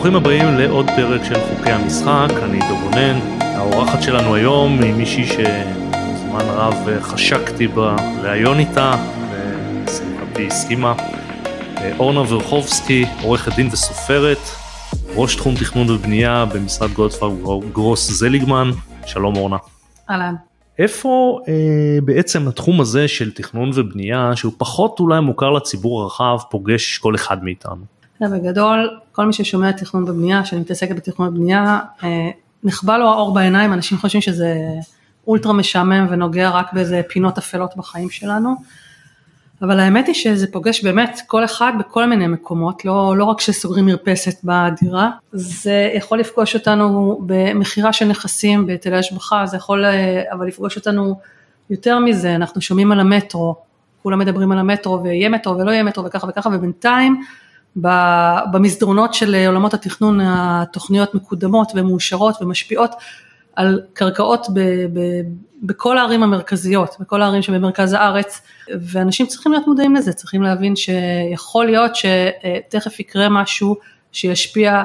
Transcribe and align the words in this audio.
ברוכים 0.00 0.16
הבאים 0.16 0.58
לעוד 0.58 0.86
פרק 0.96 1.24
של 1.24 1.34
חוקי 1.34 1.70
המשחק, 1.70 2.28
אני 2.42 2.58
דור 2.58 2.80
גונן. 2.80 3.18
האורחת 3.40 4.02
שלנו 4.02 4.34
היום 4.34 4.82
היא 4.82 4.94
מישהי 4.94 5.26
שזמן 5.26 6.44
רב 6.46 6.74
חשקתי 7.00 7.68
בה 7.68 7.96
ראיון 8.22 8.58
איתה, 8.58 8.94
ושמחתי 9.84 10.46
הסכימה. 10.46 10.94
אורנה 11.98 12.20
ורחובסקי, 12.20 13.04
עורכת 13.22 13.56
דין 13.56 13.68
וסופרת, 13.72 14.38
ראש 15.16 15.36
תחום 15.36 15.54
תכנון 15.54 15.90
ובנייה 15.90 16.44
במשרד 16.54 16.90
גולדפרג 16.90 17.32
גרוס 17.72 18.10
זליגמן. 18.10 18.70
שלום 19.06 19.36
אורנה. 19.36 19.56
אהלן. 20.10 20.34
איפה 20.78 21.40
אה, 21.48 21.98
בעצם 22.04 22.48
התחום 22.48 22.80
הזה 22.80 23.08
של 23.08 23.30
תכנון 23.32 23.70
ובנייה, 23.74 24.32
שהוא 24.34 24.52
פחות 24.58 25.00
אולי 25.00 25.20
מוכר 25.20 25.50
לציבור 25.50 26.02
הרחב, 26.02 26.38
פוגש 26.50 26.98
כל 26.98 27.14
אחד 27.14 27.44
מאיתנו? 27.44 27.99
בגדול, 28.28 28.98
כל 29.12 29.26
מי 29.26 29.32
ששומע 29.32 29.72
תכנון 29.72 30.02
ובנייה, 30.02 30.44
שאני 30.44 30.60
מתעסקת 30.60 30.96
בתכנון 30.96 31.28
ובנייה, 31.28 31.80
אה, 32.02 32.30
נכבה 32.64 32.98
לו 32.98 33.08
האור 33.08 33.34
בעיניים, 33.34 33.72
אנשים 33.72 33.98
חושבים 33.98 34.20
שזה 34.22 34.56
אולטרה 35.26 35.52
משעמם 35.52 36.06
ונוגע 36.10 36.50
רק 36.50 36.72
באיזה 36.72 37.00
פינות 37.08 37.38
אפלות 37.38 37.76
בחיים 37.76 38.10
שלנו. 38.10 38.54
אבל 39.62 39.80
האמת 39.80 40.06
היא 40.06 40.14
שזה 40.14 40.52
פוגש 40.52 40.84
באמת 40.84 41.20
כל 41.26 41.44
אחד 41.44 41.72
בכל 41.78 42.06
מיני 42.06 42.26
מקומות, 42.26 42.84
לא, 42.84 43.14
לא 43.16 43.24
רק 43.24 43.38
כשסוגרים 43.38 43.86
מרפסת 43.86 44.44
בדירה, 44.44 45.10
זה 45.32 45.90
יכול 45.94 46.18
לפגוש 46.18 46.54
אותנו 46.54 47.20
במכירה 47.26 47.92
של 47.92 48.04
נכסים, 48.04 48.66
בהיטלי 48.66 48.96
השבחה, 48.96 49.46
זה 49.46 49.56
יכול 49.56 49.84
אה, 49.84 50.22
אבל 50.32 50.46
לפגוש 50.46 50.76
אותנו 50.76 51.14
יותר 51.70 51.98
מזה, 51.98 52.34
אנחנו 52.34 52.60
שומעים 52.60 52.92
על 52.92 53.00
המטרו, 53.00 53.56
כולם 54.02 54.18
מדברים 54.18 54.52
על 54.52 54.58
המטרו 54.58 55.02
ויהיה 55.02 55.28
מטרו 55.28 55.58
ולא 55.58 55.70
יהיה 55.70 55.82
מטרו 55.82 56.04
וככה 56.04 56.26
וככה 56.26 56.50
ובינתיים 56.52 57.20
במסדרונות 58.52 59.14
של 59.14 59.34
עולמות 59.46 59.74
התכנון 59.74 60.20
התוכניות 60.22 61.14
מקודמות 61.14 61.72
ומאושרות 61.74 62.42
ומשפיעות 62.42 62.90
על 63.56 63.80
קרקעות 63.92 64.46
ב, 64.54 64.60
ב, 64.92 65.00
בכל 65.62 65.98
הערים 65.98 66.22
המרכזיות, 66.22 66.96
בכל 67.00 67.22
הערים 67.22 67.42
שבמרכז 67.42 67.92
הארץ, 67.92 68.40
ואנשים 68.80 69.26
צריכים 69.26 69.52
להיות 69.52 69.66
מודעים 69.66 69.94
לזה, 69.94 70.12
צריכים 70.12 70.42
להבין 70.42 70.76
שיכול 70.76 71.66
להיות 71.66 71.92
שתכף 71.96 73.00
יקרה 73.00 73.28
משהו 73.28 73.76
שישפיע 74.12 74.82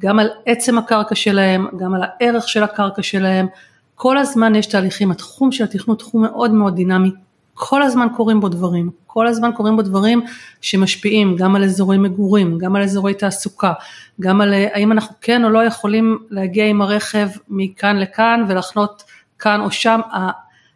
גם 0.00 0.18
על 0.18 0.28
עצם 0.46 0.78
הקרקע 0.78 1.14
שלהם, 1.14 1.66
גם 1.78 1.94
על 1.94 2.02
הערך 2.04 2.48
של 2.48 2.62
הקרקע 2.62 3.02
שלהם, 3.02 3.46
כל 3.94 4.18
הזמן 4.18 4.54
יש 4.54 4.66
תהליכים, 4.66 5.10
התחום 5.10 5.52
של 5.52 5.64
התכנון 5.64 5.96
תחום 5.96 6.22
מאוד 6.22 6.50
מאוד 6.50 6.76
דינמי, 6.76 7.10
כל 7.54 7.82
הזמן 7.82 8.06
קורים 8.16 8.40
בו 8.40 8.48
דברים, 8.48 8.90
כל 9.14 9.26
הזמן 9.26 9.50
קורים 9.56 9.76
בו 9.76 9.82
דברים 9.82 10.22
שמשפיעים 10.60 11.36
גם 11.36 11.56
על 11.56 11.64
אזורי 11.64 11.98
מגורים, 11.98 12.58
גם 12.58 12.76
על 12.76 12.82
אזורי 12.82 13.14
תעסוקה, 13.14 13.72
גם 14.20 14.40
על 14.40 14.54
האם 14.54 14.92
אנחנו 14.92 15.14
כן 15.20 15.44
או 15.44 15.50
לא 15.50 15.64
יכולים 15.64 16.18
להגיע 16.30 16.66
עם 16.66 16.82
הרכב 16.82 17.28
מכאן 17.48 17.96
לכאן 17.98 18.44
ולחנות 18.48 19.02
כאן 19.38 19.60
או 19.60 19.70
שם, 19.70 20.00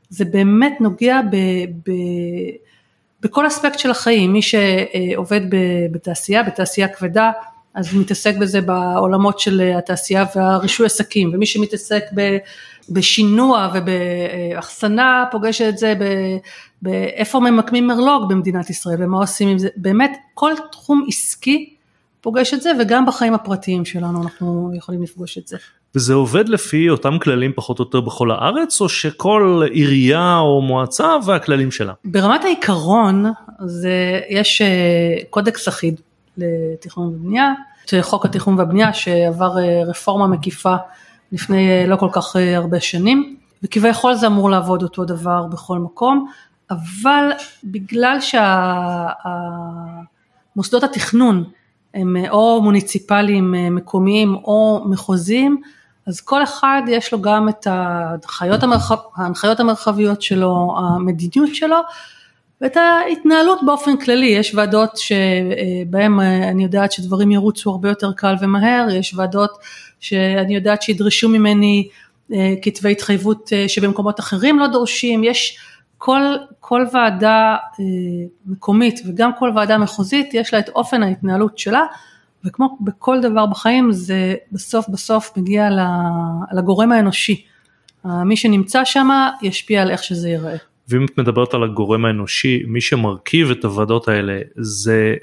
זה 0.08 0.24
באמת 0.24 0.80
נוגע 0.80 1.20
ב, 1.30 1.36
ב, 1.88 1.92
בכל 3.20 3.46
אספקט 3.46 3.78
של 3.78 3.90
החיים, 3.90 4.32
מי 4.32 4.40
שעובד 4.42 5.40
בתעשייה, 5.92 6.42
בתעשייה 6.42 6.88
כבדה, 6.88 7.30
אז 7.74 7.92
הוא 7.92 8.00
מתעסק 8.00 8.36
בזה 8.36 8.60
בעולמות 8.60 9.40
של 9.40 9.72
התעשייה 9.78 10.24
והרישוי 10.36 10.86
עסקים, 10.86 11.30
ומי 11.34 11.46
שמתעסק 11.46 12.04
בשינוע 12.90 13.68
ובאחסנה 13.74 15.24
פוגש 15.30 15.62
את 15.62 15.78
זה 15.78 15.94
באיפה 16.82 17.40
ממקמים 17.40 17.86
מרלוג 17.86 18.28
במדינת 18.28 18.70
ישראל 18.70 19.02
ומה 19.02 19.18
עושים 19.18 19.48
עם 19.48 19.58
זה, 19.58 19.68
באמת 19.76 20.16
כל 20.34 20.52
תחום 20.72 21.04
עסקי 21.08 21.74
פוגש 22.20 22.54
את 22.54 22.62
זה 22.62 22.72
וגם 22.80 23.06
בחיים 23.06 23.34
הפרטיים 23.34 23.84
שלנו 23.84 24.22
אנחנו 24.22 24.70
יכולים 24.74 25.02
לפגוש 25.02 25.38
את 25.38 25.48
זה. 25.48 25.56
וזה 25.94 26.14
עובד 26.14 26.48
לפי 26.48 26.90
אותם 26.90 27.18
כללים 27.18 27.52
פחות 27.54 27.78
או 27.78 27.84
יותר 27.84 28.00
בכל 28.00 28.30
הארץ 28.30 28.80
או 28.80 28.88
שכל 28.88 29.62
עירייה 29.70 30.38
או 30.38 30.62
מועצה 30.62 31.16
והכללים 31.26 31.70
שלה? 31.70 31.92
ברמת 32.04 32.44
העיקרון 32.44 33.24
זה 33.64 34.20
יש 34.28 34.62
אה, 34.62 35.16
קודקס 35.30 35.68
אחיד 35.68 36.00
לתכנון 36.36 37.06
ובנייה, 37.06 37.52
חוק 38.00 38.24
התכנון 38.24 38.58
והבנייה 38.58 38.92
שעבר 38.92 39.58
אה, 39.58 39.82
רפורמה 39.86 40.26
מקיפה 40.26 40.74
לפני 41.32 41.70
אה, 41.70 41.86
לא 41.86 41.96
כל 41.96 42.08
כך 42.12 42.36
הרבה 42.36 42.80
שנים 42.80 43.36
וכביכול 43.62 44.14
זה 44.14 44.26
אמור 44.26 44.50
לעבוד 44.50 44.82
אותו 44.82 45.04
דבר 45.04 45.42
בכל 45.42 45.78
מקום 45.78 46.30
אבל 46.70 47.30
בגלל 47.64 48.18
שהמוסדות 50.54 50.84
התכנון 50.84 51.44
הם 51.94 52.16
או 52.30 52.62
מוניציפליים 52.62 53.74
מקומיים 53.74 54.34
או 54.34 54.84
מחוזיים 54.86 55.60
אז 56.08 56.20
כל 56.20 56.42
אחד 56.42 56.82
יש 56.88 57.12
לו 57.12 57.22
גם 57.22 57.48
את 57.48 57.66
ההנחיות, 57.66 58.62
המרחב, 58.62 58.96
ההנחיות 59.16 59.60
המרחביות 59.60 60.22
שלו, 60.22 60.74
המדיניות 60.78 61.54
שלו 61.54 61.76
ואת 62.60 62.76
ההתנהלות 62.76 63.58
באופן 63.66 63.96
כללי, 63.96 64.26
יש 64.26 64.54
ועדות 64.54 64.96
שבהן 64.96 66.20
אני 66.20 66.62
יודעת 66.62 66.92
שדברים 66.92 67.30
ירוצו 67.30 67.70
הרבה 67.70 67.88
יותר 67.88 68.12
קל 68.12 68.34
ומהר, 68.40 68.86
יש 68.90 69.14
ועדות 69.14 69.50
שאני 70.00 70.54
יודעת 70.54 70.82
שידרשו 70.82 71.28
ממני 71.28 71.88
אה, 72.32 72.54
כתבי 72.62 72.92
התחייבות 72.92 73.50
אה, 73.52 73.68
שבמקומות 73.68 74.20
אחרים 74.20 74.58
לא 74.58 74.66
דורשים, 74.66 75.24
יש 75.24 75.58
כל, 75.98 76.20
כל 76.60 76.84
ועדה 76.92 77.56
אה, 77.80 77.84
מקומית 78.46 79.00
וגם 79.06 79.30
כל 79.38 79.50
ועדה 79.56 79.78
מחוזית 79.78 80.34
יש 80.34 80.54
לה 80.54 80.58
את 80.58 80.68
אופן 80.68 81.02
ההתנהלות 81.02 81.58
שלה 81.58 81.82
וכמו 82.44 82.78
בכל 82.80 83.20
דבר 83.20 83.46
בחיים 83.46 83.92
זה 83.92 84.34
בסוף 84.52 84.88
בסוף 84.88 85.32
מגיע 85.36 85.68
לגורם 86.52 86.92
האנושי. 86.92 87.44
מי 88.04 88.36
שנמצא 88.36 88.84
שם 88.84 89.08
ישפיע 89.42 89.82
על 89.82 89.90
איך 89.90 90.04
שזה 90.04 90.28
ייראה. 90.28 90.56
ואם 90.88 91.04
את 91.04 91.18
מדברת 91.18 91.54
על 91.54 91.64
הגורם 91.64 92.04
האנושי, 92.04 92.62
מי 92.66 92.80
שמרכיב 92.80 93.50
את 93.50 93.64
הוועדות 93.64 94.08
האלה 94.08 94.40
זה 94.56 95.14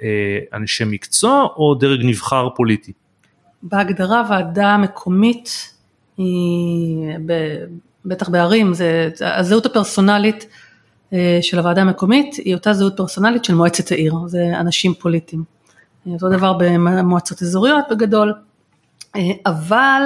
אנשי 0.53 0.83
מקצוע 0.87 1.47
או 1.55 1.75
דרג 1.75 1.99
נבחר 2.03 2.49
פוליטי? 2.55 2.91
בהגדרה 3.65 4.23
ועדה 4.29 4.77
מקומית 4.77 5.73
היא, 6.17 7.07
בטח 8.05 8.29
בערים, 8.29 8.73
זה, 8.73 9.09
הזהות 9.21 9.65
הפרסונלית 9.65 10.45
אה, 11.13 11.39
של 11.41 11.57
הוועדה 11.57 11.81
המקומית 11.81 12.35
היא 12.35 12.55
אותה 12.55 12.73
זהות 12.73 12.97
פרסונלית 12.97 13.45
של 13.45 13.55
מועצת 13.55 13.91
העיר, 13.91 14.15
זה 14.27 14.59
אנשים 14.59 14.93
פוליטיים. 14.93 15.43
אותו 16.07 16.29
דבר 16.29 16.53
במועצות 16.53 17.41
אזוריות 17.41 17.85
בגדול, 17.91 18.33
אה, 19.15 19.21
אבל 19.45 20.01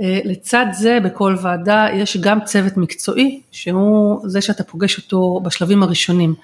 אה, 0.00 0.20
לצד 0.24 0.66
זה 0.72 0.98
בכל 1.04 1.36
ועדה 1.42 1.86
יש 1.94 2.16
גם 2.16 2.44
צוות 2.44 2.76
מקצועי 2.76 3.40
שהוא 3.50 4.20
זה 4.28 4.40
שאתה 4.40 4.64
פוגש 4.64 4.98
אותו 4.98 5.40
בשלבים 5.44 5.82
הראשונים, 5.82 6.34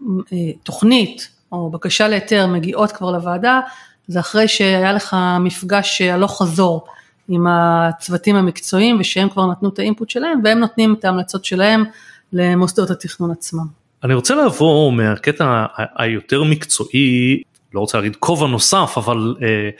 כשתוכנית 0.00 1.28
או 1.52 1.70
בקשה 1.70 2.08
להיתר 2.08 2.46
מגיעות 2.46 2.92
כבר 2.92 3.10
לוועדה, 3.10 3.60
זה 4.08 4.20
אחרי 4.20 4.48
שהיה 4.48 4.92
לך 4.92 5.16
מפגש 5.40 6.00
הלוך 6.00 6.42
חזור 6.42 6.86
עם 7.28 7.46
הצוותים 7.46 8.36
המקצועיים 8.36 9.00
ושהם 9.00 9.28
כבר 9.28 9.46
נתנו 9.46 9.68
את 9.68 9.78
האינפוט 9.78 10.10
שלהם 10.10 10.40
והם 10.44 10.58
נותנים 10.58 10.94
את 10.98 11.04
ההמלצות 11.04 11.44
שלהם 11.44 11.84
למוסדות 12.32 12.90
התכנון 12.90 13.30
עצמם. 13.30 13.66
אני 14.04 14.14
רוצה 14.14 14.34
לעבור 14.34 14.92
מהקטע 14.92 15.66
היותר 15.96 16.42
מקצועי, 16.44 17.42
לא 17.74 17.80
רוצה 17.80 17.98
להגיד 17.98 18.16
כובע 18.16 18.46
נוסף, 18.46 18.92
אבל 18.96 19.34
אה, 19.42 19.70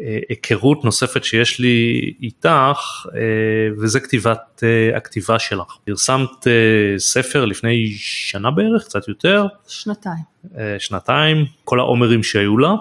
אה, 0.00 0.18
היכרות 0.28 0.84
נוספת 0.84 1.24
שיש 1.24 1.60
לי 1.60 2.12
איתך, 2.22 3.06
אה, 3.14 3.20
וזה 3.78 4.00
כתיבת 4.00 4.62
אה, 4.62 4.96
הכתיבה 4.96 5.38
שלך. 5.38 5.76
פרסמת 5.84 6.46
אה, 6.46 6.98
ספר 6.98 7.44
לפני 7.44 7.92
שנה 7.98 8.50
בערך, 8.50 8.84
קצת 8.84 9.08
יותר. 9.08 9.46
שנתיים. 9.68 10.22
אה, 10.58 10.76
שנתיים, 10.78 11.44
כל 11.64 11.80
העומרים 11.80 12.22
שהיו 12.22 12.58
לה. 12.58 12.74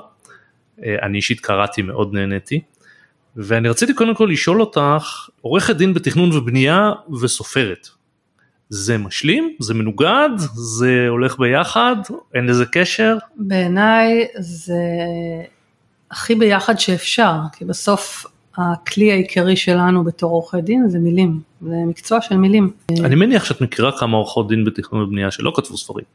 אה, 0.86 0.96
אני 1.02 1.18
אישית 1.18 1.40
קראתי, 1.40 1.82
מאוד 1.82 2.14
נהניתי. 2.14 2.62
ואני 3.36 3.70
רציתי 3.70 3.94
קודם 3.94 4.16
כל 4.16 4.30
לשאול 4.32 4.62
אותך, 4.62 5.30
עורכת 5.42 5.76
דין 5.76 5.94
בתכנון 5.94 6.32
ובנייה 6.32 6.92
וסופרת. 7.22 7.88
זה 8.70 8.98
משלים? 8.98 9.56
זה 9.60 9.74
מנוגד? 9.74 10.30
זה 10.54 11.06
הולך 11.10 11.40
ביחד? 11.40 11.96
אין 12.34 12.46
לזה 12.46 12.66
קשר? 12.66 13.18
בעיניי 13.36 14.28
זה 14.40 14.74
הכי 16.12 16.36
ביחד 16.36 16.80
שאפשר, 16.80 17.36
כי 17.58 17.66
בסוף 17.66 18.26
הכלי 18.58 19.12
העיקרי 19.12 19.56
שלנו 19.56 20.04
בתור 20.04 20.32
עורכי 20.32 20.62
דין 20.62 20.90
זה 20.90 21.00
מילים, 21.00 21.40
זה 21.62 21.76
מקצוע 21.88 22.22
של 22.22 22.38
מילים. 22.38 22.72
אני 23.00 23.16
מניח 23.16 23.46
שאת 23.46 23.62
מכירה 23.62 24.00
כמה 24.00 24.18
עורכות 24.18 24.48
דין 24.48 24.66
בתכנון 24.66 25.04
ובנייה 25.04 25.32
שלא 25.32 25.54
כתבו 25.56 25.78
ספרים. 25.78 26.06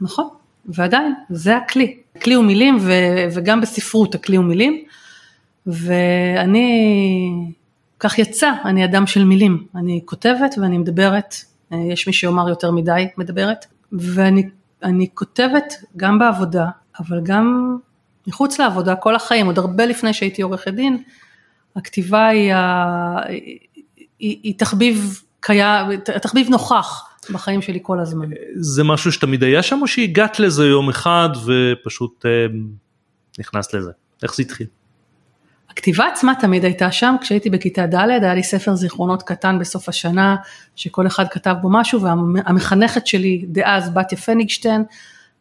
נכון, 0.00 0.28
ועדיין, 0.66 1.14
זה 1.30 1.56
הכלי. 1.56 1.96
הכלי 2.16 2.34
הוא 2.34 2.44
מילים 2.44 2.78
ו- 2.80 3.26
וגם 3.34 3.60
בספרות 3.60 4.14
הכלי 4.14 4.36
הוא 4.36 4.44
מילים, 4.44 4.84
ואני, 5.66 6.68
כך 8.00 8.18
יצא, 8.18 8.52
אני 8.64 8.84
אדם 8.84 9.06
של 9.06 9.24
מילים, 9.24 9.66
אני 9.74 10.00
כותבת 10.04 10.54
ואני 10.58 10.78
מדברת 10.78 11.34
אה, 11.72 11.78
יש 11.92 12.06
מי 12.06 12.12
שיאמר 12.12 12.48
יותר 12.48 12.70
מדי 12.70 13.08
מדברת, 13.16 13.66
ואני 13.92 15.08
כותבת 15.14 15.74
גם 15.96 16.18
בעבודה, 16.18 16.66
אבל 17.00 17.20
גם 17.22 17.76
מחוץ 18.26 18.58
לעבודה 18.58 18.96
כל 18.96 19.16
החיים, 19.16 19.46
עוד 19.46 19.58
הרבה 19.58 19.86
לפני 19.86 20.12
שהייתי 20.14 20.42
עורכת 20.42 20.74
דין, 20.74 21.02
הכתיבה 21.76 22.26
היא, 22.26 22.54
ה... 22.54 23.16
היא, 24.18 24.38
היא 24.42 24.58
תחביב 24.58 25.22
קיים, 25.40 26.00
תחביב 26.00 26.48
נוכח 26.50 27.13
בחיים 27.30 27.62
שלי 27.62 27.78
כל 27.82 28.00
הזמן. 28.00 28.26
זה 28.54 28.84
משהו 28.84 29.12
שתמיד 29.12 29.42
היה 29.42 29.62
שם 29.62 29.78
או 29.82 29.86
שהגעת 29.86 30.40
לזה 30.40 30.66
יום 30.66 30.88
אחד 30.88 31.28
ופשוט 31.46 32.26
אה, 32.26 32.46
נכנסת 33.38 33.74
לזה? 33.74 33.90
איך 34.22 34.34
זה 34.34 34.42
התחיל? 34.42 34.66
הכתיבה 35.70 36.06
עצמה 36.06 36.32
תמיד 36.40 36.64
הייתה 36.64 36.92
שם, 36.92 37.14
כשהייתי 37.20 37.50
בכיתה 37.50 37.86
ד' 37.86 37.94
היה 37.94 38.34
לי 38.34 38.42
ספר 38.42 38.74
זיכרונות 38.74 39.22
קטן 39.22 39.58
בסוף 39.58 39.88
השנה, 39.88 40.36
שכל 40.76 41.06
אחד 41.06 41.28
כתב 41.28 41.54
בו 41.62 41.68
משהו, 41.72 42.02
והמחנכת 42.02 43.06
שלי 43.06 43.44
דאז, 43.48 43.94
בתיה 43.94 44.18
פניגשטיין, 44.18 44.84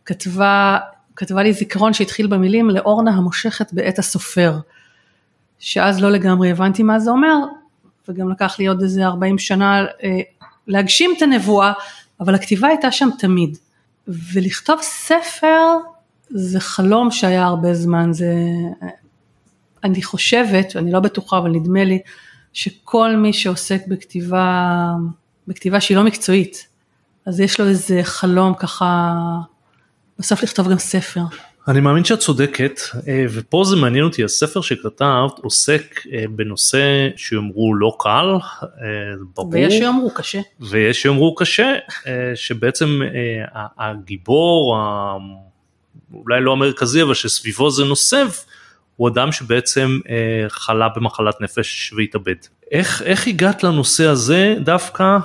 כתבה, 0.06 0.78
כתבה 1.16 1.44
לי 1.44 1.54
זיכרון 1.54 1.94
שהתחיל 1.94 2.28
במילים 2.28 2.70
לאורנה 2.70 3.12
המושכת 3.12 3.74
בעת 3.74 4.00
הסופר, 4.00 4.58
שאז 5.60 6.02
לא 6.02 6.12
לגמרי 6.12 6.52
הבנתי 6.52 6.84
מה 6.84 7.00
זה 7.00 7.12
אומר, 7.12 7.36
וגם 8.08 8.32
לקח 8.32 8.60
לי 8.60 8.68
עוד 8.68 8.82
איזה 8.82 9.06
40 9.06 9.38
שנה 9.38 9.86
אה, 10.04 10.20
להגשים 10.68 11.14
את 11.18 11.22
הנבואה, 11.22 11.74
אבל 12.20 12.36
הכתיבה 12.36 12.68
הייתה 12.68 12.92
שם 12.92 13.10
תמיד. 13.20 13.58
ולכתוב 14.08 14.80
ספר 14.82 15.78
זה 16.30 16.60
חלום 16.60 17.12
שהיה 17.12 17.44
הרבה 17.44 17.74
זמן, 17.74 18.14
זה 18.14 18.34
אני 19.84 20.04
חושבת, 20.04 20.76
אני 20.76 20.92
לא 20.92 21.00
בטוחה, 21.00 21.38
אבל 21.38 21.50
נדמה 21.50 21.84
לי, 21.84 22.00
שכל 22.54 23.16
מי 23.16 23.34
שעוסק 23.34 23.88
בכתיבה, 23.88 24.72
בכתיבה 25.48 25.82
שהיא 25.82 25.98
לא 25.98 26.04
מקצועית, 26.04 26.68
אז 27.26 27.40
יש 27.40 27.60
לו 27.60 27.68
איזה 27.68 28.00
חלום 28.04 28.54
ככה, 28.54 29.14
בסוף 30.20 30.44
לכתוב 30.44 30.70
גם 30.70 30.78
ספר. 30.78 31.22
אני 31.68 31.80
מאמין 31.80 32.04
שאת 32.04 32.20
צודקת, 32.20 32.80
אה, 33.08 33.26
ופה 33.34 33.64
זה 33.66 33.76
מעניין 33.76 34.04
אותי, 34.04 34.24
הספר 34.24 34.62
שכתבת 34.62 35.40
עוסק 35.42 36.00
אה, 36.14 36.26
בנושא 36.30 37.10
שיאמרו 37.16 37.76
לא 37.76 37.96
קל, 38.00 38.36
אה, 38.64 38.68
ברור. 39.36 39.50
ויש 39.54 39.74
שיאמרו 39.74 40.12
קשה. 40.14 40.40
ויש 40.60 41.02
שיאמרו 41.02 41.36
קשה, 41.36 41.74
שבעצם 42.36 43.02
הגיבור, 43.78 44.78
אולי 46.14 46.42
לא 46.42 46.52
המרכזי, 46.52 47.02
אבל 47.02 47.14
שסביבו 47.14 47.72
זה 47.72 47.84
נוסף, 47.84 48.46
הוא 48.96 49.10
אדם 49.10 49.32
שבעצם 49.32 50.00
חלה 50.48 50.90
במחלת 50.96 51.42
נפש 51.42 51.94
והתאבד. 51.98 52.36
איך, 52.72 53.02
איך 53.02 53.28
הגעת 53.28 53.64
לנושא 53.64 54.08
הזה 54.08 54.56
דווקא? 54.60 55.18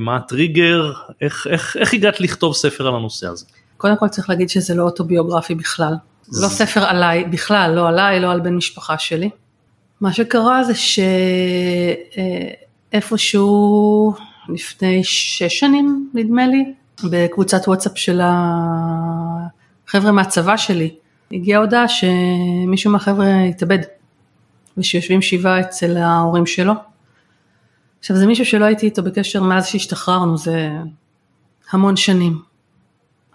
מה 0.00 0.16
הטריגר? 0.16 0.92
איך, 1.20 1.46
איך, 1.50 1.76
איך 1.76 1.94
הגעת 1.94 2.20
לכתוב 2.20 2.54
ספר 2.54 2.88
על 2.88 2.94
הנושא 2.94 3.26
הזה? 3.26 3.46
קודם 3.80 3.96
כל 3.96 4.08
צריך 4.08 4.30
להגיד 4.30 4.50
שזה 4.50 4.74
לא 4.74 4.82
אוטוביוגרפי 4.82 5.54
בכלל. 5.54 5.94
זה 6.22 6.42
לא 6.42 6.48
ספר 6.48 6.84
עליי, 6.84 7.24
בכלל, 7.24 7.72
לא 7.74 7.88
עליי, 7.88 8.20
לא 8.20 8.30
על 8.32 8.40
בן 8.40 8.56
משפחה 8.56 8.98
שלי. 8.98 9.30
מה 10.00 10.12
שקרה 10.12 10.64
זה 10.64 10.72
שאיפשהו 12.92 14.14
לפני 14.48 15.04
שש 15.04 15.58
שנים, 15.58 16.10
נדמה 16.14 16.46
לי, 16.46 16.72
בקבוצת 17.10 17.68
וואטסאפ 17.68 17.98
של 17.98 18.20
החבר'ה 18.24 20.12
מהצבא 20.12 20.56
שלי, 20.56 20.94
הגיעה 21.32 21.60
הודעה 21.60 21.88
שמישהו 21.88 22.92
מהחבר'ה 22.92 23.42
התאבד, 23.42 23.78
ושיושבים 24.76 25.22
שבעה 25.22 25.60
אצל 25.60 25.96
ההורים 25.96 26.46
שלו. 26.46 26.72
עכשיו 28.00 28.16
זה 28.16 28.26
מישהו 28.26 28.44
שלא 28.44 28.64
הייתי 28.64 28.86
איתו 28.86 29.02
בקשר 29.02 29.42
מאז 29.42 29.66
שהשתחררנו, 29.66 30.38
זה 30.38 30.70
המון 31.72 31.96
שנים, 31.96 32.49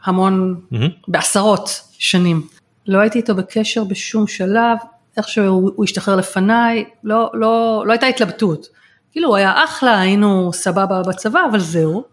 המון, 0.06 0.62
mm-hmm. 0.74 0.78
בעשרות 1.08 1.82
שנים. 1.92 2.48
לא 2.88 3.00
הייתי 3.00 3.18
איתו 3.18 3.36
בקשר 3.36 3.84
בשום 3.84 4.28
שלב, 4.28 4.78
איכשהו 5.18 5.72
הוא 5.76 5.84
השתחרר 5.84 6.16
לפניי, 6.16 6.86
לא, 7.04 7.32
לא, 7.34 7.84
לא 7.88 7.92
הייתה 7.92 8.06
התלבטות. 8.06 8.68
כאילו 9.12 9.28
הוא 9.28 9.36
היה 9.36 9.64
אחלה, 9.64 10.00
היינו 10.00 10.54
סבבה 10.54 11.02
בצבא, 11.02 11.40
אבל 11.52 11.60
זהו. 11.60 12.04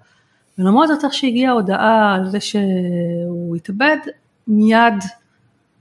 ולמרות 0.58 0.88
זאת 0.88 1.04
איך 1.04 1.14
שהגיעה 1.14 1.52
ההודעה 1.52 2.14
על 2.14 2.30
זה 2.30 2.40
שהוא 2.40 3.56
התאבד, 3.56 3.96
מיד 4.48 4.94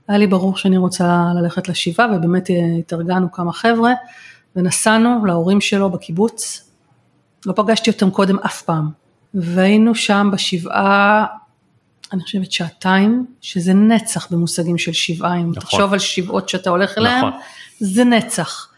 היה 0.08 0.18
לי 0.18 0.26
ברור 0.26 0.56
שאני 0.56 0.76
רוצה 0.76 1.26
ללכת 1.36 1.68
לשבעה 1.68 2.06
ובאמת 2.16 2.48
התארגנו 2.78 3.32
כמה 3.32 3.52
חבר'ה 3.52 3.92
ונסענו 4.56 5.26
להורים 5.26 5.60
שלו 5.60 5.90
בקיבוץ, 5.90 6.70
לא 7.46 7.52
פגשתי 7.52 7.90
אותם 7.90 8.10
קודם 8.10 8.38
אף 8.38 8.62
פעם, 8.62 8.90
והיינו 9.34 9.94
שם 9.94 10.30
בשבעה, 10.32 11.26
אני 12.12 12.22
חושבת 12.22 12.52
שעתיים, 12.52 13.26
שזה 13.40 13.74
נצח 13.74 14.32
במושגים 14.32 14.78
של 14.78 14.92
שבעה, 14.92 15.34
אם 15.34 15.50
נכון. 15.50 15.54
תחשוב 15.54 15.92
על 15.92 15.98
שבעות 15.98 16.48
שאתה 16.48 16.70
הולך 16.70 16.98
אליהם, 16.98 17.28
נכון. 17.28 17.40
זה 17.80 18.04
נצח, 18.04 18.68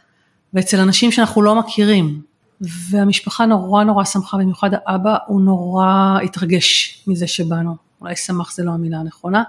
ואצל 0.55 0.81
אנשים 0.81 1.13
שאנחנו 1.13 1.43
לא 1.43 1.55
מכירים, 1.55 2.23
והמשפחה 2.61 3.47
נורא 3.47 3.85
נורא 3.85 4.05
שמחה, 4.05 4.37
במיוחד 4.37 4.71
האבא, 4.73 5.17
הוא 5.27 5.41
נורא 5.41 6.19
התרגש 6.25 7.03
מזה 7.07 7.27
שבאנו, 7.27 7.77
אולי 8.01 8.17
שמח 8.17 8.55
זה 8.55 8.65
לא 8.65 8.71
המילה 8.71 8.99
הנכונה, 8.99 9.43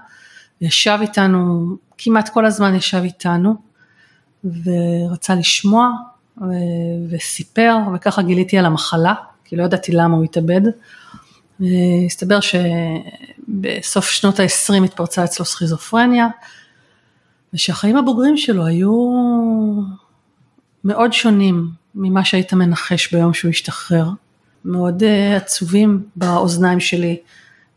ישב 0.60 0.98
איתנו, 1.00 1.66
כמעט 1.98 2.28
כל 2.28 2.46
הזמן 2.46 2.74
ישב 2.74 3.02
איתנו, 3.02 3.54
ורצה 4.44 5.34
לשמוע, 5.34 5.90
ו- 6.38 7.10
וסיפר, 7.10 7.76
וככה 7.94 8.22
גיליתי 8.22 8.58
על 8.58 8.66
המחלה, 8.66 9.14
כי 9.44 9.56
לא 9.56 9.64
ידעתי 9.64 9.92
למה 9.92 10.16
הוא 10.16 10.24
התאבד. 10.24 10.60
הסתבר 12.06 12.38
שבסוף 12.40 14.10
שנות 14.10 14.40
ה-20 14.40 14.84
התפרצה 14.84 15.24
אצלו 15.24 15.44
סכיזופרניה, 15.44 16.26
ושהחיים 17.54 17.96
הבוגרים 17.96 18.36
שלו 18.36 18.66
היו 18.66 19.10
מאוד 20.84 21.12
שונים 21.12 21.68
ממה 21.94 22.24
שהיית 22.24 22.52
מנחש 22.52 23.14
ביום 23.14 23.34
שהוא 23.34 23.50
השתחרר, 23.50 24.08
מאוד 24.64 25.02
uh, 25.02 25.36
עצובים 25.36 26.02
באוזניים 26.16 26.80
שלי, 26.80 27.16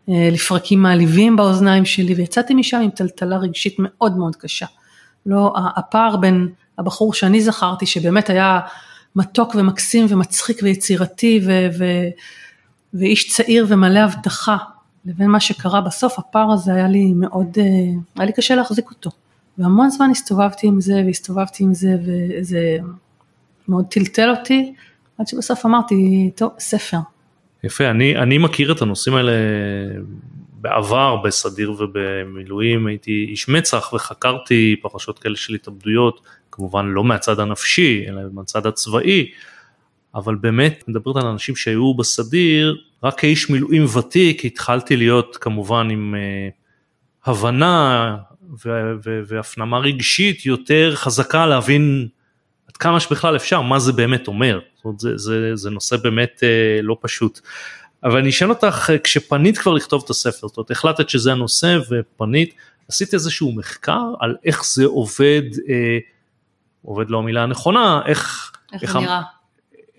אה, 0.10 0.30
לפרקים 0.32 0.82
מעליבים 0.82 1.36
באוזניים 1.36 1.86
שלי 1.86 2.14
ויצאתי 2.14 2.54
משם 2.54 2.78
עם 2.78 2.90
טלטלה 2.90 3.38
רגשית 3.38 3.76
מאוד 3.80 4.18
מאוד 4.18 4.36
קשה. 4.36 4.66
לא, 5.26 5.54
הפער 5.76 6.18
בין 6.18 6.50
הבחור 6.78 7.14
שאני 7.14 7.42
זכרתי 7.42 7.86
שבאמת 7.86 8.30
היה 8.30 8.60
מתוק 9.16 9.56
ומקסים 9.56 10.06
ומצחיק 10.10 10.60
ויצירתי 10.64 11.42
ו, 11.46 11.68
ו, 11.80 11.86
ואיש 12.94 13.30
צעיר 13.30 13.66
ומלא 13.70 14.00
הבטחה 14.00 14.58
לבין 15.06 15.28
מה 15.28 15.40
שקרה 15.40 15.82
בסוף 15.82 16.20
הפער 16.20 16.52
הזה 16.52 16.74
היה 16.74 16.88
לי 16.88 17.14
מאוד, 17.14 17.58
אה, 17.58 17.64
היה 18.16 18.26
לי 18.26 18.34
קשה 18.34 18.56
להחזיק 18.56 18.90
אותו. 18.90 19.10
והמון 19.58 19.90
זמן 19.90 20.10
הסתובבתי 20.12 20.68
עם 20.68 20.82
זה 20.82 21.04
והסתובבתי 21.06 21.64
עם 21.64 21.74
זה 21.74 21.96
וזה 22.06 22.78
מאוד 23.68 23.86
טלטל 23.90 24.30
אותי 24.30 24.74
עד 25.18 25.28
שבסוף 25.28 25.66
אמרתי 25.66 26.32
טוב 26.36 26.52
ספר. 26.60 26.98
יפה, 27.64 27.90
אני, 27.90 28.16
אני 28.18 28.38
מכיר 28.38 28.72
את 28.72 28.82
הנושאים 28.82 29.16
האלה 29.16 29.32
בעבר 30.62 31.16
בסדיר 31.16 31.74
ובמילואים, 31.80 32.88
הייתי 32.88 33.26
איש 33.30 33.50
מצ"ח 33.50 33.94
וחקרתי 33.94 34.76
פרשות 34.82 35.20
כאלה 35.20 35.36
של 35.36 35.54
התאבדויות, 35.54 36.22
כמובן 36.52 36.86
לא 36.86 37.04
מהצד 37.04 37.40
הנפשי, 37.40 38.06
אלא 38.08 38.22
מהצד 38.34 38.66
הצבאי, 38.66 39.32
אבל 40.16 40.36
באמת 40.36 40.84
מדברת 40.88 41.16
על 41.16 41.28
אנשים 41.28 41.56
שהיו 41.56 41.94
בסדיר, 41.94 42.78
רק 43.04 43.20
כאיש 43.20 43.50
מילואים 43.50 43.86
ותיק 43.98 44.46
התחלתי 44.46 44.98
להיות 44.98 45.38
כמובן 45.42 45.90
עם 45.90 46.16
uh, 46.16 47.30
הבנה 47.30 48.18
והפנמה 49.28 49.80
רגשית 49.80 50.46
יותר 50.46 50.96
חזקה 50.96 51.46
להבין 51.46 52.08
עד 52.70 52.78
כמה 52.78 53.00
שבכלל 53.00 53.36
אפשר 53.36 53.62
מה 53.62 53.80
זה 53.80 53.94
באמת 53.94 54.28
אומר. 54.28 54.60
זאת 54.76 54.86
אומרת, 54.86 55.00
זה, 55.00 55.18
זה, 55.18 55.56
זה 55.56 55.70
נושא 55.70 55.98
באמת 55.98 56.40
אה, 56.44 56.82
לא 56.82 56.98
פשוט. 57.02 57.40
אבל 58.04 58.18
אני 58.18 58.30
אשאל 58.30 58.50
אותך, 58.50 58.90
אה, 58.94 58.98
כשפנית 58.98 59.58
כבר 59.58 59.74
לכתוב 59.74 60.02
את 60.06 60.10
הספר, 60.10 60.48
זאת 60.48 60.58
אומרת, 60.58 60.72
החלטת 60.72 61.10
שזה 61.10 61.32
הנושא 61.32 61.80
ופנית, 61.90 62.54
עשית 62.90 63.14
איזשהו 63.14 63.52
מחקר 63.52 64.04
על 64.20 64.36
איך 64.46 64.66
זה 64.66 64.86
עובד, 64.86 65.42
אה, 65.70 65.98
עובד 66.82 67.10
לא 67.10 67.18
המילה 67.18 67.44
הנכונה, 67.44 68.02
איך, 68.06 68.52
איך, 68.74 68.84
איך 68.84 68.92
זה 68.92 69.00
נראה. 69.00 69.22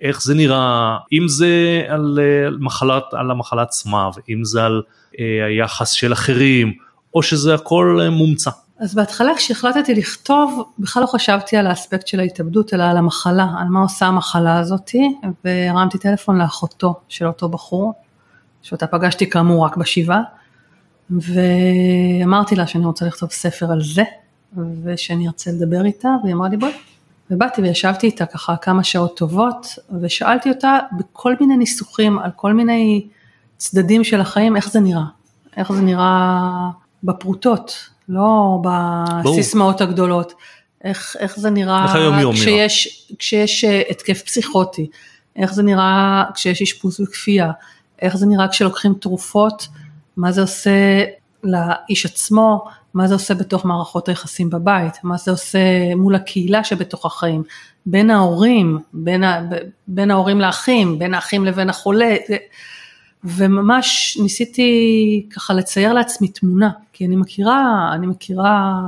איך 0.01 0.23
זה 0.23 0.35
נראה, 0.35 0.97
אם 1.13 1.29
זה 1.29 1.83
על, 1.89 2.19
אה, 2.23 2.47
על, 2.47 2.59
מחלת, 2.61 3.05
על 3.13 3.31
המחלה 3.31 3.63
עצמה, 3.63 4.11
ואם 4.17 4.45
זה 4.45 4.65
על 4.65 4.83
אה, 5.19 5.47
היחס 5.47 5.91
של 5.91 6.13
אחרים, 6.13 6.73
או 7.15 7.23
שזה 7.23 7.55
הכל 7.55 7.99
אה, 8.03 8.11
מומצא. 8.11 8.51
אז 8.81 8.95
בהתחלה 8.95 9.33
כשהחלטתי 9.37 9.95
לכתוב, 9.95 10.65
בכלל 10.79 11.03
לא 11.03 11.07
חשבתי 11.07 11.57
על 11.57 11.67
האספקט 11.67 12.07
של 12.07 12.21
ההתאבדות, 12.21 12.75
אלא 12.75 12.85
על 12.85 12.97
המחלה, 12.97 13.47
על 13.59 13.69
מה 13.69 13.81
עושה 13.81 14.07
המחלה 14.07 14.59
הזאתי, 14.59 15.17
והרמתי 15.45 15.99
טלפון 15.99 16.39
לאחותו 16.39 16.95
של 17.09 17.27
אותו 17.27 17.49
בחור, 17.49 17.93
שאותה 18.63 18.87
פגשתי 18.87 19.31
כאמור 19.31 19.65
רק 19.65 19.77
בשבעה, 19.77 20.23
ואמרתי 21.11 22.57
לה 22.57 22.67
שאני 22.67 22.87
רוצה 22.87 23.07
לכתוב 23.07 23.31
ספר 23.31 23.73
על 23.73 23.83
זה, 23.83 24.03
ושאני 24.85 25.27
ארצה 25.27 25.51
לדבר 25.51 25.85
איתה, 25.85 26.09
והיא 26.23 26.35
אמרה 26.35 26.49
לי 26.49 26.57
בואי. 26.57 26.73
ובאתי 27.31 27.63
וישבתי 27.63 28.07
איתה 28.07 28.27
ככה 28.27 28.57
כמה 28.57 28.85
שעות 28.85 29.17
טובות, 29.17 29.67
ושאלתי 30.01 30.49
אותה 30.49 30.79
בכל 30.99 31.35
מיני 31.41 31.57
ניסוחים, 31.57 32.19
על 32.19 32.31
כל 32.37 32.53
מיני 32.53 33.07
צדדים 33.57 34.05
של 34.05 34.21
החיים, 34.21 34.57
איך 34.57 34.71
זה 34.71 34.81
נראה, 34.81 35.05
איך 35.57 35.73
זה 35.73 35.81
נראה 35.81 36.71
בפרוטות, 37.05 37.89
לא 38.09 38.63
בסיסמאות 39.25 39.81
הגדולות. 39.81 40.33
איך, 40.85 41.17
איך 41.19 41.37
זה 41.41 41.51
נראה 41.51 41.85
איך 41.85 41.95
היום 41.95 42.19
יום 42.19 42.35
כשיש, 42.35 43.07
נראה? 43.11 43.19
כשיש 43.19 43.65
אה, 43.65 43.83
התקף 43.91 44.23
פסיכוטי, 44.23 44.87
איך 45.37 45.55
זה 45.55 45.63
נראה 45.63 46.25
כשיש 46.35 46.63
אשפוז 46.63 47.01
וכפייה, 47.01 47.51
איך 48.03 48.17
זה 48.17 48.27
נראה 48.27 48.49
כשלוקחים 48.49 48.95
תרופות, 48.95 49.69
מה 50.17 50.33
זה 50.33 50.41
עושה 50.41 51.05
לאיש 51.45 52.07
עצמו, 52.07 52.65
מה 52.95 53.07
זה 53.07 53.15
עושה 53.15 53.35
בתוך 53.35 53.65
מערכות 53.65 54.09
היחסים 54.09 54.51
בבית, 54.51 55.05
מה 55.05 55.17
זה 55.17 55.31
עושה 55.31 55.95
מול 55.97 56.15
הקהילה 56.15 56.65
שבתוך 56.65 57.07
החיים, 57.07 57.43
בין 57.87 58.11
ההורים, 58.11 58.79
בין, 58.93 59.25
ה, 59.25 59.43
בין 59.87 60.11
ההורים 60.11 60.41
לאחים, 60.41 60.99
בין 60.99 61.15
האחים 61.15 61.45
לבין 61.45 61.71
החולה, 61.71 62.17
וממש 63.25 64.19
ניסיתי 64.23 65.27
ככה 65.35 65.55
לצייר 65.55 65.93
לעצמי 65.93 66.29
תמונה, 66.29 66.71
כי 66.93 67.07
אני 67.07 67.17
מכירה, 67.17 67.91
אני 67.95 68.07
מכירה 68.07 68.81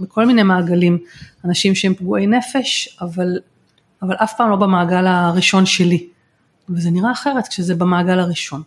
בכל 0.00 0.26
מיני 0.26 0.42
מעגלים 0.42 0.98
אנשים 1.44 1.74
שהם 1.74 1.94
פגועי 1.94 2.26
נפש, 2.26 2.98
אבל, 3.00 3.38
אבל 4.02 4.14
אף 4.14 4.36
פעם 4.36 4.50
לא 4.50 4.56
במעגל 4.56 5.06
הראשון 5.06 5.66
שלי, 5.66 6.06
וזה 6.68 6.90
נראה 6.90 7.12
אחרת 7.12 7.48
כשזה 7.48 7.74
במעגל 7.74 8.18
הראשון. 8.18 8.62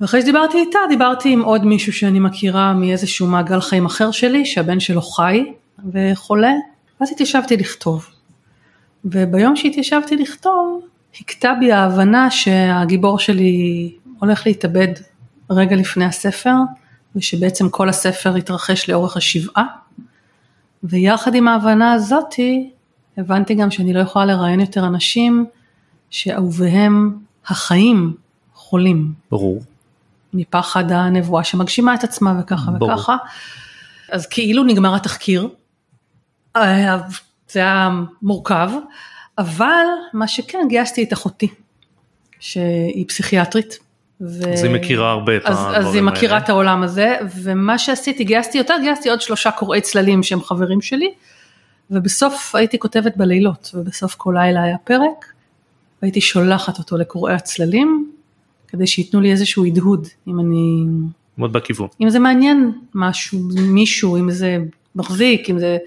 ואחרי 0.00 0.22
שדיברתי 0.22 0.58
איתה, 0.58 0.78
דיברתי 0.88 1.32
עם 1.32 1.42
עוד 1.42 1.64
מישהו 1.64 1.92
שאני 1.92 2.20
מכירה 2.20 2.74
מאיזשהו 2.74 3.26
מעגל 3.26 3.60
חיים 3.60 3.86
אחר 3.86 4.10
שלי, 4.10 4.46
שהבן 4.46 4.80
שלו 4.80 5.02
חי 5.02 5.52
וחולה, 5.92 6.52
ואז 7.00 7.12
התיישבתי 7.12 7.56
לכתוב. 7.56 8.06
וביום 9.04 9.56
שהתיישבתי 9.56 10.16
לכתוב, 10.16 10.80
הכתה 11.20 11.52
בי 11.60 11.72
ההבנה 11.72 12.30
שהגיבור 12.30 13.18
שלי 13.18 13.92
הולך 14.18 14.46
להתאבד 14.46 14.92
רגע 15.50 15.76
לפני 15.76 16.04
הספר, 16.04 16.54
ושבעצם 17.16 17.68
כל 17.68 17.88
הספר 17.88 18.34
התרחש 18.34 18.90
לאורך 18.90 19.16
השבעה. 19.16 19.64
ויחד 20.84 21.34
עם 21.34 21.48
ההבנה 21.48 21.92
הזאתי, 21.92 22.70
הבנתי 23.16 23.54
גם 23.54 23.70
שאני 23.70 23.92
לא 23.92 24.00
יכולה 24.00 24.24
לראיין 24.24 24.60
יותר 24.60 24.86
אנשים 24.86 25.46
שאהוביהם 26.10 27.18
החיים 27.46 28.14
חולים. 28.54 29.12
ברור. 29.30 29.62
מפחד 30.34 30.92
הנבואה 30.92 31.44
שמגשימה 31.44 31.94
את 31.94 32.04
עצמה 32.04 32.40
וככה 32.40 32.70
ברור. 32.70 32.92
וככה. 32.92 33.16
אז 34.12 34.26
כאילו 34.26 34.64
נגמר 34.64 34.94
התחקיר, 34.94 35.48
אה, 36.56 36.98
זה 37.48 37.60
היה 37.60 37.90
מורכב, 38.22 38.70
אבל 39.38 39.84
מה 40.12 40.28
שכן 40.28 40.58
גייסתי 40.68 41.02
את 41.02 41.12
אחותי, 41.12 41.48
שהיא 42.40 43.04
פסיכיאטרית. 43.08 43.78
ו... 44.20 44.52
אז 44.52 44.64
היא 44.64 44.72
מכירה 44.72 45.10
הרבה 45.10 45.36
את 45.36 45.42
הדברים 45.44 45.66
האלה. 45.66 45.78
אז 45.78 45.94
היא 45.94 46.02
מכירה 46.02 46.34
האלה. 46.34 46.44
את 46.44 46.48
העולם 46.48 46.82
הזה, 46.82 47.16
ומה 47.42 47.78
שעשיתי, 47.78 48.24
גייסתי 48.24 48.58
אותה, 48.58 48.74
גייסתי 48.82 49.10
עוד 49.10 49.20
שלושה 49.20 49.50
קוראי 49.50 49.80
צללים 49.80 50.22
שהם 50.22 50.42
חברים 50.42 50.80
שלי, 50.80 51.14
ובסוף 51.90 52.54
הייתי 52.54 52.78
כותבת 52.78 53.16
בלילות, 53.16 53.70
ובסוף 53.74 54.14
כל 54.14 54.34
לילה 54.38 54.62
היה 54.62 54.78
פרק, 54.84 55.32
והייתי 56.02 56.20
שולחת 56.20 56.78
אותו 56.78 56.96
לקוראי 56.96 57.34
הצללים, 57.34 58.10
כדי 58.68 58.86
שייתנו 58.86 59.20
לי 59.20 59.30
איזשהו 59.30 59.64
הדהוד, 59.64 60.08
אם 60.28 60.40
אני... 60.40 60.84
מאוד 61.38 61.52
בכיוון. 61.52 61.88
אם 62.00 62.10
זה 62.10 62.18
מעניין 62.18 62.72
משהו, 62.94 63.38
מישהו, 63.68 64.16
אם 64.16 64.30
זה 64.30 64.58
מחזיק, 64.94 65.50
אם 65.50 65.58
זה... 65.58 65.78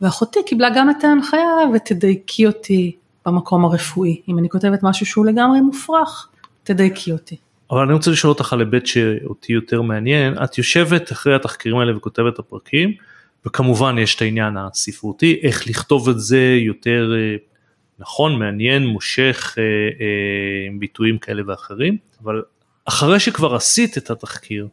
ואחותי 0.00 0.38
קיבלה 0.46 0.68
גם 0.76 0.90
את 0.90 1.04
ההנחיה 1.04 1.48
ותדייקי 1.74 2.46
אותי 2.46 2.96
במקום 3.26 3.64
הרפואי. 3.64 4.20
אם 4.28 4.38
אני 4.38 4.48
כותבת 4.48 4.82
משהו 4.82 5.06
שהוא 5.06 5.26
לגמרי 5.26 5.60
מופרך, 5.60 6.28
תדייקי 6.64 7.12
אותי. 7.12 7.36
אבל 7.70 7.82
אני 7.82 7.92
רוצה 7.92 8.10
לשאול 8.10 8.32
אותך 8.32 8.52
על 8.52 8.60
היבט 8.60 8.86
שאותי 8.86 9.52
יותר 9.52 9.82
מעניין, 9.82 10.34
את 10.44 10.58
יושבת 10.58 11.12
אחרי 11.12 11.34
התחקירים 11.34 11.78
האלה 11.78 11.96
וכותבת 11.96 12.34
את 12.34 12.38
הפרקים, 12.38 12.92
וכמובן 13.46 13.98
יש 13.98 14.14
את 14.14 14.22
העניין 14.22 14.56
הספרותי, 14.56 15.40
איך 15.42 15.66
לכתוב 15.66 16.08
את 16.08 16.20
זה 16.20 16.58
יותר 16.66 17.12
אה, 17.16 17.36
נכון, 17.98 18.38
מעניין, 18.38 18.86
מושך, 18.86 19.54
אה, 19.58 19.62
אה, 19.62 20.66
עם 20.66 20.78
ביטויים 20.78 21.18
כאלה 21.18 21.42
ואחרים, 21.46 21.96
אבל 22.22 22.42
אחרי 22.84 23.20
שכבר 23.20 23.54
עשית 23.54 23.98
את 23.98 24.10
התחקיר 24.10 24.68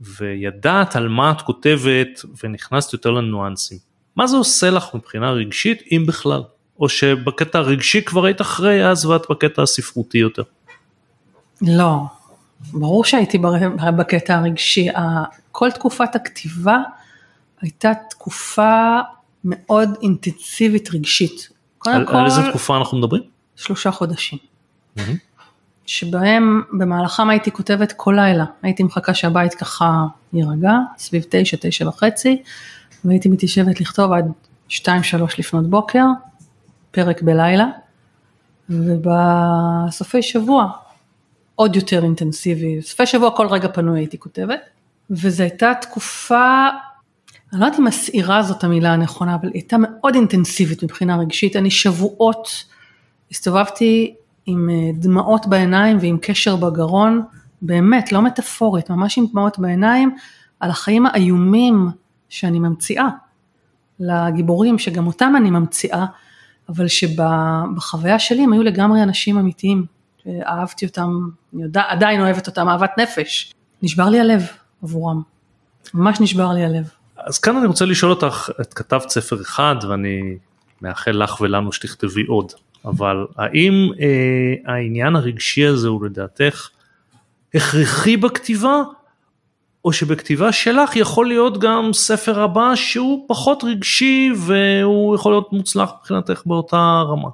וידעת 0.00 0.96
על 0.96 1.08
מה 1.08 1.30
את 1.30 1.42
כותבת 1.42 2.22
ונכנסת 2.42 2.92
יותר 2.92 3.10
לניואנסים, 3.10 3.78
מה 4.16 4.26
זה 4.26 4.36
עושה 4.36 4.70
לך 4.70 4.94
מבחינה 4.94 5.30
רגשית, 5.30 5.82
אם 5.92 6.04
בכלל? 6.06 6.42
או 6.80 6.88
שבקטע 6.88 7.58
הרגשי 7.58 8.02
כבר 8.02 8.24
היית 8.24 8.40
אחרי 8.40 8.90
אז 8.90 9.06
ואת 9.06 9.22
בקטע 9.30 9.62
הספרותי 9.62 10.18
יותר? 10.18 10.42
לא, 11.62 12.00
ברור 12.72 13.04
שהייתי 13.04 13.38
בקטע 13.96 14.34
הרגשי. 14.34 14.88
כל 15.52 15.70
תקופת 15.70 16.14
הכתיבה 16.14 16.78
הייתה 17.60 17.92
תקופה 18.10 18.98
מאוד 19.44 19.90
אינטנסיבית 20.02 20.94
רגשית. 20.94 21.55
על, 21.90 22.06
כל, 22.06 22.16
על 22.16 22.24
איזה 22.24 22.42
תקופה 22.48 22.76
אנחנו 22.76 22.98
מדברים? 22.98 23.22
שלושה 23.56 23.90
חודשים. 23.90 24.38
Mm-hmm. 24.98 25.00
שבהם 25.86 26.62
במהלכם 26.72 27.30
הייתי 27.30 27.50
כותבת 27.50 27.92
כל 27.92 28.14
לילה, 28.16 28.44
הייתי 28.62 28.82
מחכה 28.82 29.14
שהבית 29.14 29.54
ככה 29.54 30.04
יירגע, 30.32 30.72
סביב 30.98 31.24
תשע, 31.28 31.56
תשע 31.60 31.88
וחצי, 31.88 32.42
והייתי 33.04 33.28
מתיישבת 33.28 33.80
לכתוב 33.80 34.12
עד 34.12 34.32
שתיים, 34.68 35.02
שלוש 35.02 35.38
לפנות 35.38 35.70
בוקר, 35.70 36.04
פרק 36.90 37.22
בלילה, 37.22 37.66
ובסופי 38.70 40.22
שבוע 40.22 40.70
עוד 41.54 41.76
יותר 41.76 42.04
אינטנסיבי, 42.04 42.82
סופי 42.82 43.06
שבוע 43.06 43.36
כל 43.36 43.46
רגע 43.46 43.68
פנוי 43.68 44.00
הייתי 44.00 44.18
כותבת, 44.18 44.60
וזו 45.10 45.42
הייתה 45.42 45.72
תקופה 45.80 46.68
אני 47.56 47.60
לא 47.60 47.66
יודעת 47.66 47.80
אם 47.80 47.84
מסעירה 47.84 48.42
זאת 48.42 48.64
המילה 48.64 48.92
הנכונה, 48.92 49.34
אבל 49.34 49.50
הייתה 49.54 49.76
מאוד 49.78 50.14
אינטנסיבית 50.14 50.82
מבחינה 50.82 51.16
רגשית. 51.16 51.56
אני 51.56 51.70
שבועות 51.70 52.64
הסתובבתי 53.30 54.14
עם 54.46 54.70
אה, 54.70 54.90
דמעות 54.94 55.46
בעיניים 55.46 55.98
ועם 56.00 56.18
קשר 56.22 56.56
בגרון, 56.56 57.22
באמת, 57.62 58.12
לא 58.12 58.22
מטאפורית, 58.22 58.90
ממש 58.90 59.18
עם 59.18 59.26
דמעות 59.32 59.58
בעיניים, 59.58 60.16
על 60.60 60.70
החיים 60.70 61.06
האיומים 61.06 61.88
שאני 62.28 62.58
ממציאה. 62.58 63.08
לגיבורים, 64.00 64.78
שגם 64.78 65.06
אותם 65.06 65.34
אני 65.36 65.50
ממציאה, 65.50 66.06
אבל 66.68 66.88
שבחוויה 66.88 68.18
שלי 68.18 68.44
הם 68.44 68.52
היו 68.52 68.62
לגמרי 68.62 69.02
אנשים 69.02 69.38
אמיתיים, 69.38 69.84
שאהבתי 70.24 70.86
אותם, 70.86 71.28
אני 71.54 71.62
יודע, 71.62 71.82
עדיין 71.88 72.20
אוהבת 72.20 72.46
אותם, 72.46 72.68
אהבת 72.68 72.90
נפש. 72.98 73.52
נשבר 73.82 74.08
לי 74.08 74.20
הלב 74.20 74.42
עבורם, 74.82 75.22
ממש 75.94 76.20
נשבר 76.20 76.52
לי 76.52 76.64
הלב. 76.64 76.90
אז 77.26 77.38
כאן 77.38 77.56
אני 77.56 77.66
רוצה 77.66 77.84
לשאול 77.84 78.10
אותך, 78.10 78.50
את 78.60 78.74
כתבת 78.74 79.10
ספר 79.10 79.40
אחד 79.42 79.76
ואני 79.88 80.36
מאחל 80.82 81.10
לך 81.10 81.40
ולנו 81.40 81.72
שתכתבי 81.72 82.22
עוד, 82.22 82.52
אבל 82.84 83.26
האם 83.36 83.90
אה, 84.00 84.72
העניין 84.72 85.16
הרגשי 85.16 85.66
הזה 85.66 85.88
הוא 85.88 86.04
לדעתך 86.04 86.68
הכרחי 87.54 88.16
בכתיבה, 88.16 88.82
או 89.84 89.92
שבכתיבה 89.92 90.52
שלך 90.52 90.96
יכול 90.96 91.28
להיות 91.28 91.58
גם 91.58 91.92
ספר 91.92 92.40
הבא 92.42 92.74
שהוא 92.74 93.24
פחות 93.28 93.64
רגשי 93.64 94.30
והוא 94.36 95.14
יכול 95.14 95.32
להיות 95.32 95.52
מוצלח 95.52 95.90
מבחינתך 96.00 96.42
באותה 96.46 97.02
רמה? 97.08 97.28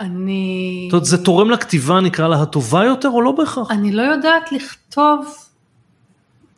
אני... 0.00 0.88
זאת 0.88 0.92
אומרת, 0.92 1.04
זה 1.04 1.24
תורם 1.24 1.50
לכתיבה 1.50 2.00
נקרא 2.00 2.28
לה 2.28 2.42
הטובה 2.42 2.84
יותר 2.84 3.08
או 3.08 3.22
לא 3.22 3.32
בהכרח? 3.32 3.70
אני 3.70 3.92
לא 3.92 4.02
יודעת 4.02 4.52
לכתוב 4.52 5.49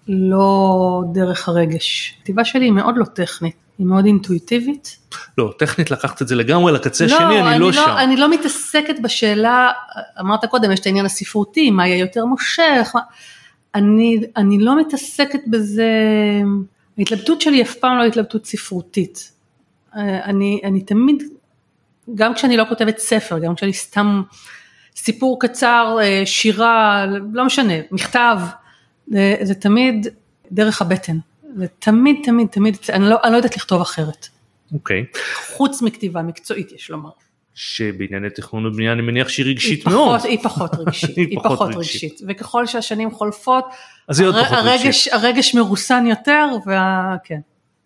לא 0.08 1.02
דרך 1.12 1.48
הרגש. 1.48 2.14
הכתיבה 2.18 2.44
שלי 2.44 2.64
היא 2.64 2.72
מאוד 2.72 2.94
לא 2.96 3.04
טכנית, 3.04 3.56
היא 3.78 3.86
מאוד 3.86 4.04
אינטואיטיבית. 4.04 4.98
לא, 5.38 5.52
טכנית 5.58 5.90
לקחת 5.90 6.22
את 6.22 6.28
זה 6.28 6.34
לגמרי 6.34 6.72
לקצה 6.72 7.06
לא, 7.06 7.14
השני, 7.14 7.40
אני, 7.40 7.50
אני 7.50 7.58
לא, 7.58 7.66
לא 7.66 7.72
שם. 7.72 7.94
אני 7.98 8.16
לא 8.16 8.30
מתעסקת 8.30 9.00
בשאלה, 9.02 9.70
אמרת 10.20 10.44
קודם, 10.44 10.72
יש 10.72 10.80
את 10.80 10.86
העניין 10.86 11.06
הספרותי, 11.06 11.70
מה 11.70 11.88
יהיה 11.88 11.98
יותר 11.98 12.24
מושך, 12.24 12.90
מה... 12.94 13.00
אני, 13.74 14.20
אני 14.36 14.58
לא 14.58 14.80
מתעסקת 14.80 15.40
בזה, 15.46 15.88
ההתלבטות 16.98 17.40
שלי 17.40 17.62
אף 17.62 17.74
פעם 17.74 17.98
לא 17.98 18.04
התלבטות 18.04 18.46
ספרותית. 18.46 19.32
אני, 19.94 20.60
אני 20.64 20.80
תמיד, 20.80 21.22
גם 22.14 22.34
כשאני 22.34 22.56
לא 22.56 22.64
כותבת 22.68 22.98
ספר, 22.98 23.38
גם 23.38 23.54
כשאני 23.54 23.72
סתם 23.72 24.22
סיפור 24.96 25.40
קצר, 25.40 25.98
שירה, 26.24 27.06
לא 27.32 27.44
משנה, 27.44 27.74
מכתב, 27.90 28.38
זה, 29.12 29.36
זה 29.42 29.54
תמיד 29.54 30.06
דרך 30.52 30.82
הבטן, 30.82 31.16
זה 31.56 31.66
תמיד 31.78 32.16
תמיד 32.24 32.48
תמיד, 32.48 32.76
אני 32.92 33.04
לא, 33.04 33.16
אני 33.24 33.32
לא 33.32 33.36
יודעת 33.36 33.56
לכתוב 33.56 33.80
אחרת. 33.80 34.28
אוקיי. 34.72 35.04
Okay. 35.14 35.18
חוץ 35.56 35.82
מכתיבה 35.82 36.22
מקצועית 36.22 36.72
יש 36.72 36.90
לומר. 36.90 37.10
שבענייני 37.54 38.30
תכנון 38.30 38.66
ובנייה 38.66 38.92
אני 38.92 39.02
מניח 39.02 39.28
שהיא 39.28 39.46
רגשית 39.50 39.86
היא 39.86 39.94
מאוד. 39.94 40.18
פחות, 40.18 40.30
היא 40.30 40.38
פחות 40.42 40.70
רגשית, 40.74 41.16
היא 41.16 41.38
פחות 41.44 41.74
רגשית. 41.74 42.12
רגשית, 42.12 42.20
וככל 42.28 42.66
שהשנים 42.66 43.10
חולפות, 43.10 43.64
אז 44.08 44.20
פחות 44.20 44.34
הרגש, 44.50 44.84
רגשית. 44.86 45.12
הרגש 45.12 45.54
מרוסן 45.54 46.06
יותר, 46.06 46.46
וכן, 46.60 47.40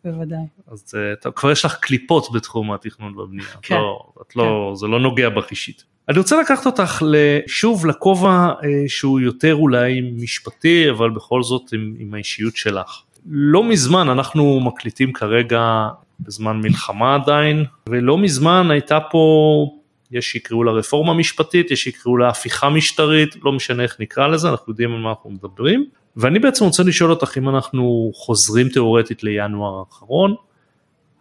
בוודאי. 0.04 0.38
אז 0.68 0.94
אתה, 1.12 1.30
כבר 1.30 1.50
יש 1.50 1.64
לך 1.64 1.76
קליפות 1.80 2.32
בתחום 2.32 2.72
התכנון 2.72 3.18
והבנייה, 3.18 3.48
כן, 3.62 3.74
לא, 3.74 4.08
את 4.22 4.36
לא, 4.36 4.68
כן. 4.70 4.76
זה 4.76 4.86
לא 4.86 5.00
נוגע 5.00 5.28
בך 5.28 5.50
אישית. 5.50 5.84
אני 6.08 6.18
רוצה 6.18 6.40
לקחת 6.40 6.66
אותך 6.66 7.02
שוב 7.46 7.86
לכובע 7.86 8.30
אה, 8.30 8.84
שהוא 8.88 9.20
יותר 9.20 9.54
אולי 9.54 10.00
משפטי 10.00 10.90
אבל 10.90 11.10
בכל 11.10 11.42
זאת 11.42 11.72
עם, 11.72 11.94
עם 11.98 12.14
האישיות 12.14 12.56
שלך. 12.56 13.02
לא 13.30 13.64
מזמן, 13.64 14.08
אנחנו 14.08 14.60
מקליטים 14.60 15.12
כרגע 15.12 15.88
בזמן 16.20 16.60
מלחמה 16.60 17.14
עדיין, 17.14 17.64
ולא 17.88 18.18
מזמן 18.18 18.70
הייתה 18.70 18.98
פה, 19.10 19.66
יש 20.10 20.32
שיקראו 20.32 20.64
לה 20.64 20.72
רפורמה 20.72 21.14
משפטית, 21.14 21.70
יש 21.70 21.84
שיקראו 21.84 22.16
לה 22.16 22.28
הפיכה 22.28 22.68
משטרית, 22.68 23.36
לא 23.44 23.52
משנה 23.52 23.82
איך 23.82 23.96
נקרא 24.00 24.26
לזה, 24.26 24.50
אנחנו 24.50 24.72
יודעים 24.72 24.92
על 24.92 25.00
מה 25.00 25.08
אנחנו 25.08 25.30
מדברים. 25.30 25.84
ואני 26.16 26.38
בעצם 26.38 26.64
רוצה 26.64 26.82
לשאול 26.82 27.10
אותך 27.10 27.38
אם 27.38 27.48
אנחנו 27.48 28.10
חוזרים 28.14 28.68
תאורטית 28.68 29.22
לינואר 29.22 29.78
האחרון, 29.78 30.34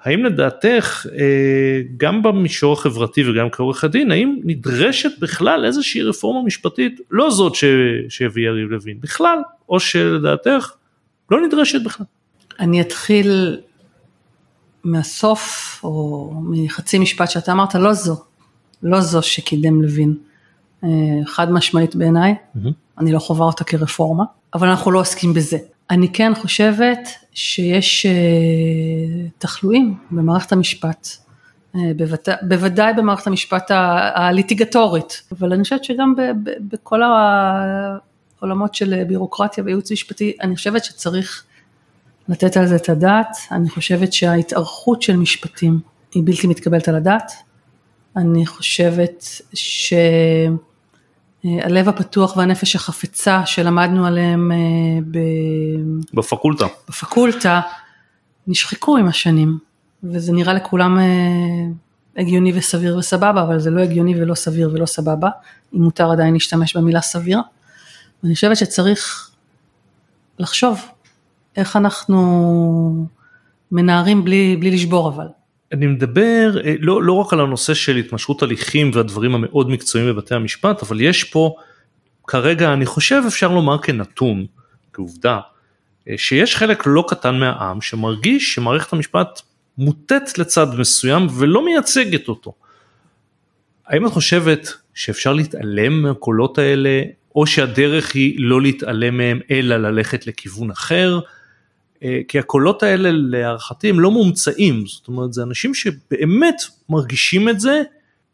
האם 0.06 0.26
לדעתך 0.26 1.06
אה, 1.20 1.82
גם 1.98 2.24
במישור 2.24 2.74
החברתי 2.74 3.30
וגם 3.30 3.50
כעורך 3.50 3.84
הדין, 3.84 4.12
האם 4.12 4.40
נדרשת 4.44 5.20
בכלל 5.20 5.66
איזושהי 5.66 6.02
רפורמה 6.02 6.44
משפטית, 6.44 7.00
לא 7.12 7.32
זאת 7.32 7.54
שהביא 8.10 8.46
יריב 8.46 8.70
לוין, 8.70 9.02
בכלל, 9.02 9.38
או 9.70 9.80
שלדעתך 9.80 10.72
לא 11.32 11.48
נדרשת 11.48 11.84
בכלל? 11.84 12.06
אני 12.60 12.82
אתחיל 12.82 13.58
מהסוף, 14.84 15.80
או 15.84 16.32
מחצי 16.50 17.00
משפט 17.00 17.30
שאתה 17.30 17.52
אמרת, 17.52 17.76
לא 17.76 17.94
זו, 17.94 18.24
לא 18.84 19.02
זו 19.02 19.22
שקידם 19.22 19.82
לוין. 19.82 20.14
אה, 20.84 20.90
חד 21.26 21.52
משמעית 21.52 21.96
בעיניי, 21.96 22.36
mm-hmm. 22.36 22.70
אני 23.00 23.12
לא 23.12 23.20
חווה 23.20 23.46
אותה 23.46 23.64
כרפורמה, 23.64 24.24
אבל 24.54 24.68
אנחנו 24.68 24.92
לא 24.92 25.00
עוסקים 25.00 25.34
בזה. 25.34 25.58
אני 25.90 26.14
כן 26.14 26.36
חושבת 26.36 27.10
שיש 27.34 28.06
uh, 28.06 29.30
תחלואים 29.38 29.98
במערכת 30.12 30.52
המשפט, 30.52 31.08
uh, 31.08 31.78
בוודא, 31.98 32.36
בוודאי 32.42 32.94
במערכת 32.94 33.28
המשפט 33.28 33.72
הליטיגטורית, 34.16 35.22
אבל 35.32 35.54
אני 35.54 35.64
חושבת 35.64 35.84
שגם 35.84 36.16
ב, 36.16 36.22
ב, 36.22 36.50
בכל 36.72 37.02
העולמות 38.42 38.76
של 38.76 39.04
בירוקרטיה 39.04 39.64
וייעוץ 39.64 39.92
משפטי, 39.92 40.34
אני 40.42 40.56
חושבת 40.56 40.84
שצריך 40.84 41.44
לתת 42.30 42.58
על 42.58 42.68
זה 42.68 42.76
את 42.76 42.90
הדעת, 42.90 43.38
אני 43.52 43.70
חושבת 43.70 44.14
שההתארכות 44.14 45.02
של 45.02 45.18
משפטים 45.18 45.80
היא 46.14 46.24
בלתי 46.26 46.48
מתקבלת 46.48 46.88
על 46.88 46.96
הדעת, 46.96 47.32
אני 48.16 48.46
חושבת 48.46 49.26
ש... 49.54 49.94
אה, 51.46 51.66
הלב 51.66 51.90
הפתוח 51.90 52.38
והנפש 52.38 52.76
החפצה 52.76 53.46
שלמדנו 53.46 54.06
עליהם 54.06 54.52
אה, 54.52 54.58
ב... 55.12 55.18
בפקולטה. 56.14 56.66
בפקולטה, 56.90 57.62
נשחקו 58.48 58.98
עם 58.98 59.08
השנים, 59.08 59.58
וזה 60.04 60.34
נראה 60.34 60.54
לכולם 60.54 61.00
אה, 61.00 61.04
הגיוני 62.18 62.52
וסביר 62.56 62.98
וסבבה, 62.98 63.42
אבל 63.42 63.60
זה 63.60 63.70
לא 63.70 63.82
הגיוני 63.82 64.22
ולא 64.22 64.36
סביר 64.36 64.72
ולא 64.74 64.86
סבבה, 64.86 65.30
אם 65.76 65.82
מותר 65.82 66.12
עדיין 66.12 66.34
להשתמש 66.34 66.78
במילה 66.78 67.02
סביר. 67.02 67.40
ואני 68.24 68.36
חושבת 68.36 68.58
שצריך 68.58 69.32
לחשוב 70.40 70.80
איך 71.56 71.76
אנחנו 71.76 73.06
מנערים 73.72 74.24
בלי, 74.24 74.58
בלי 74.60 74.72
לשבור 74.72 75.10
אבל. 75.10 75.28
אני 75.76 75.88
מדבר 75.88 76.62
אה, 76.66 76.76
לא, 76.80 77.04
לא 77.04 77.14
רק 77.14 77.34
על 77.34 77.40
הנושא 77.40 77.74
של 77.74 77.96
התמשכות 77.96 78.44
הליכים 78.44 78.92
והדברים 78.94 79.36
המאוד 79.36 79.70
מקצועיים 79.70 80.10
בבתי 80.10 80.36
המשפט, 80.36 80.84
אבל 80.84 81.02
יש 81.02 81.24
פה 81.24 81.56
כרגע, 82.28 82.74
אני 82.74 82.86
חושב 82.86 83.22
אפשר 83.28 83.48
לומר 83.52 83.82
כנתון, 83.82 84.46
כעובדה, 84.94 85.40
אה, 86.10 86.18
שיש 86.18 86.56
חלק 86.56 86.84
לא 86.86 87.06
קטן 87.08 87.36
מהעם 87.40 87.82
שמרגיש 87.82 88.54
שמערכת 88.54 88.94
המשפט 88.94 89.42
מוטט 89.78 90.38
לצד 90.38 90.68
מסוים 90.80 91.28
ולא 91.40 91.66
מייצגת 91.66 92.28
אותו. 92.28 92.54
האם 93.88 94.06
את 94.06 94.12
חושבת 94.12 94.74
שאפשר 94.94 95.34
להתעלם 95.34 96.02
מהקולות 96.02 96.58
האלה, 96.58 97.02
או 97.36 97.48
שהדרך 97.48 98.16
היא 98.16 98.36
לא 98.38 98.62
להתעלם 98.62 99.18
מהם 99.18 99.40
אלא 99.52 99.78
ללכת 99.78 100.28
לכיוון 100.28 100.72
אחר? 100.72 101.20
אה, 102.06 102.20
כי 102.28 102.40
הקולות 102.40 102.84
האלה 102.84 103.10
להערכתי 103.12 103.90
הם 103.90 104.00
לא 104.00 104.12
מומצאים, 104.12 104.86
זאת 104.86 105.08
אומרת 105.08 105.34
זה 105.34 105.44
אנשים 105.44 105.74
שבאמת 105.74 106.56
מרגישים 106.90 107.50
את 107.50 107.60
זה, 107.60 107.82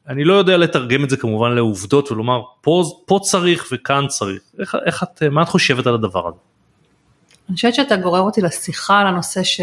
אני 0.08 0.24
לא 0.24 0.34
יודע 0.34 0.58
לתרגם 0.58 1.04
את 1.04 1.10
זה 1.10 1.18
כמובן 1.18 1.52
לעובדות 1.52 2.12
ולומר 2.12 2.42
פה, 2.62 2.84
פה 3.06 3.20
צריך 3.24 3.70
וכאן 3.72 4.08
צריך, 4.08 4.42
איך, 4.60 4.76
איך 4.86 5.04
את, 5.04 5.24
מה 5.24 5.42
את 5.42 5.50
חושבת 5.50 5.88
על 5.88 5.94
הדבר 5.94 6.28
הזה? 6.28 6.38
אני 7.50 7.56
חושבת 7.56 7.74
שאתה 7.74 7.96
גורר 7.96 8.22
אותי 8.22 8.42
לשיחה 8.42 9.00
על 9.00 9.08
הנושא 9.08 9.44
ש... 9.44 9.62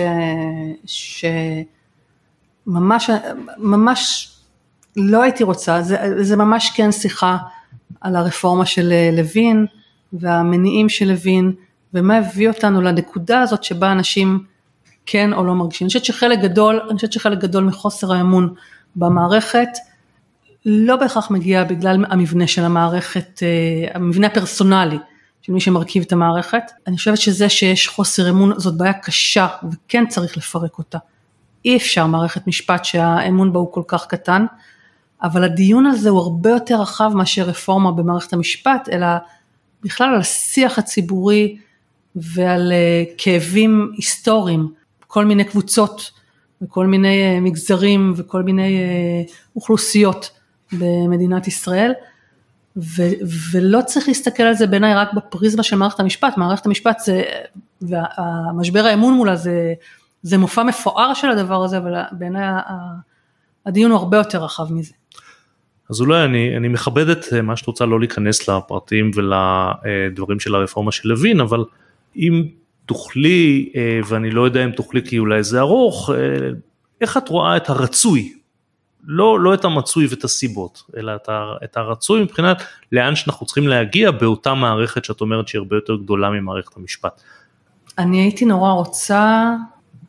שממש 2.67 3.11
ממש 3.59 4.33
לא 4.97 5.23
הייתי 5.23 5.45
רוצה, 5.45 5.83
זה, 5.83 5.97
זה 6.25 6.37
ממש 6.37 6.71
כן 6.75 6.93
שיחה 6.93 7.37
על 8.01 8.17
הרפורמה 8.17 8.67
של 8.67 8.93
אה, 8.93 9.11
לוין 9.13 9.67
והמניעים 10.13 10.89
של 10.89 11.09
לוין. 11.09 11.53
ומה 11.95 12.17
הביא 12.17 12.49
אותנו 12.49 12.81
לנקודה 12.81 13.41
הזאת 13.41 13.65
שבה 13.65 13.93
אנשים 13.93 14.45
כן 15.07 15.33
או 15.33 15.45
לא 15.45 15.55
מרגישים. 15.55 15.85
אני 15.85 15.89
חושבת 15.89 16.05
שחלק 16.05 16.39
גדול, 16.39 16.81
אני 16.89 16.97
חושבת 16.97 17.13
שחלק 17.13 17.39
גדול 17.39 17.65
מחוסר 17.65 18.13
האמון 18.13 18.55
במערכת 18.97 19.69
לא 20.67 20.97
בהכרח 20.97 21.31
מגיע 21.31 21.65
בגלל 21.65 22.05
המבנה 22.09 22.47
של 22.47 22.65
המערכת, 22.65 23.43
אה, 23.43 23.95
המבנה 23.95 24.27
הפרסונלי 24.27 24.99
של 25.43 25.53
מי 25.53 25.61
שמרכיב 25.61 26.03
את 26.07 26.13
המערכת. 26.13 26.63
אני 26.87 26.97
חושבת 26.97 27.19
שזה 27.19 27.49
שיש 27.49 27.89
חוסר 27.89 28.31
אמון 28.31 28.53
זאת 28.57 28.77
בעיה 28.77 28.93
קשה 28.93 29.47
וכן 29.71 30.07
צריך 30.07 30.37
לפרק 30.37 30.79
אותה. 30.79 30.99
אי 31.65 31.77
אפשר 31.77 32.07
מערכת 32.07 32.47
משפט 32.47 32.85
שהאמון 32.85 33.53
בה 33.53 33.59
הוא 33.59 33.73
כל 33.73 33.83
כך 33.89 34.07
קטן, 34.07 34.47
אבל 35.23 35.45
הדיון 35.45 35.87
הזה 35.87 36.09
הוא 36.09 36.21
הרבה 36.21 36.51
יותר 36.51 36.81
רחב 36.81 37.11
מאשר 37.15 37.43
רפורמה 37.43 37.93
במערכת 37.93 38.33
המשפט, 38.33 38.89
אלא 38.93 39.07
בכלל 39.83 40.09
על 40.09 40.21
השיח 40.21 40.79
הציבורי 40.79 41.59
ועל 42.17 42.73
אה, 42.73 43.05
כאבים 43.19 43.93
היסטוריים, 43.97 44.69
כל 45.07 45.25
מיני 45.25 45.45
קבוצות 45.45 46.11
וכל 46.63 46.87
מיני 46.87 47.23
אה, 47.23 47.41
מגזרים 47.41 48.13
וכל 48.17 48.43
מיני 48.43 48.79
אה, 48.79 49.23
אוכלוסיות 49.57 50.31
במדינת 50.73 51.47
ישראל. 51.47 51.93
ו- 52.77 53.19
ולא 53.53 53.81
צריך 53.87 54.09
להסתכל 54.09 54.43
על 54.43 54.55
זה 54.55 54.67
בעיניי 54.67 54.95
רק 54.95 55.13
בפריזמה 55.13 55.63
של 55.63 55.77
מערכת 55.77 56.01
המשפט, 56.01 56.37
מערכת 56.37 56.67
המשפט 56.67 56.99
זה, 56.99 57.23
והמשבר 57.83 58.85
האמון 58.85 59.15
מולה 59.15 59.37
זה, 59.37 59.75
זה 60.23 60.39
מופע 60.39 60.63
מפואר 60.63 61.15
של 61.15 61.31
הדבר 61.31 61.65
הזה, 61.65 61.79
אבל 61.79 61.95
בעיניי 62.13 62.45
הדיון 63.67 63.91
הוא 63.91 63.99
הרבה 63.99 64.17
יותר 64.17 64.45
רחב 64.45 64.73
מזה. 64.73 64.93
אז 65.91 66.01
אולי 66.01 66.25
אני, 66.25 66.57
אני 66.57 66.69
מכבד 66.69 67.09
את 67.09 67.33
מה 67.43 67.57
שאת 67.57 67.67
רוצה 67.67 67.87
לא 67.87 68.01
להיכנס 68.01 68.49
לפרטים 68.49 69.11
ולדברים 69.15 70.41
של 70.41 70.55
הרפורמה 70.55 70.93
של 70.93 71.09
לוין, 71.09 71.41
אבל 71.41 71.65
אם 72.19 72.45
תוכלי, 72.87 73.73
אה, 73.77 74.01
ואני 74.09 74.31
לא 74.31 74.43
יודע 74.43 74.65
אם 74.65 74.71
תוכלי 74.71 75.03
כי 75.07 75.19
אולי 75.19 75.43
זה 75.43 75.61
ארוך, 75.61 76.11
אה, 76.11 76.17
איך 77.01 77.17
את 77.17 77.29
רואה 77.29 77.57
את 77.57 77.71
הרצוי, 77.71 78.33
לא, 79.05 79.41
לא 79.41 79.55
את 79.55 79.65
המצוי 79.65 80.07
ואת 80.07 80.25
הסיבות, 80.25 80.83
אלא 80.97 81.13
את, 81.17 81.29
את 81.65 81.77
הרצוי 81.77 82.23
מבחינת 82.23 82.63
לאן 82.93 83.15
שאנחנו 83.15 83.47
צריכים 83.47 83.69
להגיע 83.69 84.11
באותה 84.11 84.55
מערכת 84.55 85.05
שאת 85.05 85.21
אומרת 85.21 85.49
שהיא 85.49 85.59
הרבה 85.59 85.77
יותר 85.77 85.97
גדולה 85.97 86.31
ממערכת 86.31 86.77
המשפט. 86.77 87.21
אני 87.99 88.21
הייתי 88.21 88.45
נורא 88.45 88.73
רוצה, 88.73 89.55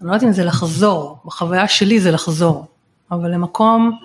אני 0.01 0.07
לא 0.09 0.13
יודעת 0.13 0.23
אם 0.23 0.31
זה 0.31 0.43
לחזור, 0.43 1.17
בחוויה 1.25 1.67
שלי 1.67 1.99
זה 1.99 2.11
לחזור, 2.11 2.67
אבל 3.11 3.31
למקום 3.31 3.99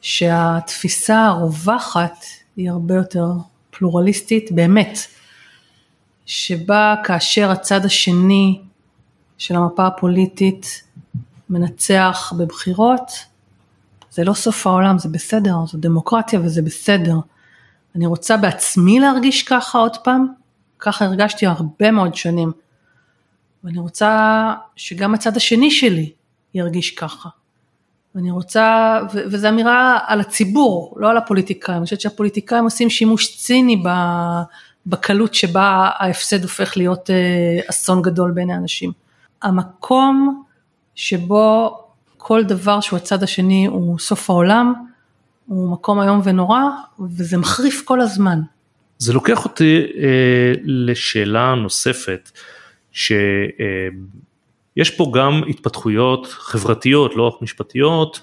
שהתפיסה 0.00 1.26
הרווחת 1.26 2.24
היא 2.56 2.70
הרבה 2.70 2.94
יותר 2.94 3.26
פלורליסטית, 3.70 4.52
באמת. 4.52 4.98
שבה 6.26 6.94
כאשר 7.04 7.50
הצד 7.50 7.84
השני 7.84 8.60
של 9.38 9.56
המפה 9.56 9.86
הפוליטית 9.86 10.82
מנצח 11.50 12.32
בבחירות, 12.38 13.10
זה 14.10 14.24
לא 14.24 14.34
סוף 14.34 14.66
העולם, 14.66 14.98
זה 14.98 15.08
בסדר, 15.08 15.54
זו 15.66 15.78
דמוקרטיה 15.78 16.40
וזה 16.40 16.62
בסדר. 16.62 17.16
אני 17.96 18.06
רוצה 18.06 18.36
בעצמי 18.36 19.00
להרגיש 19.00 19.42
ככה 19.42 19.78
עוד 19.78 19.96
פעם, 19.96 20.26
ככה 20.78 21.04
הרגשתי 21.04 21.46
הרבה 21.46 21.90
מאוד 21.90 22.14
שנים. 22.14 22.52
ואני 23.64 23.78
רוצה 23.78 24.54
שגם 24.76 25.14
הצד 25.14 25.36
השני 25.36 25.70
שלי 25.70 26.12
ירגיש 26.54 26.90
ככה. 26.90 27.28
ואני 28.14 28.30
רוצה, 28.30 28.98
ו- 29.12 29.22
וזו 29.26 29.48
אמירה 29.48 29.98
על 30.06 30.20
הציבור, 30.20 30.94
לא 30.96 31.10
על 31.10 31.16
הפוליטיקאים. 31.16 31.76
אני 31.76 31.84
חושבת 31.84 32.00
שהפוליטיקאים 32.00 32.64
עושים 32.64 32.90
שימוש 32.90 33.36
ציני 33.36 33.76
ב- 33.76 34.42
בקלות 34.86 35.34
שבה 35.34 35.90
ההפסד 35.96 36.42
הופך 36.42 36.76
להיות 36.76 37.10
אה, 37.10 37.60
אסון 37.70 38.02
גדול 38.02 38.30
בעיני 38.30 38.54
אנשים. 38.54 38.92
המקום 39.42 40.42
שבו 40.94 41.78
כל 42.16 42.44
דבר 42.44 42.80
שהוא 42.80 42.96
הצד 42.96 43.22
השני 43.22 43.66
הוא 43.66 43.98
סוף 43.98 44.30
העולם, 44.30 44.72
הוא 45.46 45.70
מקום 45.72 46.00
איום 46.02 46.20
ונורא, 46.24 46.60
וזה 47.16 47.38
מחריף 47.38 47.82
כל 47.84 48.00
הזמן. 48.00 48.40
זה 48.98 49.12
לוקח 49.12 49.44
אותי 49.44 49.86
אה, 49.96 50.52
לשאלה 50.64 51.54
נוספת, 51.54 52.30
שיש 52.92 53.60
אה, 54.90 54.96
פה 54.96 55.12
גם 55.14 55.42
התפתחויות 55.48 56.26
חברתיות, 56.26 57.16
לא 57.16 57.22
רק 57.28 57.42
משפטיות, 57.42 58.20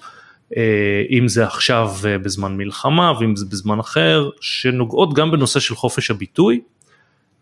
אם 1.10 1.28
זה 1.28 1.44
עכשיו 1.44 1.90
אה, 2.04 2.18
בזמן 2.18 2.56
מלחמה 2.56 3.12
ואם 3.20 3.36
זה 3.36 3.46
בזמן 3.46 3.78
אחר, 3.78 4.30
שנוגעות 4.40 5.14
גם 5.14 5.30
בנושא 5.30 5.60
של 5.60 5.74
חופש 5.74 6.10
הביטוי, 6.10 6.60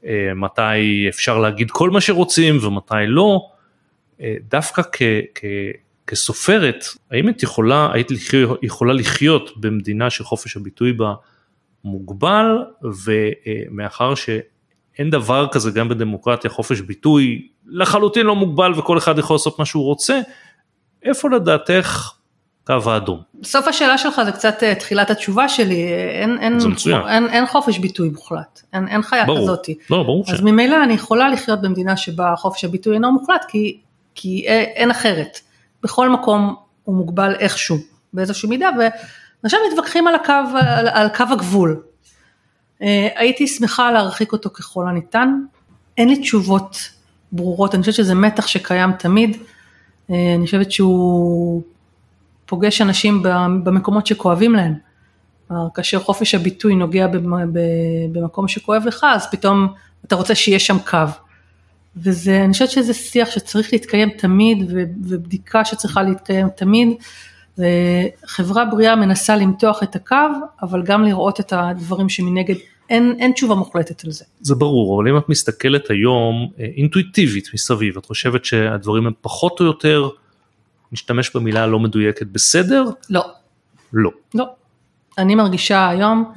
אה, 0.04 0.34
מתי 0.36 1.08
אפשר 1.08 1.38
להגיד 1.38 1.70
כל 1.70 1.90
מה 1.90 2.00
שרוצים 2.00 2.58
ומתי 2.62 2.94
לא, 3.06 3.40
אה, 4.20 4.34
דווקא 4.48 4.82
כ, 4.92 5.02
כ, 5.34 5.44
כסופרת, 6.06 6.84
האם 7.10 7.28
את 7.28 7.42
יכולה, 7.42 7.90
היית 7.92 8.08
יכולה 8.62 8.92
לחיות 8.92 9.50
במדינה 9.56 10.10
שחופש 10.10 10.56
הביטוי 10.56 10.92
בה 10.92 11.14
מוגבל, 11.84 12.46
ומאחר 13.04 14.14
שאין 14.14 15.10
דבר 15.10 15.46
כזה 15.52 15.70
גם 15.70 15.88
בדמוקרטיה, 15.88 16.50
חופש 16.50 16.80
ביטוי 16.80 17.48
לחלוטין 17.66 18.26
לא 18.26 18.36
מוגבל 18.36 18.72
וכל 18.78 18.98
אחד 18.98 19.18
יכול 19.18 19.34
לעשות 19.34 19.58
מה 19.58 19.64
שהוא 19.64 19.84
רוצה, 19.84 20.20
איפה 21.02 21.30
לדעתך 21.30 22.12
קו 22.66 22.90
האדום? 22.90 23.20
סוף 23.44 23.68
השאלה 23.68 23.98
שלך 23.98 24.20
זה 24.24 24.32
קצת 24.32 24.62
אה, 24.62 24.74
תחילת 24.74 25.10
התשובה 25.10 25.48
שלי, 25.48 25.86
אין, 26.20 26.38
אין, 26.38 26.58
אין, 27.08 27.28
אין 27.28 27.46
חופש 27.46 27.78
ביטוי 27.78 28.08
מוחלט, 28.08 28.60
אין, 28.72 28.88
אין 28.88 29.02
חיה 29.02 29.24
ברור. 29.24 29.38
כזאת. 29.38 29.66
לא, 29.90 30.02
ברור 30.02 30.24
אז 30.28 30.38
ש... 30.38 30.40
ממילא 30.40 30.84
אני 30.84 30.94
יכולה 30.94 31.28
לחיות 31.28 31.62
במדינה 31.62 31.96
שבה 31.96 32.34
חופש 32.36 32.64
הביטוי 32.64 32.94
אינו 32.94 33.12
מוחלט, 33.12 33.44
כי, 33.48 33.78
כי 34.14 34.44
אין 34.46 34.90
אחרת. 34.90 35.40
בכל 35.82 36.08
מקום 36.08 36.54
הוא 36.84 36.94
מוגבל 36.94 37.34
איכשהו, 37.34 37.76
באיזושהי 38.12 38.48
מידה, 38.48 38.68
ועכשיו 39.42 39.60
מתווכחים 39.72 40.06
על 40.06 40.14
הקו, 40.14 40.32
על, 40.60 40.88
על 40.88 41.08
קו 41.08 41.24
הגבול. 41.30 41.82
אה, 42.82 43.08
הייתי 43.16 43.46
שמחה 43.46 43.92
להרחיק 43.92 44.32
אותו 44.32 44.50
ככל 44.50 44.88
הניתן, 44.88 45.34
אין 45.98 46.08
לי 46.08 46.16
תשובות 46.16 46.76
ברורות, 47.32 47.74
אני 47.74 47.82
חושבת 47.82 47.94
שזה 47.94 48.14
מתח 48.14 48.46
שקיים 48.46 48.92
תמיד, 48.92 49.36
אה, 50.10 50.34
אני 50.36 50.44
חושבת 50.44 50.72
שהוא 50.72 51.62
פוגש 52.52 52.80
אנשים 52.80 53.22
במקומות 53.64 54.06
שכואבים 54.06 54.54
להם. 54.54 54.74
כאשר 55.74 55.98
חופש 55.98 56.34
הביטוי 56.34 56.74
נוגע 56.74 57.06
במקום 58.12 58.48
שכואב 58.48 58.82
לך, 58.86 59.06
אז 59.14 59.30
פתאום 59.30 59.68
אתה 60.06 60.16
רוצה 60.16 60.34
שיהיה 60.34 60.58
שם 60.58 60.76
קו. 60.78 60.98
וזה, 61.96 62.44
אני 62.44 62.52
חושבת 62.52 62.70
שזה 62.70 62.94
שיח 62.94 63.30
שצריך 63.30 63.72
להתקיים 63.72 64.10
תמיד, 64.10 64.72
ובדיקה 65.08 65.64
שצריכה 65.64 66.02
להתקיים 66.02 66.48
תמיד. 66.56 66.88
וחברה 67.58 68.64
בריאה 68.64 68.96
מנסה 68.96 69.36
למתוח 69.36 69.82
את 69.82 69.96
הקו, 69.96 70.16
אבל 70.62 70.82
גם 70.82 71.04
לראות 71.04 71.40
את 71.40 71.52
הדברים 71.56 72.08
שמנגד, 72.08 72.54
אין, 72.90 73.16
אין 73.18 73.32
תשובה 73.32 73.54
מוחלטת 73.54 74.04
על 74.04 74.10
זה. 74.10 74.24
זה 74.40 74.54
ברור, 74.54 75.00
אבל 75.00 75.10
אם 75.10 75.16
את 75.16 75.28
מסתכלת 75.28 75.90
היום 75.90 76.48
אה, 76.60 76.64
אינטואיטיבית 76.76 77.48
מסביב, 77.54 77.96
את 77.96 78.06
חושבת 78.06 78.44
שהדברים 78.44 79.06
הם 79.06 79.12
פחות 79.20 79.60
או 79.60 79.64
יותר 79.64 80.08
נשתמש 80.92 81.36
במילה 81.36 81.62
הלא 81.62 81.78
מדויקת 81.78 82.26
בסדר? 82.26 82.84
לא. 83.10 83.24
לא. 83.92 84.10
לא. 84.34 84.44
אני 85.18 85.34
מרגישה 85.34 85.88
היום 85.88 86.32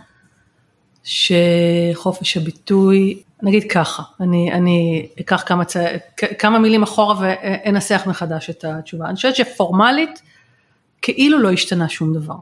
שחופש 1.03 2.37
הביטוי, 2.37 3.21
נגיד 3.43 3.71
ככה, 3.71 4.03
אני, 4.21 4.51
אני 4.53 5.07
אקח 5.19 5.43
כמה, 5.45 5.65
צ... 5.65 5.77
כמה 6.39 6.59
מילים 6.59 6.83
אחורה 6.83 7.15
ואנסח 7.21 8.03
מחדש 8.07 8.49
את 8.49 8.65
התשובה. 8.65 9.05
אני 9.05 9.15
חושבת 9.15 9.35
שפורמלית, 9.35 10.21
כאילו 11.01 11.39
לא 11.39 11.51
השתנה 11.51 11.89
שום 11.89 12.13
דבר. 12.13 12.35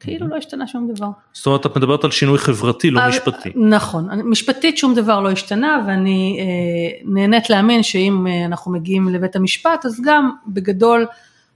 כאילו 0.00 0.28
לא 0.28 0.36
השתנה 0.36 0.66
שום 0.66 0.92
דבר. 0.94 1.08
זאת 1.32 1.46
אומרת 1.46 1.66
את 1.66 1.76
מדברת 1.76 2.04
על 2.04 2.10
שינוי 2.10 2.38
חברתי 2.38 2.90
לא 2.90 3.08
משפטי. 3.08 3.52
נכון, 3.54 4.08
משפטית 4.24 4.78
שום 4.78 4.94
דבר 4.94 5.20
לא 5.20 5.30
השתנה 5.30 5.84
ואני 5.86 6.38
אה, 6.40 7.00
נהנית 7.04 7.50
להאמין 7.50 7.82
שאם 7.82 8.26
אה, 8.26 8.44
אנחנו 8.44 8.72
מגיעים 8.72 9.08
לבית 9.08 9.36
המשפט 9.36 9.86
אז 9.86 10.00
גם 10.04 10.30
בגדול 10.48 11.06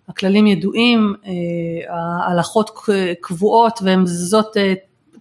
הכללים 0.08 0.46
ידועים, 0.46 1.14
אה, 1.26 1.32
ההלכות 2.26 2.70
קבועות 3.20 3.78
והן 3.82 4.06
זזות 4.06 4.56
אה, 4.56 4.74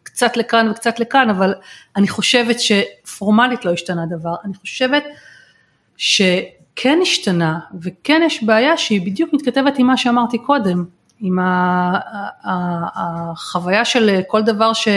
קצת 0.04 0.38
לכאן 0.38 0.68
וקצת 0.72 1.00
לכאן, 1.00 1.30
אבל 1.30 1.54
אני 1.96 2.08
חושבת 2.08 2.56
שפורמלית 2.60 3.66
לא 3.66 3.72
השתנה 3.72 4.06
דבר, 4.06 4.36
אני 4.46 4.54
חושבת 4.54 5.04
שכן 5.98 7.00
השתנה 7.02 7.60
וכן 7.82 8.22
יש 8.26 8.44
בעיה 8.44 8.78
שהיא 8.78 9.06
בדיוק 9.06 9.34
מתכתבת 9.34 9.78
עם 9.78 9.88
מה 9.88 9.98
שאמרתי 9.98 10.38
קודם, 10.38 10.86
עם 11.20 11.40
החוויה 12.96 13.86
של 13.86 14.20
כל 14.28 14.42
דבר 14.42 14.74
ש, 14.74 14.88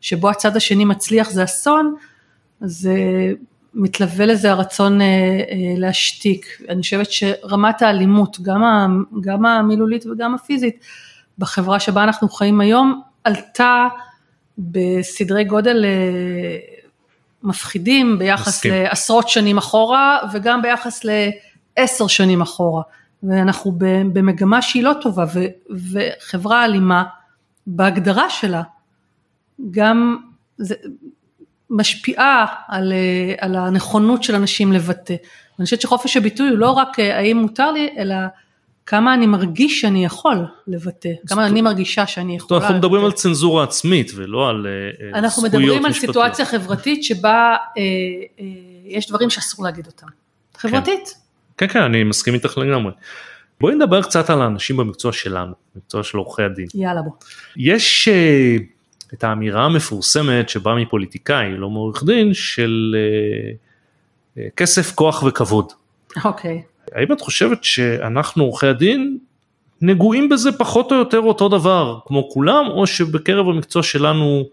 שבו 0.00 0.30
הצד 0.30 0.56
השני 0.56 0.84
מצליח 0.84 1.30
זה 1.30 1.44
אסון, 1.44 1.94
זה 2.60 2.94
מתלווה 3.74 4.26
לזה 4.26 4.50
הרצון 4.50 5.00
אה, 5.00 5.06
אה, 5.06 5.74
להשתיק. 5.76 6.46
אני 6.68 6.82
חושבת 6.82 7.12
שרמת 7.12 7.82
האלימות, 7.82 8.40
גם, 8.40 8.62
גם 9.20 9.46
המילולית 9.46 10.06
וגם 10.06 10.34
הפיזית, 10.34 10.84
בחברה 11.38 11.80
שבה 11.80 12.04
אנחנו 12.04 12.28
חיים 12.28 12.60
היום, 12.60 13.02
עלתה 13.24 13.88
בסדרי 14.58 15.44
גודל 15.44 15.84
אה, 15.84 16.58
מפחידים 17.42 18.18
ביחס 18.18 18.48
מסכים. 18.48 18.72
לעשרות 18.72 19.28
שנים 19.28 19.58
אחורה, 19.58 20.18
וגם 20.32 20.62
ביחס 20.62 21.04
לעשר 21.04 22.06
שנים 22.06 22.40
אחורה. 22.42 22.82
ואנחנו 23.22 23.72
במגמה 24.12 24.62
שהיא 24.62 24.82
לא 24.82 24.92
טובה, 25.02 25.24
ו, 25.34 25.40
וחברה 25.92 26.64
אלימה, 26.64 27.04
בהגדרה 27.66 28.30
שלה, 28.30 28.62
גם, 29.70 30.16
זה, 30.56 30.74
משפיעה 31.74 32.46
על, 32.68 32.92
אה, 32.92 33.34
על 33.38 33.56
הנכונות 33.56 34.22
של 34.22 34.34
אנשים 34.34 34.72
לבטא. 34.72 35.14
אני 35.58 35.64
חושבת 35.64 35.80
שחופש 35.80 36.16
הביטוי 36.16 36.48
הוא 36.48 36.58
לא 36.58 36.70
רק 36.70 37.00
אה, 37.00 37.18
האם 37.18 37.36
מותר 37.36 37.72
לי, 37.72 37.88
אלא 37.98 38.14
כמה 38.86 39.14
אני 39.14 39.26
מרגיש 39.26 39.80
שאני 39.80 40.04
יכול 40.04 40.36
לבטא, 40.66 41.08
כמה 41.26 41.46
אני 41.46 41.62
מרגישה 41.62 42.06
שאני 42.06 42.36
יכולה. 42.36 42.60
אנחנו 42.60 42.74
מדברים 42.74 43.04
על 43.04 43.12
צנזורה 43.12 43.64
עצמית 43.64 44.12
ולא 44.14 44.48
על 44.48 44.66
אה, 44.66 44.70
זכויות 44.70 45.14
משפטיות. 45.14 45.24
אנחנו 45.24 45.42
מדברים 45.42 45.84
על 45.84 45.92
סיטואציה 45.92 46.44
חברתית 46.44 47.04
שבה 47.04 47.56
יש 48.84 49.08
דברים 49.08 49.30
שאסור 49.30 49.64
להגיד 49.64 49.86
אותם. 49.86 50.06
חברתית. 50.56 51.14
כן, 51.56 51.68
כן, 51.68 51.82
אני 51.82 52.04
מסכים 52.04 52.34
איתך 52.34 52.58
לגמרי. 52.58 52.92
בואי 53.60 53.74
נדבר 53.74 54.02
קצת 54.02 54.30
על 54.30 54.42
האנשים 54.42 54.76
במקצוע 54.76 55.12
שלנו, 55.12 55.52
מקצוע 55.76 56.02
של 56.02 56.18
עורכי 56.18 56.42
הדין. 56.42 56.66
יאללה 56.74 57.02
בוא. 57.02 57.12
יש 57.56 58.08
את 59.14 59.24
האמירה 59.24 59.64
המפורסמת 59.64 60.48
שבאה 60.48 60.74
מפוליטיקאי, 60.74 61.56
לא 61.56 61.70
מעורך 61.70 62.04
דין, 62.04 62.34
של 62.34 62.96
uh, 64.36 64.40
כסף, 64.56 64.94
כוח 64.94 65.22
וכבוד. 65.22 65.72
אוקיי. 66.24 66.62
Okay. 66.64 66.74
האם 66.94 67.12
את 67.12 67.20
חושבת 67.20 67.64
שאנחנו 67.64 68.44
עורכי 68.44 68.66
הדין 68.66 69.18
נגועים 69.80 70.28
בזה 70.28 70.52
פחות 70.52 70.92
או 70.92 70.96
יותר 70.96 71.20
אותו 71.20 71.48
דבר 71.48 71.98
כמו 72.06 72.28
כולם, 72.30 72.64
או 72.70 72.86
שבקרב 72.86 73.48
המקצוע 73.48 73.82
שלנו 73.82 74.44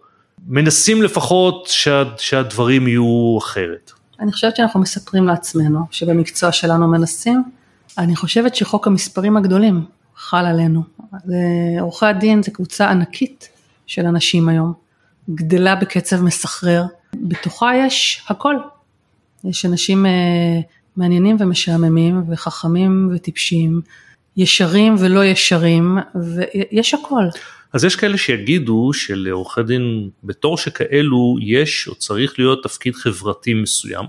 מנסים 0.47 1.03
לפחות 1.03 1.67
שה, 1.67 2.03
שהדברים 2.17 2.87
יהיו 2.87 3.37
אחרת? 3.37 3.91
אני 4.19 4.31
חושבת 4.31 4.55
שאנחנו 4.55 4.79
מספרים 4.79 5.27
לעצמנו 5.27 5.79
שבמקצוע 5.91 6.51
שלנו 6.51 6.87
מנסים. 6.87 7.43
אני 7.97 8.15
חושבת 8.15 8.55
שחוק 8.55 8.87
המספרים 8.87 9.37
הגדולים 9.37 9.85
חל 10.15 10.45
עלינו. 10.45 10.83
עורכי 11.79 12.05
הדין 12.05 12.43
זה 12.43 12.51
קבוצה 12.51 12.89
ענקית 12.89 13.49
של 13.91 14.05
אנשים 14.05 14.49
היום, 14.49 14.73
גדלה 15.29 15.75
בקצב 15.75 16.21
מסחרר, 16.21 16.83
בתוכה 17.15 17.71
יש 17.85 18.21
הכל. 18.29 18.55
יש 19.43 19.65
אנשים 19.65 20.05
אה, 20.05 20.11
מעניינים 20.97 21.37
ומשעממים 21.39 22.23
וחכמים 22.29 23.09
וטיפשים, 23.15 23.81
ישרים 24.37 24.95
ולא 24.99 25.25
ישרים, 25.25 25.97
ויש 26.35 26.93
הכל. 26.93 27.23
אז 27.73 27.85
יש 27.85 27.95
כאלה 27.95 28.17
שיגידו 28.17 28.93
שלעורכי 28.93 29.63
דין 29.63 30.09
בתור 30.23 30.57
שכאלו 30.57 31.37
יש 31.41 31.87
או 31.87 31.95
צריך 31.95 32.39
להיות 32.39 32.63
תפקיד 32.63 32.95
חברתי 32.95 33.53
מסוים, 33.53 34.05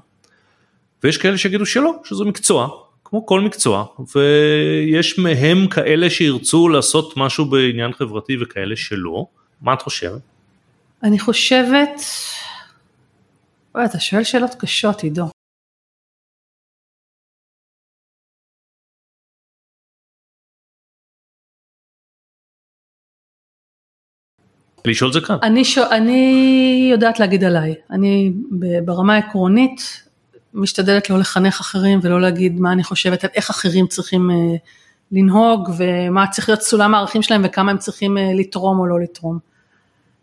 ויש 1.05 1.16
כאלה 1.16 1.38
שיגידו 1.38 1.66
שלא, 1.66 1.92
שזה 2.05 2.25
מקצוע, 2.25 2.68
כמו 3.05 3.27
כל 3.27 3.40
מקצוע, 3.40 3.85
ויש 4.14 5.18
מהם 5.18 5.66
כאלה 5.66 6.11
שירצו 6.11 6.68
לעשות 6.68 7.16
משהו 7.16 7.45
בעניין 7.45 7.92
חברתי 7.92 8.37
וכאלה 8.40 8.77
שלא. 8.77 9.27
מה 9.62 9.75
את 9.75 9.83
חושבת? 9.83 10.20
אני 11.03 11.18
חושבת, 11.18 12.01
וואי, 13.75 13.85
אתה 13.85 14.01
שואל 14.01 14.25
שאלות 14.25 14.55
קשות, 14.61 15.03
עידו. 15.03 15.25
לשאול 24.85 25.12
זה 25.12 25.20
כאן. 25.20 25.37
אני, 25.42 25.64
ש... 25.64 25.79
אני 25.79 26.88
יודעת 26.92 27.20
להגיד 27.20 27.44
עליי, 27.44 27.75
אני 27.90 28.33
ברמה 28.85 29.14
העקרונית 29.14 30.03
משתדלת 30.55 31.11
לא 31.11 31.18
לחנך 31.18 31.61
אחרים 31.61 31.98
ולא 32.03 32.20
להגיד 32.20 32.61
מה 32.61 32.72
אני 32.72 32.85
חושבת 32.85 33.25
על 33.25 33.31
איך 33.35 33.51
אחרים 33.51 33.87
צריכים 33.87 34.31
אה, 34.31 34.37
לנהוג 35.12 35.70
ומה 35.79 36.27
צריך 36.27 36.48
להיות 36.48 36.62
סולם 36.62 36.94
הערכים 36.94 37.22
שלהם 37.22 37.42
וכמה 37.44 37.70
הם 37.70 37.79
צריכים 37.79 38.18
אה, 38.18 38.33
לתרום 38.35 38.79
או 38.79 38.87
לא 38.87 39.01
לתרום. 39.01 39.51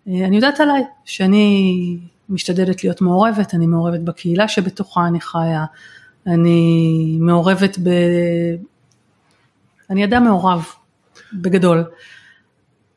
אה, 0.08 0.26
אני 0.26 0.36
יודעת 0.36 0.60
עליי 0.60 0.84
שאני 1.06 1.98
משתדלת 2.30 2.84
להיות 2.84 3.02
מעורבת, 3.02 3.54
אני 3.54 3.68
מעורבת 3.68 4.00
בקהילה 4.00 4.48
שבתוכה 4.48 5.08
אני 5.08 5.22
חיה, 5.22 5.66
אני 6.28 7.18
מעורבת 7.22 7.78
ב... 7.84 7.90
אני 9.90 10.06
אדם 10.06 10.24
מעורב, 10.24 10.66
בגדול. 11.34 11.84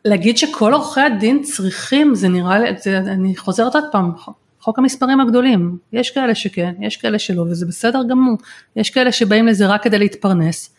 להגיד 0.04 0.38
שכל 0.38 0.72
עורכי 0.72 1.00
הדין 1.00 1.42
צריכים, 1.42 2.14
זה 2.14 2.28
נראה 2.28 2.58
לי, 2.58 2.68
זה, 2.78 2.98
אני 2.98 3.36
חוזרת 3.36 3.74
עוד 3.74 3.84
פעם, 3.92 4.12
חוק 4.60 4.78
המספרים 4.78 5.20
הגדולים, 5.20 5.78
יש 5.92 6.10
כאלה 6.10 6.34
שכן, 6.34 6.74
יש 6.80 6.96
כאלה 6.96 7.18
שלא, 7.18 7.42
וזה 7.42 7.66
בסדר 7.66 8.02
גמור, 8.08 8.36
יש 8.76 8.90
כאלה 8.90 9.12
שבאים 9.12 9.46
לזה 9.46 9.66
רק 9.66 9.82
כדי 9.82 9.98
להתפרנס, 9.98 10.74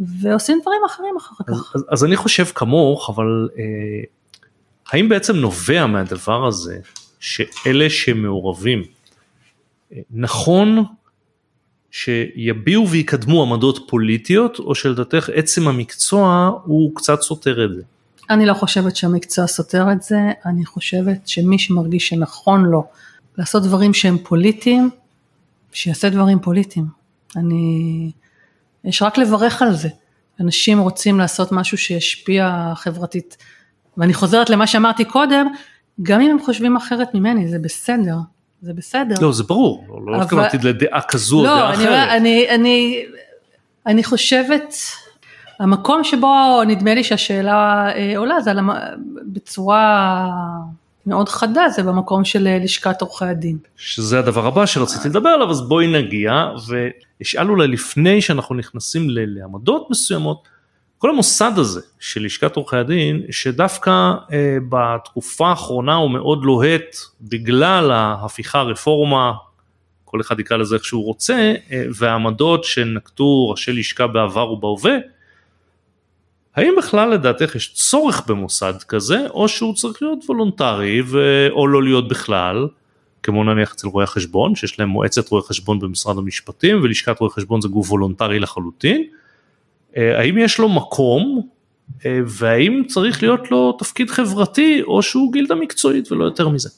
ועושים 0.00 0.58
דברים 0.62 0.80
אחרים 0.86 1.16
אחר 1.16 1.34
אז, 1.48 1.60
כך. 1.60 1.76
אז, 1.76 1.84
אז 1.90 2.04
אני 2.04 2.16
חושב 2.16 2.44
כמוך, 2.44 3.10
אבל 3.10 3.48
אה, 3.58 3.64
האם 4.92 5.08
בעצם 5.08 5.36
נובע 5.36 5.86
מהדבר 5.86 6.46
הזה 6.46 6.78
שאלה 7.20 7.90
שמעורבים, 7.90 8.82
נכון 10.10 10.84
שיביעו 11.90 12.88
ויקדמו 12.88 13.42
עמדות 13.42 13.78
פוליטיות, 13.88 14.58
או 14.58 14.74
שלדעתך 14.74 15.28
עצם 15.34 15.68
המקצוע 15.68 16.50
הוא 16.64 16.94
קצת 16.94 17.20
סותר 17.20 17.64
את 17.64 17.74
זה? 17.74 17.82
אני 18.30 18.46
לא 18.46 18.54
חושבת 18.54 18.96
שהמקצוע 18.96 19.46
סותר 19.46 19.92
את 19.92 20.02
זה, 20.02 20.18
אני 20.46 20.64
חושבת 20.64 21.28
שמי 21.28 21.58
שמרגיש 21.58 22.08
שנכון 22.08 22.64
לו 22.64 22.86
לעשות 23.38 23.62
דברים 23.62 23.94
שהם 23.94 24.18
פוליטיים, 24.18 24.90
שיעשה 25.72 26.08
דברים 26.08 26.38
פוליטיים. 26.40 26.86
אני, 27.36 28.10
יש 28.84 29.02
רק 29.02 29.18
לברך 29.18 29.62
על 29.62 29.74
זה. 29.74 29.88
אנשים 30.40 30.78
רוצים 30.78 31.18
לעשות 31.18 31.52
משהו 31.52 31.78
שישפיע 31.78 32.72
חברתית. 32.76 33.36
ואני 33.98 34.14
חוזרת 34.14 34.50
למה 34.50 34.66
שאמרתי 34.66 35.04
קודם, 35.04 35.46
גם 36.02 36.20
אם 36.20 36.30
הם 36.30 36.38
חושבים 36.44 36.76
אחרת 36.76 37.14
ממני, 37.14 37.48
זה 37.48 37.58
בסדר, 37.58 38.16
זה 38.62 38.72
בסדר. 38.72 39.14
לא, 39.20 39.32
זה 39.32 39.42
ברור, 39.42 39.84
לא, 39.88 40.06
לא 40.06 40.16
אבל- 40.16 40.22
התכוונתי 40.24 40.58
לדעה 40.62 41.00
כזו 41.08 41.38
או 41.38 41.44
לא, 41.44 41.48
דעה 41.48 41.68
אני, 41.68 41.74
אחרת. 41.74 41.88
אומר, 41.88 42.16
אני, 42.16 42.50
אני, 42.50 43.04
אני 43.86 44.04
חושבת, 44.04 44.74
המקום 45.60 46.04
שבו 46.04 46.62
נדמה 46.66 46.94
לי 46.94 47.04
שהשאלה 47.04 47.88
אה, 47.94 48.18
עולה 48.18 48.40
זה 48.40 48.50
המ... 48.50 48.70
בצורה 49.32 50.30
מאוד 51.06 51.28
חדה, 51.28 51.68
זה 51.68 51.82
במקום 51.82 52.24
של 52.24 52.46
אה, 52.46 52.58
לשכת 52.58 53.00
עורכי 53.00 53.24
הדין. 53.24 53.58
שזה 53.76 54.18
הדבר 54.18 54.46
הבא 54.46 54.66
שרציתי 54.66 55.08
לדבר 55.08 55.28
עליו, 55.28 55.50
אז 55.50 55.68
בואי 55.68 55.86
נגיע 55.86 56.32
ואשאל 56.68 57.50
אולי 57.50 57.68
לפני 57.68 58.22
שאנחנו 58.22 58.54
נכנסים 58.54 59.06
לעמדות 59.10 59.86
מסוימות, 59.90 60.48
כל 61.04 61.10
המוסד 61.10 61.52
הזה 61.56 61.80
של 62.00 62.24
לשכת 62.24 62.56
עורכי 62.56 62.76
הדין, 62.76 63.22
שדווקא 63.30 63.90
אה, 64.32 64.56
בתקופה 64.68 65.48
האחרונה 65.48 65.94
הוא 65.94 66.10
מאוד 66.10 66.44
לוהט 66.44 66.96
בגלל 67.20 67.90
ההפיכה 67.90 68.58
הרפורמה, 68.58 69.32
כל 70.04 70.20
אחד 70.20 70.40
יקרא 70.40 70.56
לזה 70.56 70.74
איך 70.74 70.84
שהוא 70.84 71.04
רוצה, 71.04 71.54
אה, 71.72 71.84
והעמדות 71.94 72.64
שנקטו 72.64 73.48
ראשי 73.50 73.72
לשכה 73.72 74.06
בעבר 74.06 74.52
ובהווה, 74.52 74.96
האם 76.56 76.74
בכלל 76.78 77.10
לדעתך 77.10 77.54
יש 77.54 77.72
צורך 77.74 78.26
במוסד 78.26 78.82
כזה, 78.88 79.26
או 79.30 79.48
שהוא 79.48 79.74
צריך 79.74 80.02
להיות 80.02 80.18
וולונטרי, 80.28 81.02
ו... 81.06 81.46
או 81.50 81.68
לא 81.68 81.82
להיות 81.82 82.08
בכלל, 82.08 82.68
כמו 83.22 83.44
נניח 83.44 83.72
אצל 83.72 83.88
רואי 83.88 84.04
החשבון, 84.04 84.54
שיש 84.54 84.78
להם 84.78 84.88
מועצת 84.88 85.28
רואי 85.28 85.42
חשבון 85.42 85.78
במשרד 85.78 86.18
המשפטים, 86.18 86.80
ולשכת 86.82 87.20
רואי 87.20 87.30
חשבון 87.32 87.60
זה 87.60 87.68
גוף 87.68 87.90
וולונטרי 87.90 88.38
לחלוטין. 88.38 89.04
אה, 89.96 90.18
האם 90.20 90.38
יש 90.38 90.58
לו 90.58 90.68
מקום, 90.68 91.42
אה, 92.06 92.20
והאם 92.26 92.82
צריך 92.88 93.22
להיות 93.22 93.50
לו 93.50 93.72
תפקיד 93.72 94.10
חברתי, 94.10 94.82
או 94.82 95.02
שהוא 95.02 95.32
גילדה 95.32 95.54
מקצועית 95.54 96.12
ולא 96.12 96.24
יותר 96.24 96.48
מזה? 96.48 96.68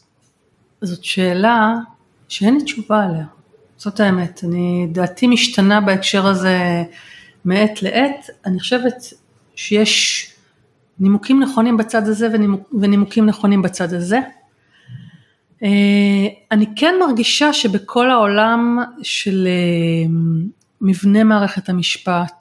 זאת 0.82 1.04
שאלה 1.04 1.74
שאין 2.28 2.54
לי 2.54 2.62
תשובה 2.62 3.04
עליה, 3.04 3.24
זאת 3.76 4.00
האמת. 4.00 4.40
אני, 4.44 4.86
דעתי 4.92 5.26
משתנה 5.26 5.80
בהקשר 5.80 6.26
הזה 6.26 6.84
מעת 7.44 7.82
לעת. 7.82 8.26
אני 8.46 8.60
חושבת 8.60 8.94
שיש 9.54 10.26
נימוקים 11.00 11.42
נכונים 11.42 11.76
בצד 11.76 12.08
הזה 12.08 12.28
ונימוק, 12.32 12.74
ונימוקים 12.80 13.26
נכונים 13.26 13.62
בצד 13.62 13.94
הזה. 13.94 14.20
אה, 15.62 16.26
אני 16.52 16.66
כן 16.76 16.94
מרגישה 17.00 17.52
שבכל 17.52 18.10
העולם 18.10 18.78
של 19.02 19.48
מבנה 20.80 21.24
מערכת 21.24 21.68
המשפט, 21.68 22.32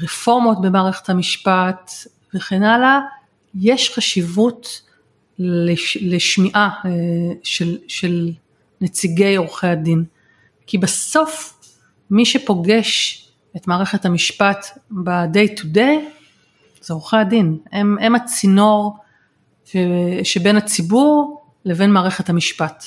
רפורמות 0.00 0.60
במערכת 0.60 1.08
המשפט 1.08 1.90
וכן 2.34 2.62
הלאה, 2.62 3.00
יש 3.54 3.94
חשיבות 3.94 4.82
לש, 5.38 5.98
לשמיעה 6.00 6.70
אה, 6.84 6.90
של, 7.42 7.78
של 7.88 8.30
נציגי 8.80 9.36
עורכי 9.36 9.66
הדין. 9.66 10.04
כי 10.66 10.78
בסוף 10.78 11.60
מי 12.10 12.24
שפוגש 12.24 13.22
את 13.56 13.68
מערכת 13.68 14.04
המשפט 14.04 14.78
ב-day 14.90 15.60
to 15.60 15.62
day 15.74 16.16
זה 16.80 16.94
עורכי 16.94 17.16
הדין, 17.16 17.58
הם, 17.72 17.96
הם 18.00 18.14
הצינור 18.14 18.96
ש- 19.64 19.76
שבין 20.22 20.56
הציבור 20.56 21.42
לבין 21.64 21.90
מערכת 21.90 22.28
המשפט. 22.28 22.84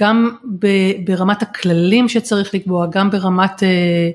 גם 0.00 0.36
ב- 0.58 1.04
ברמת 1.04 1.42
הכללים 1.42 2.08
שצריך 2.08 2.54
לקבוע, 2.54 2.86
גם 2.86 3.10
ברמת 3.10 3.62
אה, 3.62 4.10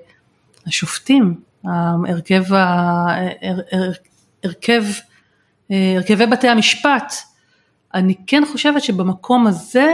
השופטים, 0.68 1.40
ההרכב, 1.66 2.44
הרכב, 4.44 4.84
אה, 5.72 5.94
הרכבי 5.98 6.26
בתי 6.26 6.48
המשפט, 6.48 7.14
אני 7.94 8.16
כן 8.28 8.44
חושבת 8.52 8.84
שבמקום 8.84 9.48
הזה 9.48 9.94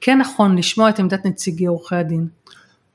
כן 0.00 0.18
נכון 0.18 0.58
לשמוע 0.58 0.88
את 0.88 0.98
עמדת 0.98 1.26
נציגי 1.26 1.66
עורכי 1.66 1.96
הדין. 1.96 2.26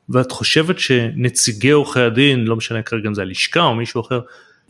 ואת 0.09 0.31
חושבת 0.31 0.79
שנציגי 0.79 1.69
עורכי 1.69 1.99
הדין, 1.99 2.45
לא 2.45 2.55
משנה 2.55 2.81
כרגע 2.81 3.09
אם 3.09 3.13
זה 3.13 3.21
הלשכה 3.21 3.61
או 3.61 3.75
מישהו 3.75 4.01
אחר, 4.01 4.19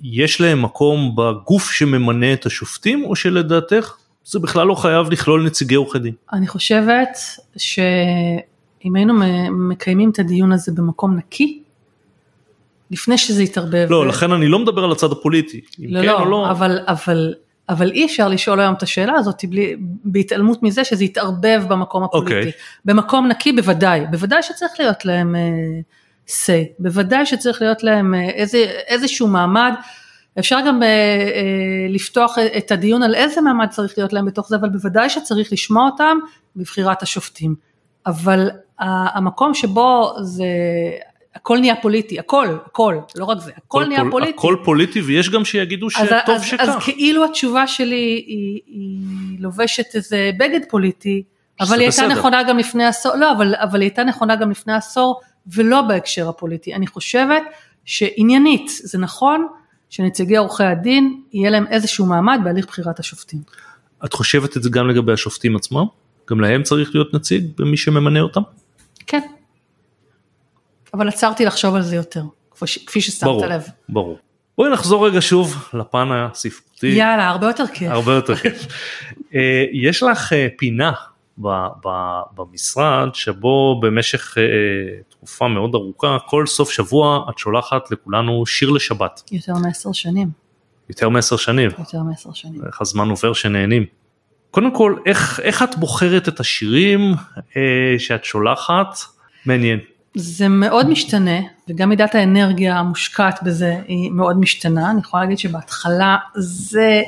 יש 0.04 0.42
להם 0.42 0.62
מקום 0.62 1.16
בגוף 1.16 1.72
שממנה 1.72 2.34
את 2.34 2.46
השופטים, 2.46 3.04
או 3.04 3.16
שלדעתך 3.16 3.96
זה 4.26 4.40
בכלל 4.40 4.68
לא 4.68 4.76
חייב 4.76 5.10
לכלול 5.12 5.46
נציגי 5.46 5.76
עורכי 5.76 6.00
דין? 6.00 6.14
אני 6.34 6.48
חושבת 6.48 7.18
שאם 7.58 8.96
היינו 8.96 9.14
מקיימים 9.52 10.10
את 10.10 10.20
הדיון 10.20 10.52
הזה 10.52 10.72
במקום 10.72 11.16
נקי, 11.16 11.64
לפני 12.92 13.18
שזה 13.18 13.44
יתערבב. 13.44 13.88
לא, 13.90 13.96
ו- 13.96 14.06
לכן 14.06 14.32
אני 14.32 14.48
לא 14.48 14.60
מדבר 14.60 14.84
על 14.84 14.92
הצד 14.92 15.12
הפוליטי, 15.12 15.62
אם 15.80 15.86
לא, 15.90 16.02
כן 16.02 16.08
לא, 16.08 16.20
או 16.20 16.26
לא. 16.26 16.52
אבל, 16.52 16.80
אבל, 16.88 17.34
אבל 17.70 17.92
אי 17.92 18.06
אפשר 18.06 18.28
לשאול 18.28 18.60
היום 18.60 18.74
את 18.74 18.84
השאלה 18.84 19.14
הזאת 19.14 19.46
בלי, 19.50 19.76
בהתעלמות 20.04 20.64
מזה 20.64 20.84
שזה 20.84 21.04
יתערבב 21.04 21.64
במקום 21.68 22.04
הפוליטי. 22.04 22.36
אוקיי. 22.38 22.52
במקום 22.86 23.28
נקי 23.28 23.52
בוודאי, 23.52 24.02
בוודאי 24.12 24.44
שצריך 24.44 24.72
להיות 24.80 25.06
להם 25.06 25.36
אה, 25.36 25.42
say, 26.28 26.66
בוודאי 26.80 27.26
שצריך 27.26 27.62
להיות 27.62 27.84
להם 27.84 28.14
אה, 28.14 28.30
איזה, 28.30 28.58
איזשהו 28.88 29.28
מעמד. 29.28 29.74
אפשר 30.40 30.60
גם 30.68 30.84
אה, 30.84 30.88
אה, 30.88 31.34
לפתוח 31.90 32.36
את 32.58 32.72
הדיון 32.72 33.04
על 33.04 33.16
איזה 33.16 33.42
מעמד 33.42 33.68
צריך 33.70 33.94
להיות 33.98 34.14
להם 34.14 34.26
בתוך 34.26 34.50
זה, 34.50 34.56
אבל 34.56 34.70
בוודאי 34.70 35.10
שצריך 35.10 35.54
לשמוע 35.54 35.86
אותם 35.86 36.18
בבחירת 36.56 37.04
השופטים. 37.04 37.56
אבל 38.06 38.50
ה- 38.80 39.18
המקום 39.18 39.54
שבו 39.54 40.14
זה, 40.22 40.46
הכל 41.36 41.60
נהיה 41.60 41.76
פוליטי, 41.82 42.20
הכל, 42.20 42.48
הכל, 42.66 42.98
לא 43.16 43.26
רק 43.26 43.40
זה, 43.40 43.52
הכל 43.58 43.86
נהיה 43.86 44.00
פול- 44.02 44.12
פוליטי. 44.12 44.34
הכל 44.38 44.56
פוליטי 44.64 45.02
ויש 45.02 45.30
גם 45.30 45.46
שיגידו 45.46 45.90
שטוב 45.90 46.08
אז, 46.28 46.44
שכך. 46.44 46.60
אז 46.62 46.76
כאילו 46.84 47.26
התשובה 47.26 47.68
שלי 47.68 47.96
היא, 48.28 48.60
היא 48.68 49.40
לובשת 49.40 49.96
איזה 49.96 50.32
בגד 50.40 50.60
פוליטי, 50.70 51.24
אבל 51.60 51.74
היא 51.80 51.82
הייתה 51.82 52.04
בסדר. 52.06 52.20
נכונה 52.20 52.44
גם 52.44 52.58
לפני 52.58 52.86
עשור, 52.86 53.16
לא, 53.16 53.32
אבל, 53.32 53.56
אבל 53.56 53.82
היא 53.82 53.90
הייתה 53.90 54.04
נכונה 54.04 54.36
גם 54.36 54.52
לפני 54.52 54.74
עשור, 54.74 55.22
ולא 55.54 55.82
בהקשר 55.82 56.30
הפוליטי. 56.30 56.74
אני 56.74 56.88
חושבת 56.88 57.44
שעניינית 57.86 58.68
זה 58.84 58.98
נכון 58.98 59.48
שנציגי 59.90 60.36
עורכי 60.38 60.64
הדין 60.64 61.22
יהיה 61.34 61.50
להם 61.50 61.66
איזשהו 61.68 62.06
מעמד 62.06 62.40
בהליך 62.44 62.66
בחירת 62.68 63.00
השופטים. 63.00 63.40
את 64.06 64.14
חושבת 64.14 64.58
את 64.58 64.64
זה 64.64 64.70
גם 64.70 64.88
לגבי 64.90 65.14
השופטים 65.14 65.56
עצמם? 65.56 65.86
גם 66.30 66.40
להם 66.42 66.64
צריך 66.64 66.96
להיות 66.96 67.14
נציג 67.14 67.44
במי 67.58 67.78
שממנה 67.78 68.20
אותם? 68.22 68.42
כן. 69.08 69.20
אבל 70.96 71.08
עצרתי 71.08 71.46
לחשוב 71.46 71.76
על 71.76 71.82
זה 71.82 71.96
יותר, 71.96 72.24
כפי 72.86 73.02
ששמת 73.02 73.24
ברור, 73.24 73.46
לב. 73.46 73.64
ברור. 73.90 74.18
בואי 74.58 74.70
נחזור 74.70 75.08
רגע 75.08 75.22
שוב 75.22 75.70
לפן 75.74 76.10
הספרותי. 76.12 76.88
יאללה, 76.88 77.30
הרבה 77.30 77.48
יותר 77.48 77.68
כיף. 77.74 77.92
הרבה 77.92 78.14
יותר 78.14 78.36
כיף. 78.36 78.66
אה, 79.36 79.66
יש 79.74 80.04
לך 80.04 80.34
אה, 80.34 80.48
פינה 80.58 80.92
ב- 81.38 81.68
ב- 81.86 82.22
במשרד 82.36 83.16
שבו 83.16 83.80
במשך 83.82 84.38
אה, 84.38 84.44
תקופה 85.10 85.48
מאוד 85.48 85.76
ארוכה 85.76 86.18
כל 86.28 86.46
סוף 86.46 86.72
שבוע 86.72 87.26
את 87.30 87.38
שולחת 87.38 87.92
לכולנו 87.92 88.46
שיר 88.46 88.70
לשבת. 88.70 89.22
יותר 89.32 89.54
מעשר 89.54 89.92
שנים, 89.92 90.30
יותר 90.90 91.10
מעשר 91.10 91.38
שנים. 91.38 91.70
יותר 91.80 92.04
מעשר 92.04 92.34
שנים. 92.34 92.62
איך 92.66 92.82
הזמן 92.82 93.10
עובר 93.10 93.34
שנהנים. 93.34 93.86
קודם 94.52 94.76
כל 94.76 94.96
איך, 95.06 95.40
איך 95.40 95.64
את 95.64 95.76
בוחרת 95.78 96.28
את 96.28 96.40
השירים 96.40 97.14
אה, 97.58 97.96
שאת 97.98 98.24
שולחת? 98.24 98.98
מעניין. 99.46 99.80
זה 100.16 100.48
מאוד 100.48 100.90
משתנה, 100.90 101.40
וגם 101.70 101.90
מידת 101.90 102.16
האנרגיה 102.16 102.78
המושקעת 102.78 103.44
בזה 103.44 103.76
היא 103.88 104.12
מאוד 104.12 104.40
משתנה. 104.40 104.92
אני 104.92 105.00
יכולה 105.00 105.24
להגיד 105.24 105.40
שבהתחלה 105.40 106.18
זה 106.36 107.02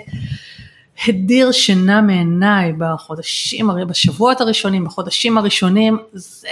הדיר 1.07 1.51
שינה 1.51 2.01
מעיניי 2.01 2.73
בחודשים, 2.77 3.69
בשבועות 3.87 4.41
הראשונים, 4.41 4.85
בחודשים 4.85 5.37
הראשונים, 5.37 5.97
זה 6.13 6.47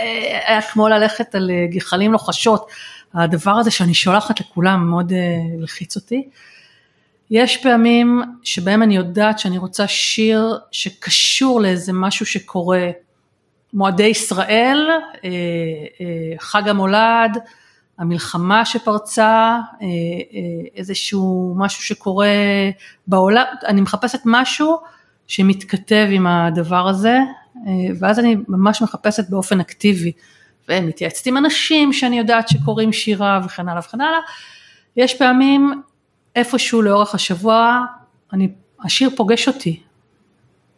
היה 0.48 0.62
כמו 0.62 0.88
ללכת 0.90 1.36
על 1.36 1.52
אה, 1.52 1.66
גחלים 1.70 2.12
לוחשות. 2.12 2.68
הדבר 3.14 3.52
הזה 3.52 3.72
שאני 3.72 3.94
שולחת 3.94 4.40
לכולם 4.40 4.90
מאוד 4.90 5.12
אה, 5.14 5.18
לחיץ 5.60 5.96
אותי. 5.96 6.28
יש 7.32 7.58
פעמים 7.58 8.22
שבהם 8.44 8.84
אני 8.84 8.96
יודעת 8.96 9.40
שאני 9.40 9.58
רוצה 9.58 9.88
שיר 9.88 10.58
שקשור 10.72 11.62
לאיזה 11.62 11.94
משהו 11.94 12.26
שקורה 12.26 12.90
מועדי 13.76 14.04
ישראל, 14.04 14.90
חג 16.40 16.70
המולד, 16.70 17.38
המלחמה 18.00 18.66
שפרצה, 18.66 19.60
איזשהו 20.76 21.54
משהו 21.58 21.84
שקורה 21.84 22.28
בעולם, 23.08 23.46
אני 23.68 23.82
מחפשת 23.82 24.20
משהו 24.26 24.78
שמתכתב 25.28 26.08
עם 26.12 26.28
הדבר 26.28 26.88
הזה, 26.88 27.20
ואז 28.00 28.20
אני 28.20 28.36
ממש 28.48 28.82
מחפשת 28.82 29.30
באופן 29.30 29.60
אקטיבי, 29.60 30.12
ומתייעצת 30.70 31.28
עם 31.28 31.38
אנשים 31.38 31.94
שאני 31.94 32.18
יודעת 32.18 32.50
שקוראים 32.50 32.94
שירה 32.94 33.40
וכן 33.46 33.70
הלאה 33.70 33.80
וכן 33.80 34.02
הלאה. 34.02 34.20
יש 34.98 35.14
פעמים 35.14 35.82
איפשהו 36.36 36.82
לאורך 36.82 37.16
השבוע, 37.16 37.86
אני, 38.34 38.50
השיר 38.84 39.10
פוגש 39.16 39.48
אותי. 39.48 39.82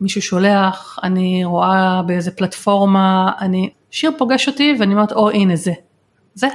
מישהו 0.02 0.22
שולח, 0.22 1.00
אני 1.04 1.46
רואה 1.46 2.02
באיזה 2.06 2.32
פלטפורמה, 2.32 3.32
אני, 3.40 3.70
שיר 3.92 4.12
פוגש 4.18 4.48
אותי 4.48 4.76
ואני 4.80 4.94
אומרת, 4.94 5.12
או 5.12 5.30
הנה 5.30 5.56
זה, 5.56 5.74
זה. 6.34 6.48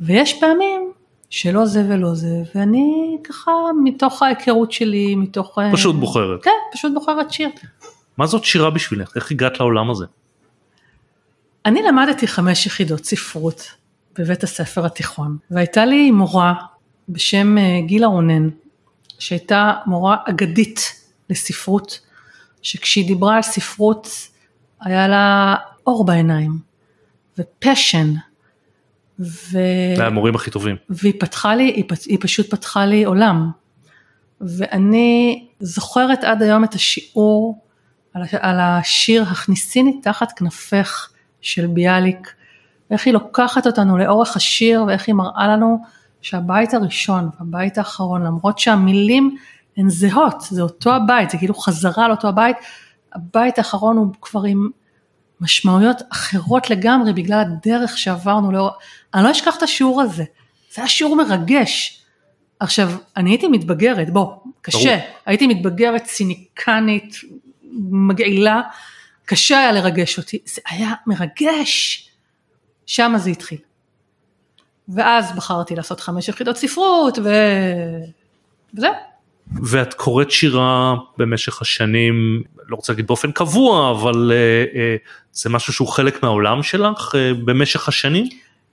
ויש 0.00 0.40
פעמים 0.40 0.92
שלא 1.30 1.66
זה 1.66 1.84
ולא 1.88 2.14
זה, 2.14 2.42
ואני 2.54 3.16
ככה 3.24 3.52
מתוך 3.84 4.22
ההיכרות 4.22 4.72
שלי, 4.72 5.14
מתוך... 5.14 5.58
אה, 5.58 5.72
פשוט 5.72 5.96
בוחרת. 5.96 6.42
כן, 6.42 6.50
פשוט 6.72 6.92
בוחרת 6.94 7.30
שיר. 7.30 7.48
מה 8.16 8.26
זאת 8.26 8.44
שירה 8.44 8.70
בשבילך? 8.70 9.12
איך 9.16 9.30
הגעת 9.30 9.60
לעולם 9.60 9.90
הזה? 9.90 10.04
אני 11.66 11.82
למדתי 11.82 12.26
חמש 12.26 12.66
יחידות 12.66 13.04
ספרות 13.04 13.70
בבית 14.18 14.42
הספר 14.42 14.86
התיכון, 14.86 15.36
והייתה 15.50 15.84
לי 15.84 16.10
מורה 16.10 16.54
בשם 17.08 17.58
אה, 17.58 17.80
גילה 17.86 18.06
רונן, 18.06 18.48
שהייתה 19.18 19.72
מורה 19.86 20.16
אגדית 20.24 20.80
לספרות, 21.30 22.00
שכשהיא 22.64 23.06
דיברה 23.06 23.36
על 23.36 23.42
ספרות 23.42 24.08
היה 24.80 25.08
לה 25.08 25.54
אור 25.86 26.04
בעיניים 26.04 26.58
ופשן. 27.38 28.12
ו... 29.20 29.58
המורים 29.98 30.34
הכי 30.34 30.50
טובים. 30.50 30.76
והיא 30.90 31.12
פתחה 31.20 31.54
לי, 31.54 31.64
היא, 31.64 31.84
היא 32.06 32.18
פשוט 32.20 32.50
פתחה 32.50 32.86
לי 32.86 33.04
עולם. 33.04 33.50
ואני 34.40 35.46
זוכרת 35.60 36.24
עד 36.24 36.42
היום 36.42 36.64
את 36.64 36.74
השיעור 36.74 37.58
על, 38.14 38.22
על 38.40 38.60
השיר 38.60 39.22
הכניסיני 39.22 40.00
תחת 40.02 40.32
כנפך 40.38 41.10
של 41.40 41.66
ביאליק, 41.66 42.34
ואיך 42.90 43.06
היא 43.06 43.14
לוקחת 43.14 43.66
אותנו 43.66 43.98
לאורך 43.98 44.36
השיר 44.36 44.84
ואיך 44.88 45.06
היא 45.08 45.14
מראה 45.14 45.48
לנו 45.48 45.78
שהבית 46.22 46.74
הראשון 46.74 47.28
והבית 47.38 47.78
האחרון 47.78 48.22
למרות 48.22 48.58
שהמילים 48.58 49.36
הן 49.76 49.88
זהות, 49.88 50.40
זה 50.40 50.62
אותו 50.62 50.92
הבית, 50.92 51.30
זה 51.30 51.38
כאילו 51.38 51.54
חזרה 51.54 52.04
על 52.04 52.10
אותו 52.10 52.28
הבית, 52.28 52.56
הבית 53.12 53.58
האחרון 53.58 53.96
הוא 53.96 54.06
כבר 54.20 54.42
עם 54.42 54.70
משמעויות 55.40 56.02
אחרות 56.12 56.70
לגמרי 56.70 57.12
בגלל 57.12 57.40
הדרך 57.40 57.98
שעברנו 57.98 58.52
לאור, 58.52 58.70
אני 59.14 59.24
לא 59.24 59.30
אשכח 59.30 59.56
את 59.58 59.62
השיעור 59.62 60.02
הזה, 60.02 60.24
זה 60.74 60.82
היה 60.82 60.88
שיעור 60.88 61.16
מרגש. 61.16 62.00
עכשיו, 62.60 62.90
אני 63.16 63.30
הייתי 63.30 63.48
מתבגרת, 63.48 64.10
בוא, 64.10 64.36
קשה, 64.60 64.78
ברור. 64.78 65.14
הייתי 65.26 65.46
מתבגרת, 65.46 66.04
ציניקנית, 66.04 67.16
מגעילה, 67.90 68.60
קשה 69.24 69.58
היה 69.58 69.72
לרגש 69.72 70.18
אותי, 70.18 70.38
זה 70.46 70.60
היה 70.68 70.92
מרגש, 71.06 72.08
שם 72.86 73.12
זה 73.16 73.30
התחיל. 73.30 73.58
ואז 74.88 75.32
בחרתי 75.32 75.76
לעשות 75.76 76.00
חמש 76.00 76.28
יחידות 76.28 76.56
ספרות 76.56 77.18
ו... 77.18 77.30
וזהו. 78.74 78.92
ואת 79.52 79.94
קוראת 79.94 80.30
שירה 80.30 80.94
במשך 81.18 81.62
השנים, 81.62 82.42
לא 82.68 82.76
רוצה 82.76 82.92
להגיד 82.92 83.06
באופן 83.06 83.32
קבוע, 83.32 83.90
אבל 83.90 84.32
uh, 84.32 84.74
uh, 84.74 85.08
זה 85.32 85.50
משהו 85.50 85.72
שהוא 85.72 85.88
חלק 85.88 86.22
מהעולם 86.22 86.62
שלך 86.62 87.14
uh, 87.14 87.44
במשך 87.44 87.88
השנים? 87.88 88.28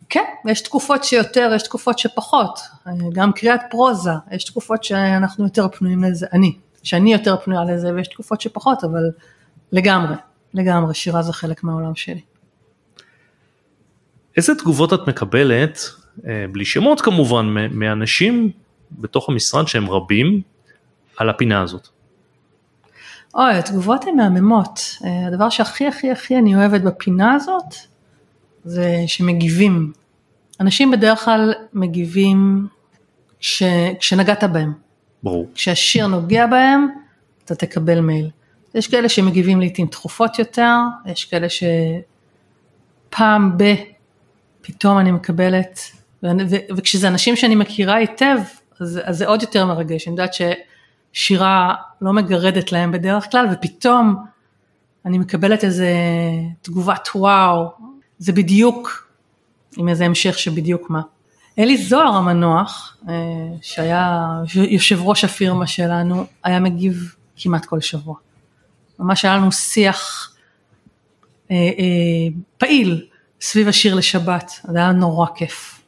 כן, 0.10 0.24
יש 0.48 0.62
תקופות 0.62 1.04
שיותר, 1.04 1.52
יש 1.56 1.64
תקופות 1.64 2.00
שפחות, 2.00 2.60
גם 3.14 3.34
קריאת 3.34 3.62
פרוזה, 3.70 4.12
יש 4.32 4.44
תקופות 4.44 4.84
שאנחנו 4.84 5.44
יותר 5.44 5.68
פנויים 5.68 6.04
לזה, 6.04 6.26
אני, 6.34 6.56
שאני 6.84 7.14
יותר 7.14 7.38
פנויה 7.38 7.64
לזה 7.64 7.94
ויש 7.94 8.08
תקופות 8.08 8.42
שפחות, 8.42 8.84
אבל 8.84 9.10
לגמרי, 9.72 10.16
לגמרי, 10.54 10.94
שירה 10.94 11.22
זה 11.22 11.34
חלק 11.34 11.64
מהעולם 11.64 11.96
שלי. 11.96 12.22
איזה 14.38 14.56
תגובות 14.56 14.94
את 14.94 15.08
מקבלת, 15.08 15.80
בלי 16.52 16.66
שמות 16.66 17.02
כמובן, 17.02 17.46
מאנשים 17.72 18.52
בתוך 18.92 19.30
המשרד 19.30 19.68
שהם 19.68 19.90
רבים, 19.90 20.42
על 21.18 21.30
הפינה 21.30 21.62
הזאת? 21.62 21.88
אוי, 23.36 23.54
התגובות 23.54 24.06
הן 24.08 24.16
מהממות. 24.16 24.80
אה, 25.06 25.28
הדבר 25.28 25.50
שהכי 25.50 25.88
הכי 25.88 26.12
הכי 26.12 26.38
אני 26.38 26.56
אוהבת 26.56 26.82
בפינה 26.82 27.34
הזאת, 27.34 27.76
זה 28.64 28.96
שמגיבים. 29.08 29.92
אנשים 30.60 30.92
בדרך 30.92 31.26
כלל 31.26 31.54
מגיבים 31.74 32.68
כש, 33.40 33.64
כשנגעת 34.00 34.44
בהם. 34.44 34.74
ברור. 35.24 35.48
כשהשיר 35.56 36.08
נוגע 36.08 36.48
בהם, 36.48 36.88
אתה 37.46 37.56
תקבל 37.56 38.00
מייל. 38.00 38.30
יש 38.76 38.88
כאלה 38.88 39.10
שמגיבים 39.10 39.60
לעיתים 39.60 39.88
תכופות 39.88 40.40
יותר, 40.40 40.76
יש 41.06 41.26
כאלה 41.26 41.48
שפעם 43.10 43.58
ב... 43.58 43.64
פתאום 44.62 45.00
אני 45.00 45.12
מקבלת, 45.12 45.80
וכשזה 46.78 47.08
אנשים 47.08 47.36
שאני 47.36 47.56
מכירה 47.56 47.96
היטב, 47.96 48.38
אז, 48.80 49.00
אז 49.04 49.18
זה 49.18 49.28
עוד 49.28 49.42
יותר 49.42 49.66
מרגש, 49.66 50.08
אני 50.08 50.14
יודעת 50.14 50.34
ששירה 51.14 51.76
לא 52.02 52.14
מגרדת 52.14 52.72
להם 52.72 52.92
בדרך 52.92 53.32
כלל, 53.32 53.48
ופתאום 53.54 54.26
אני 55.06 55.18
מקבלת 55.18 55.64
איזה 55.64 55.90
תגובת 56.62 57.10
וואו, 57.16 57.72
זה 58.18 58.32
בדיוק 58.32 59.08
עם 59.78 59.90
איזה 59.90 60.06
המשך 60.06 60.40
שבדיוק 60.40 60.90
מה. 60.90 61.02
אלי 61.60 61.78
זוהר 61.78 62.16
המנוח, 62.16 62.98
אה, 63.10 63.14
שהיה 63.62 64.28
יושב 64.56 65.00
ראש 65.02 65.24
הפירמה 65.24 65.68
שלנו, 65.68 66.26
היה 66.44 66.60
מגיב 66.60 67.16
כמעט 67.38 67.66
כל 67.66 67.82
שבוע. 67.82 68.16
ממש 69.00 69.26
היה 69.26 69.38
לנו 69.38 69.52
שיח 69.52 70.32
אה, 71.52 71.56
אה, 71.56 72.28
פעיל 72.58 73.06
סביב 73.42 73.68
השיר 73.68 73.96
לשבת, 73.96 74.52
זה 74.64 74.78
היה 74.78 74.92
נורא 74.92 75.28
כיף, 75.36 75.82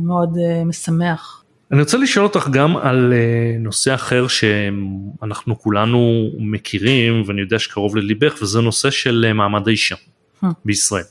מאוד 0.00 0.38
משמח. 0.64 1.44
אני 1.72 1.80
רוצה 1.80 1.98
לשאול 1.98 2.24
אותך 2.26 2.48
גם 2.48 2.76
על 2.76 3.12
אה, 3.12 3.58
נושא 3.58 3.94
אחר 3.94 4.26
שאנחנו 4.28 5.58
כולנו 5.58 6.30
מכירים 6.38 7.22
ואני 7.26 7.40
יודע 7.40 7.58
שקרוב 7.58 7.96
לליבך 7.96 8.38
וזה 8.42 8.60
נושא 8.60 8.90
של 8.90 9.24
אה, 9.28 9.32
מעמד 9.32 9.68
האישה 9.68 9.94
hmm. 9.94 10.46
בישראל. 10.64 11.04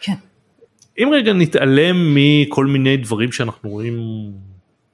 כן. 0.00 0.14
אם 0.98 1.10
רגע 1.12 1.32
נתעלם 1.32 2.14
מכל 2.14 2.66
מיני 2.66 2.96
דברים 2.96 3.32
שאנחנו 3.32 3.70
רואים 3.70 3.98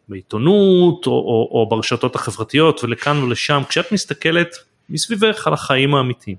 בעיתונות 0.09 1.07
או, 1.07 1.13
או, 1.13 1.49
או 1.53 1.69
ברשתות 1.69 2.15
החברתיות 2.15 2.85
ולכאן 2.85 3.17
ולשם 3.17 3.63
כשאת 3.69 3.93
מסתכלת 3.93 4.57
מסביבך 4.91 5.47
על 5.47 5.53
החיים 5.53 5.95
האמיתיים. 5.95 6.37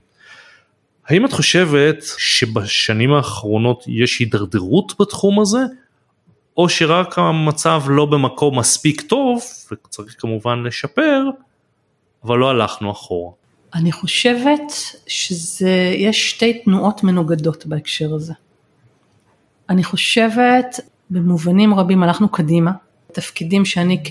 האם 1.08 1.26
את 1.26 1.34
חושבת 1.34 2.04
שבשנים 2.18 3.14
האחרונות 3.14 3.84
יש 3.88 4.20
הידרדרות 4.20 4.94
בתחום 5.00 5.40
הזה 5.40 5.60
או 6.58 6.70
שרק 6.70 7.20
המצב 7.20 7.84
לא 7.88 8.06
במקום 8.06 8.60
מספיק 8.60 9.02
טוב 9.02 9.42
וצריך 9.72 10.16
כמובן 10.20 10.64
לשפר, 10.64 11.24
אבל 12.24 12.38
לא 12.38 12.50
הלכנו 12.50 12.92
אחורה. 12.92 13.32
אני 13.76 13.92
חושבת 13.92 14.74
שיש 15.08 16.30
שתי 16.30 16.54
תנועות 16.54 17.04
מנוגדות 17.04 17.66
בהקשר 17.66 18.16
הזה. 18.16 18.34
אני 19.70 19.84
חושבת 19.84 20.80
במובנים 21.10 21.74
רבים 21.74 22.04
הלכנו 22.04 22.30
קדימה, 22.30 22.72
תפקידים 23.12 23.66
שאני 23.66 24.04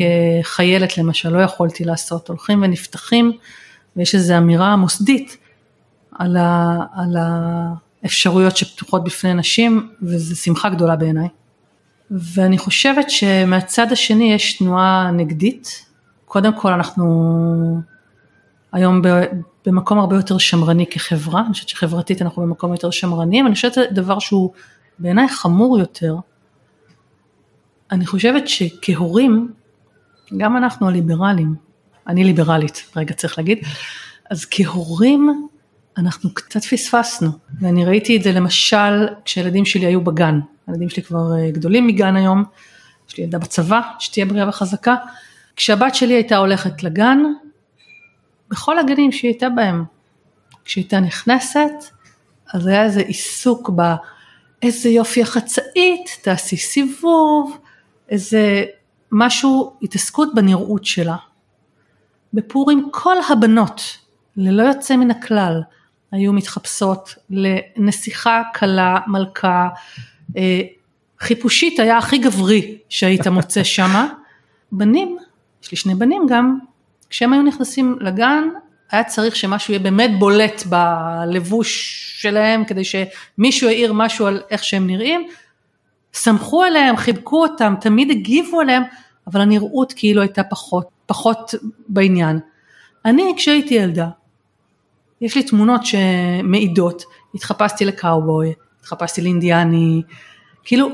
כחיילת 0.43 0.99
למשל 0.99 1.29
לא 1.29 1.43
יכולתי 1.43 1.85
לעשות 1.85 2.29
הולכים 2.29 2.63
ונפתחים 2.63 3.33
ויש 3.97 4.15
איזו 4.15 4.39
אמירה 4.39 4.77
מוסדית 4.77 5.37
על, 6.13 6.37
ה, 6.37 6.79
על 6.95 7.17
האפשרויות 8.03 8.57
שפתוחות 8.57 9.05
בפני 9.05 9.35
נשים 9.35 9.93
וזו 10.03 10.37
שמחה 10.37 10.71
גדולה 10.71 10.97
בעיניי. 10.97 11.29
ואני 12.13 12.59
חושבת 12.59 13.11
שמהצד 13.11 13.93
השני 13.93 14.33
יש 14.33 14.59
תנועה 14.59 15.11
נגדית. 15.11 15.87
קודם 16.25 16.59
כל 16.59 16.73
אנחנו 16.73 17.81
היום 18.73 19.03
במקום 19.67 19.99
הרבה 19.99 20.17
יותר 20.17 20.39
שמרני 20.39 20.87
כחברה, 20.87 21.43
אני 21.47 21.53
חושבת 21.53 21.69
שחברתית 21.69 22.23
אנחנו 22.23 22.43
במקום 22.43 22.73
יותר 22.73 22.91
שמרני, 22.91 23.41
אני 23.41 23.55
חושבת 23.55 23.75
שזה 23.75 23.87
דבר 23.91 24.19
שהוא 24.19 24.51
בעיניי 24.99 25.29
חמור 25.29 25.79
יותר. 25.79 26.17
אני 27.91 28.07
חושבת 28.07 28.49
שכהורים, 28.49 29.53
גם 30.37 30.57
אנחנו 30.57 30.89
הליברלים, 30.89 31.55
אני 32.07 32.25
ליברלית, 32.25 32.91
רגע 32.97 33.15
צריך 33.15 33.39
להגיד, 33.39 33.59
אז 34.31 34.47
כהורים 34.51 35.49
אנחנו 35.99 36.35
קצת 36.35 36.65
פספסנו, 36.65 37.31
ואני 37.61 37.85
ראיתי 37.85 38.17
את 38.17 38.23
זה 38.23 38.33
למשל 38.33 39.09
כשהילדים 39.25 39.65
שלי 39.65 39.87
היו 39.87 40.01
בגן, 40.01 40.41
הילדים 40.73 40.89
שלי 40.89 41.03
כבר 41.03 41.37
אה, 41.39 41.51
גדולים 41.51 41.87
מגן 41.87 42.17
היום, 42.17 42.45
יש 43.09 43.17
לי 43.17 43.25
ילדה 43.25 43.39
בצבא, 43.39 43.81
שתהיה 43.99 44.27
בריאה 44.27 44.49
וחזקה, 44.49 44.95
כשהבת 45.57 45.95
שלי 45.95 46.15
הייתה 46.15 46.37
הולכת 46.37 46.83
לגן, 46.83 47.19
בכל 48.51 48.79
הגנים 48.79 49.13
שהיא 49.13 49.31
הייתה 49.31 49.49
בהם, 49.49 49.85
כשהיא 50.65 50.85
הייתה 50.85 51.01
נכנסת, 51.01 51.73
אז 52.55 52.67
היה 52.67 52.85
איזה 52.85 53.01
עיסוק 53.01 53.71
ב... 53.77 53.83
איזה 54.63 54.89
יופי 54.89 55.23
החצאית, 55.23 56.19
תעשי 56.23 56.57
סיבוב, 56.57 57.59
איזה 58.09 58.65
משהו, 59.13 59.77
התעסקות 59.83 60.35
בנראות 60.35 60.85
שלה. 60.85 61.17
בפורים 62.35 62.89
כל 62.93 63.17
הבנות, 63.31 63.83
ללא 64.37 64.63
יוצא 64.63 64.97
מן 64.97 65.11
הכלל, 65.11 65.63
היו 66.13 66.33
מתחפשות 66.33 67.15
לנסיכה 67.31 68.43
קלה, 68.55 68.99
מלכה, 69.07 69.69
חיפושית 71.21 71.81
היה 71.81 71.99
הכי 71.99 72.19
גברי 72.19 72.79
שהיית 72.89 73.27
מוצא 73.27 73.65
שמה. 73.75 74.09
בנים, 74.73 75.17
יש 75.63 75.71
לי 75.71 75.77
שני 75.77 75.95
בנים 75.95 76.23
גם, 76.29 76.59
כשהם 77.11 77.33
היו 77.33 77.43
נכנסים 77.43 77.97
לגן, 78.01 78.45
היה 78.91 79.05
צריך 79.05 79.37
שמשהו 79.37 79.73
יהיה 79.73 79.83
באמת 79.83 80.11
בולט 80.19 80.63
בלבוש 80.67 81.99
שלהם, 82.21 82.65
כדי 82.65 82.83
שמישהו 82.85 83.69
יעיר 83.69 83.93
משהו 83.93 84.27
על 84.27 84.43
איך 84.51 84.65
שהם 84.65 84.87
נראים. 84.87 85.29
סמכו 86.15 86.63
עליהם, 86.63 86.97
חיבקו 86.97 87.43
אותם, 87.43 87.75
תמיד 87.81 88.11
הגיבו 88.11 88.61
עליהם, 88.61 88.83
אבל 89.27 89.41
הנראות 89.41 89.93
כאילו 89.97 90.23
הייתה 90.23 90.45
פחות, 90.45 90.89
פחות 91.07 91.55
בעניין. 91.89 92.39
אני 93.05 93.35
כשהייתי 93.37 93.75
ילדה, 93.75 94.09
יש 95.21 95.37
לי 95.37 95.43
תמונות 95.43 95.81
שמעידות, 95.87 97.03
התחפשתי 97.35 97.85
לקאובוי, 97.85 98.53
התחפשתי 98.83 99.23
לאינדיאני, 99.23 100.03
כאילו 100.65 100.89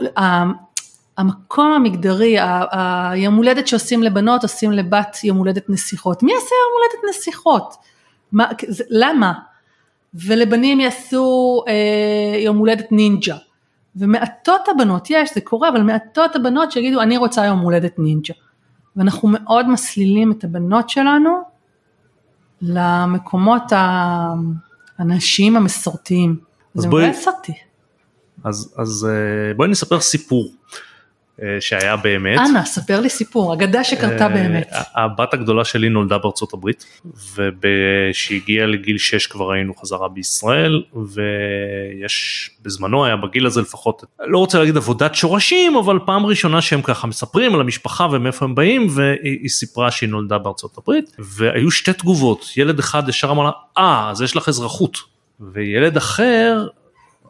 המקום 1.18 1.72
המגדרי, 1.72 2.36
היום 3.10 3.34
הולדת 3.34 3.66
שעושים 3.66 4.02
לבנות 4.02 4.42
עושים 4.42 4.72
לבת 4.72 5.16
יום 5.24 5.36
הולדת 5.36 5.70
נסיכות, 5.70 6.22
מי 6.22 6.32
יעשה 6.32 6.54
יום 6.54 6.72
הולדת 6.78 7.16
נסיכות? 7.16 7.74
מה, 8.32 8.48
למה? 8.90 9.32
ולבנים 10.14 10.80
יעשו 10.80 11.62
אה, 11.68 12.38
יום 12.38 12.56
הולדת 12.56 12.92
נינג'ה. 12.92 13.36
ומעטות 13.96 14.60
הבנות, 14.68 15.10
יש, 15.10 15.34
זה 15.34 15.40
קורה, 15.40 15.68
אבל 15.68 15.82
מעטות 15.82 16.36
הבנות 16.36 16.72
שיגידו 16.72 17.00
אני 17.00 17.16
רוצה 17.16 17.44
יום 17.44 17.58
הולדת 17.58 17.98
נינג'ה. 17.98 18.34
ואנחנו 18.96 19.28
מאוד 19.28 19.68
מסלילים 19.68 20.32
את 20.32 20.44
הבנות 20.44 20.90
שלנו 20.90 21.30
למקומות 22.62 23.62
הנשיים 24.98 25.56
המסורתיים. 25.56 26.36
זה 26.74 26.88
מבאס 26.88 27.28
אותי. 27.28 27.52
אז, 28.48 28.74
אז 28.76 29.08
אה, 29.10 29.54
בואי 29.54 29.68
נספר 29.68 30.00
סיפור. 30.00 30.52
אה, 31.42 31.56
שהיה 31.60 31.96
באמת. 31.96 32.38
אנא, 32.38 32.64
ספר 32.64 33.00
לי 33.00 33.08
סיפור, 33.08 33.54
אגדה 33.54 33.84
שקרתה 33.84 34.24
אה, 34.24 34.28
באמת. 34.28 34.68
הבת 34.94 35.34
הגדולה 35.34 35.64
שלי 35.64 35.88
נולדה 35.88 36.18
בארצות 36.18 36.54
הברית, 36.54 36.84
וכשהגיעה 37.36 38.66
לגיל 38.66 38.98
6 38.98 39.26
כבר 39.26 39.52
היינו 39.52 39.74
חזרה 39.74 40.08
בישראל, 40.08 40.82
ויש, 40.94 42.50
בזמנו 42.62 43.04
היה 43.04 43.16
בגיל 43.16 43.46
הזה 43.46 43.60
לפחות, 43.60 44.04
לא 44.26 44.38
רוצה 44.38 44.58
להגיד 44.58 44.76
עבודת 44.76 45.14
שורשים, 45.14 45.76
אבל 45.76 45.98
פעם 46.06 46.26
ראשונה 46.26 46.62
שהם 46.62 46.82
ככה 46.82 47.06
מספרים 47.06 47.54
על 47.54 47.60
המשפחה 47.60 48.06
ומאיפה 48.12 48.44
הם 48.44 48.54
באים, 48.54 48.86
והיא 48.90 49.48
סיפרה 49.48 49.90
שהיא 49.90 50.08
נולדה 50.08 50.38
בארצות 50.38 50.78
הברית, 50.78 51.16
והיו 51.18 51.70
שתי 51.70 51.92
תגובות, 51.92 52.46
ילד 52.56 52.78
אחד 52.78 53.08
ישר 53.08 53.30
אמר 53.30 53.44
לה, 53.44 53.50
אה, 53.78 54.10
אז 54.10 54.22
יש 54.22 54.36
לך 54.36 54.48
אזרחות. 54.48 54.98
וילד 55.40 55.96
אחר 55.96 56.66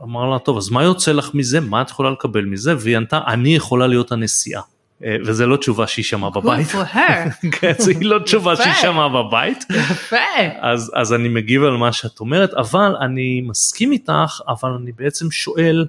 אמר 0.03 0.31
לה, 0.31 0.39
טוב, 0.39 0.57
אז 0.57 0.71
מה 0.71 0.83
יוצא 0.83 1.13
לך 1.13 1.35
מזה? 1.35 1.61
מה 1.61 1.83
את 1.83 1.91
יכולה 1.91 2.11
לקבל 2.11 2.45
מזה? 2.45 2.75
והיא 2.79 2.97
ענתה, 2.97 3.21
אני 3.27 3.57
יכולה 3.57 3.87
להיות 3.87 4.13
הנשיאה. 4.13 4.61
אה, 5.05 5.17
וזה 5.27 5.47
לא 5.47 5.57
תשובה 5.57 5.87
שהיא 5.87 6.05
שמעה 6.05 6.31
בבית. 6.31 6.67
כן, 7.61 7.73
זה 7.79 7.93
לא 8.01 8.19
תשובה 8.25 8.57
שהיא 8.57 8.75
שמעה 8.75 9.09
בבית. 9.09 9.65
יפה. 9.71 10.17
אז, 10.61 10.93
אז 10.95 11.13
אני 11.13 11.29
מגיב 11.29 11.65
על 11.65 11.77
מה 11.77 11.93
שאת 11.93 12.21
אומרת, 12.21 12.55
אבל 12.55 12.95
אני 13.01 13.41
מסכים 13.41 13.93
איתך, 13.93 14.41
אבל 14.49 14.71
אני 14.71 14.93
בעצם 14.93 15.31
שואל, 15.31 15.87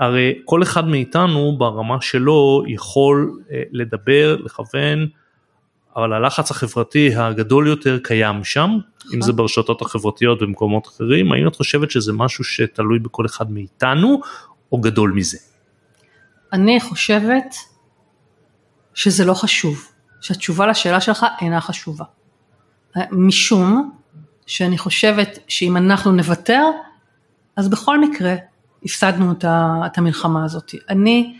הרי 0.00 0.34
כל 0.44 0.62
אחד 0.62 0.88
מאיתנו 0.88 1.56
ברמה 1.58 2.00
שלו 2.00 2.62
יכול 2.66 3.40
אה, 3.52 3.62
לדבר, 3.72 4.36
לכוון, 4.44 5.06
אבל 5.98 6.12
הלחץ 6.12 6.50
החברתי 6.50 7.16
הגדול 7.16 7.66
יותר 7.66 7.98
קיים 7.98 8.44
שם, 8.44 8.78
אם 9.14 9.22
זה 9.22 9.32
ברשתות 9.32 9.82
החברתיות 9.82 10.42
במקומות 10.42 10.86
אחרים, 10.86 11.32
האם 11.32 11.48
את 11.48 11.56
חושבת 11.56 11.90
שזה 11.90 12.12
משהו 12.12 12.44
שתלוי 12.44 12.98
בכל 12.98 13.26
אחד 13.26 13.52
מאיתנו, 13.52 14.20
או 14.72 14.78
גדול 14.78 15.12
מזה? 15.12 15.38
אני 16.52 16.80
חושבת 16.80 17.54
שזה 18.94 19.24
לא 19.24 19.34
חשוב, 19.34 19.88
שהתשובה 20.20 20.66
לשאלה 20.66 21.00
שלך 21.00 21.26
אינה 21.40 21.60
חשובה. 21.60 22.04
משום 23.10 23.92
שאני 24.46 24.78
חושבת 24.78 25.38
שאם 25.48 25.76
אנחנו 25.76 26.12
נוותר, 26.12 26.64
אז 27.56 27.68
בכל 27.68 28.00
מקרה 28.00 28.34
הפסדנו 28.84 29.32
את 29.86 29.98
המלחמה 29.98 30.44
הזאת. 30.44 30.74
אני 30.88 31.36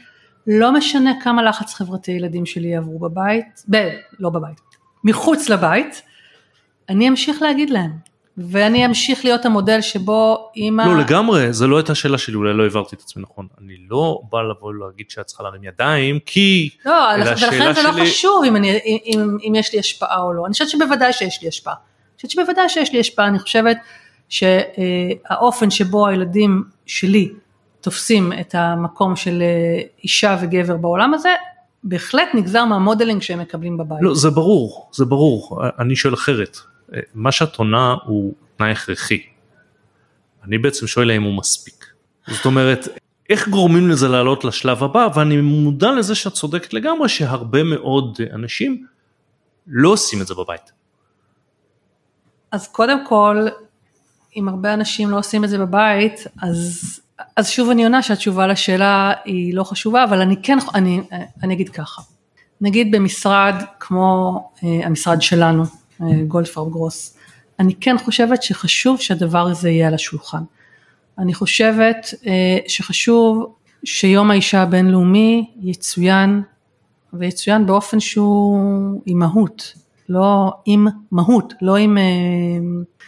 לא 0.50 0.72
משנה 0.72 1.12
כמה 1.22 1.42
לחץ 1.42 1.74
חברתי 1.74 2.12
ילדים 2.12 2.46
שלי 2.46 2.68
יעברו 2.68 2.98
בבית, 2.98 3.64
ב, 3.70 3.88
לא 4.18 4.30
בבית, 4.30 4.60
מחוץ 5.04 5.48
לבית, 5.48 6.02
אני 6.88 7.08
אמשיך 7.08 7.42
להגיד 7.42 7.70
להם. 7.70 7.90
ואני 8.38 8.86
אמשיך 8.86 9.24
להיות 9.24 9.46
המודל 9.46 9.80
שבו 9.80 10.50
אימא... 10.56 10.82
לא 10.82 10.98
לגמרי, 10.98 11.52
זו 11.52 11.68
לא 11.68 11.76
הייתה 11.76 11.94
שאלה 11.94 12.18
שלי, 12.18 12.34
אולי 12.34 12.54
לא 12.54 12.62
העברתי 12.62 12.96
את 12.96 13.00
עצמי 13.00 13.22
נכון. 13.22 13.46
אני 13.60 13.76
לא 13.90 14.20
בא 14.32 14.38
לבוא 14.42 14.74
להגיד 14.74 15.10
שאת 15.10 15.26
צריכה 15.26 15.42
להרים 15.42 15.64
ידיים, 15.64 16.18
כי... 16.26 16.70
לא, 16.84 16.92
ולכן 17.18 17.72
זה 17.74 17.82
לא 17.82 17.92
חשוב 18.02 18.44
אם, 18.44 18.56
אני, 18.56 18.78
אם, 19.06 19.36
אם 19.48 19.54
יש 19.54 19.72
לי 19.72 19.78
השפעה 19.78 20.20
או 20.20 20.32
לא. 20.32 20.46
אני 20.46 20.52
חושבת 20.52 20.68
שבוודאי 20.68 21.12
שיש 21.12 21.42
לי 21.42 21.48
השפעה. 21.48 21.74
אני 21.74 22.16
חושבת 22.16 22.30
שבוודאי 22.30 22.68
שיש 22.68 22.92
לי 22.92 23.00
השפעה, 23.00 23.26
אני 23.26 23.38
חושבת 23.38 23.76
שהאופן 24.28 25.70
שבו 25.70 26.06
הילדים 26.06 26.64
שלי 26.86 27.28
תופסים 27.80 28.32
את 28.40 28.54
המקום 28.54 29.16
של 29.16 29.42
אה, 29.42 29.80
אישה 30.04 30.38
וגבר 30.42 30.76
בעולם 30.76 31.14
הזה, 31.14 31.34
בהחלט 31.84 32.28
נגזר 32.34 32.64
מהמודלינג 32.64 33.22
שהם 33.22 33.38
מקבלים 33.38 33.76
בבית. 33.76 33.98
לא, 34.00 34.14
זה 34.14 34.30
ברור, 34.30 34.90
זה 34.92 35.04
ברור, 35.04 35.62
אני 35.78 35.96
שואל 35.96 36.14
אחרת. 36.14 36.56
מה 37.14 37.32
שאת 37.32 37.56
עונה 37.56 37.96
הוא 38.04 38.34
תנאי 38.56 38.70
הכרחי. 38.70 39.22
אני 40.44 40.58
בעצם 40.58 40.86
שואל 40.86 41.10
האם 41.10 41.22
הוא 41.22 41.36
מספיק. 41.38 41.86
זאת 42.26 42.44
אומרת, 42.44 42.88
איך 43.30 43.48
גורמים 43.48 43.88
לזה 43.88 44.08
לעלות 44.08 44.44
לשלב 44.44 44.84
הבא, 44.84 45.08
ואני 45.14 45.40
מודע 45.40 45.92
לזה 45.92 46.14
שאת 46.14 46.32
צודקת 46.32 46.74
לגמרי 46.74 47.08
שהרבה 47.08 47.62
מאוד 47.62 48.18
אנשים 48.34 48.86
לא 49.66 49.88
עושים 49.88 50.22
את 50.22 50.26
זה 50.26 50.34
בבית. 50.34 50.72
אז 52.52 52.68
קודם 52.68 53.06
כל, 53.06 53.46
אם 54.36 54.48
הרבה 54.48 54.74
אנשים 54.74 55.10
לא 55.10 55.18
עושים 55.18 55.44
את 55.44 55.48
זה 55.48 55.58
בבית, 55.58 56.24
אז 56.42 57.00
אז 57.36 57.48
שוב 57.48 57.70
אני 57.70 57.84
עונה 57.84 58.02
שהתשובה 58.02 58.46
לשאלה 58.46 59.12
היא 59.24 59.54
לא 59.54 59.64
חשובה, 59.64 60.04
אבל 60.04 60.20
אני 60.20 60.36
כן, 60.42 60.58
אני, 60.74 61.00
אני 61.42 61.54
אגיד 61.54 61.68
ככה, 61.68 62.02
נגיד 62.60 62.90
במשרד 62.90 63.54
כמו 63.80 64.40
אה, 64.64 64.86
המשרד 64.86 65.22
שלנו, 65.22 65.64
אה, 66.02 66.06
גולדפרב 66.28 66.70
גרוס, 66.70 67.16
אני 67.58 67.74
כן 67.74 67.98
חושבת 67.98 68.42
שחשוב 68.42 69.00
שהדבר 69.00 69.46
הזה 69.46 69.70
יהיה 69.70 69.88
על 69.88 69.94
השולחן. 69.94 70.42
אני 71.18 71.34
חושבת 71.34 72.14
אה, 72.26 72.58
שחשוב 72.68 73.54
שיום 73.84 74.30
האישה 74.30 74.62
הבינלאומי 74.62 75.50
יצוין, 75.62 76.42
ויצוין 77.12 77.66
באופן 77.66 78.00
שהוא 78.00 79.02
עם 79.06 79.18
מהות, 79.18 79.74
לא 80.08 80.52
עם 80.66 80.86
מהות, 81.12 81.54
לא 81.62 81.76
עם... 81.76 81.98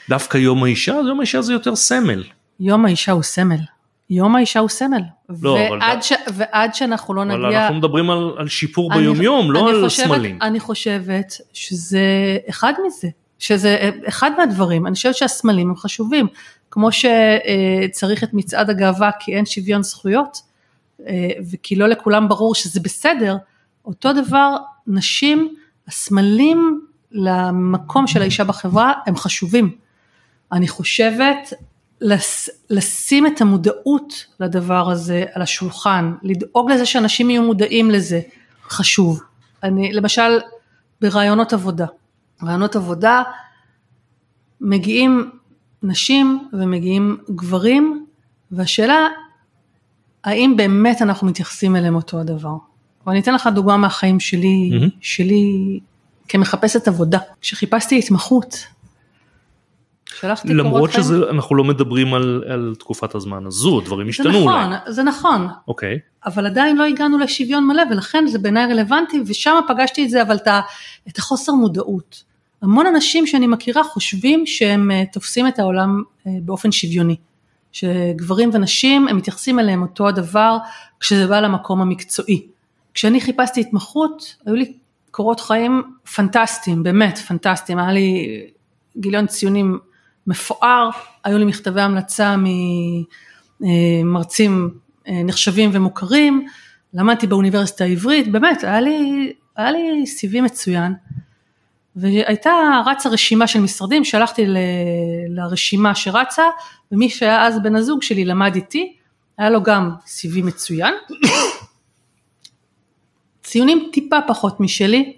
דווקא 0.09 0.39
יום 0.39 0.65
האישה? 0.65 0.93
יום 1.09 1.19
האישה 1.19 1.43
זה 1.43 1.53
יותר 1.53 1.77
סמל. 1.77 2.25
יום 2.61 2.85
האישה 2.85 3.13
הוא 3.13 3.23
סמל. 3.23 3.61
יום 4.11 4.37
האישה 4.37 4.61
הוא 4.61 4.69
סמל. 4.69 5.03
לא, 5.43 5.59
ועד. 5.71 6.03
ש... 6.03 6.13
ועד 6.35 6.75
שאנחנו 6.75 7.15
לא 7.15 7.25
נגיע... 7.25 7.39
אבל 7.39 7.57
אנחנו 7.57 7.75
מדברים 7.75 8.11
על, 8.11 8.33
על 8.39 8.49
שיפור 8.49 8.93
אני, 8.93 9.01
ביומיום, 9.01 9.53
לא 9.53 9.69
על 9.69 9.85
חושבת, 9.85 10.07
סמלים. 10.07 10.39
אני 10.43 10.61
חושבת 10.61 11.35
שזה 11.53 12.39
אחד 12.49 12.73
מזה, 12.87 13.09
שזה 13.39 13.91
אחד 14.09 14.31
מהדברים. 14.39 14.87
אני 14.87 14.95
חושבת 14.95 15.15
שהסמלים 15.15 15.69
הם 15.69 15.77
חשובים. 15.77 16.27
כמו 16.71 16.89
שצריך 16.93 18.25
את 18.25 18.35
מצעד 18.35 18.71
הגאווה 18.71 19.11
כי 19.21 19.37
אין 19.37 19.47
שוויון 19.47 19.83
זכויות, 19.83 20.39
אה, 21.07 21.29
וכי 21.51 21.77
לא 21.77 21.87
לכולם 21.87 22.29
ברור 22.29 22.55
שזה 22.55 22.81
בסדר, 22.81 23.37
אותו 23.85 24.13
דבר 24.13 24.57
נשים, 24.87 25.55
הסמלים 25.89 26.81
למקום 27.13 28.07
של 28.07 28.23
האישה 28.23 28.45
בחברה 28.45 28.93
הם 29.07 29.17
חשובים. 29.17 29.71
אני 30.53 30.69
חושבת 30.69 31.53
לס, 32.01 32.49
לשים 32.71 33.27
את 33.27 33.41
המודעות 33.41 34.27
לדבר 34.41 34.91
הזה 34.91 35.25
על 35.35 35.43
השולחן, 35.43 36.13
לדאוג 36.23 36.71
לזה 36.71 36.87
שאנשים 36.87 37.31
יהיו 37.31 37.43
מודעים 37.43 37.91
לזה, 37.91 38.21
חשוב. 38.69 39.21
אני, 39.63 39.93
למשל, 39.93 40.39
ברעיונות 41.01 41.53
עבודה. 41.53 41.87
רעיונות 42.43 42.77
עבודה 42.77 43.23
מגיעים 44.61 45.31
נשים 45.83 46.49
ומגיעים 46.53 47.19
גברים, 47.31 48.07
והשאלה, 48.51 49.09
האם 50.25 50.55
באמת 50.57 51.03
אנחנו 51.03 51.27
מתייחסים 51.27 51.77
אליהם 51.77 51.95
אותו 51.95 52.21
הדבר. 52.21 52.57
ואני 53.07 53.21
אתן 53.21 53.35
לך 53.35 53.49
דוגמה 53.55 53.77
מהחיים 53.77 54.21
שלי, 54.21 54.71
mm-hmm. 54.73 54.91
שלי 55.01 55.81
כמחפשת 56.29 56.89
עבודה. 56.89 57.19
כשחיפשתי 57.41 57.99
התמחות, 57.99 58.67
שלחתי 60.21 60.49
קורות 60.49 60.67
למרות. 60.67 60.91
שאנחנו 60.93 61.57
לא 61.57 61.65
מדברים 61.65 62.15
על, 62.15 62.45
על 62.49 62.75
תקופת 62.79 63.15
הזמן 63.15 63.47
הזו, 63.47 63.81
דברים 63.81 64.07
זה 64.07 64.11
השתנו 64.11 64.41
נכון, 64.41 64.65
אולי. 64.67 64.77
זה 64.87 65.03
נכון, 65.03 65.49
אוקיי. 65.69 65.99
אבל 66.27 66.47
עדיין 66.47 66.77
לא 66.77 66.85
הגענו 66.85 67.19
לשוויון 67.19 67.67
מלא 67.67 67.83
ולכן 67.91 68.25
זה 68.27 68.39
בעיניי 68.39 68.67
רלוונטי 68.67 69.21
ושם 69.27 69.61
פגשתי 69.69 70.05
את 70.05 70.11
זה 70.11 70.23
אבל 70.23 70.37
את 71.09 71.19
החוסר 71.19 71.53
מודעות. 71.53 72.23
המון 72.63 72.87
אנשים 72.87 73.27
שאני 73.27 73.47
מכירה 73.47 73.85
חושבים 73.85 74.47
שהם 74.47 74.91
אה, 74.91 75.03
תופסים 75.13 75.49
את 75.49 75.59
העולם 75.59 76.03
אה, 76.27 76.33
באופן 76.43 76.73
שוויוני. 76.73 77.17
שגברים 77.73 78.51
ונשים 78.53 79.09
הם 79.09 79.17
מתייחסים 79.17 79.59
אליהם 79.59 79.83
אותו 79.83 80.09
הדבר 80.09 80.57
כשזה 81.01 81.27
בא 81.27 81.41
למקום 81.41 81.81
המקצועי. 81.81 82.47
כשאני 82.95 83.21
חיפשתי 83.21 83.61
התמחות 83.61 84.37
היו 84.47 84.55
לי 84.55 84.73
קורות 85.11 85.41
חיים 85.41 85.83
פנטסטיים, 86.15 86.83
באמת 86.83 87.19
פנטסטיים, 87.19 87.79
היה 87.79 87.93
לי 87.93 88.27
גיליון 88.97 89.27
ציונים 89.27 89.79
מפואר, 90.27 90.91
היו 91.25 91.39
לי 91.39 91.45
מכתבי 91.45 91.81
המלצה 91.81 92.37
ממרצים 93.61 94.71
אה, 95.09 95.23
נחשבים 95.25 95.71
ומוכרים, 95.73 96.47
למדתי 96.95 97.27
באוניברסיטה 97.27 97.85
העברית, 97.85 98.33
באמת 98.33 98.65
היה 98.65 98.81
לי, 98.81 99.33
היה 99.57 99.73
לי 99.73 100.05
CV 100.05 100.41
מצוין. 100.41 100.95
והייתה 101.97 102.51
רצה 102.87 103.09
רשימה 103.09 103.47
של 103.47 103.61
משרדים, 103.61 104.05
שלחתי 104.05 104.47
ל- 104.47 104.57
לרשימה 105.29 105.95
שרצה, 105.95 106.43
ומי 106.93 107.11
שהיה 107.11 107.47
אז 107.47 107.63
בן 107.63 107.77
הזוג 107.77 108.03
שלי 108.03 108.25
למד 108.25 108.55
איתי, 108.55 108.97
היה 109.39 109.51
לו 109.51 109.63
גם 109.63 109.91
CV 110.07 110.43
מצוין, 110.43 110.95
ציונים 113.43 113.89
טיפה 113.93 114.17
פחות 114.29 114.61
משלי, 114.61 115.17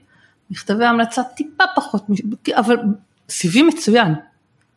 מכתבי 0.51 0.85
המלצה 0.85 1.23
טיפה 1.25 1.65
פחות, 1.77 2.07
אבל 2.55 2.77
CV 3.29 3.63
מצוין. 3.69 4.15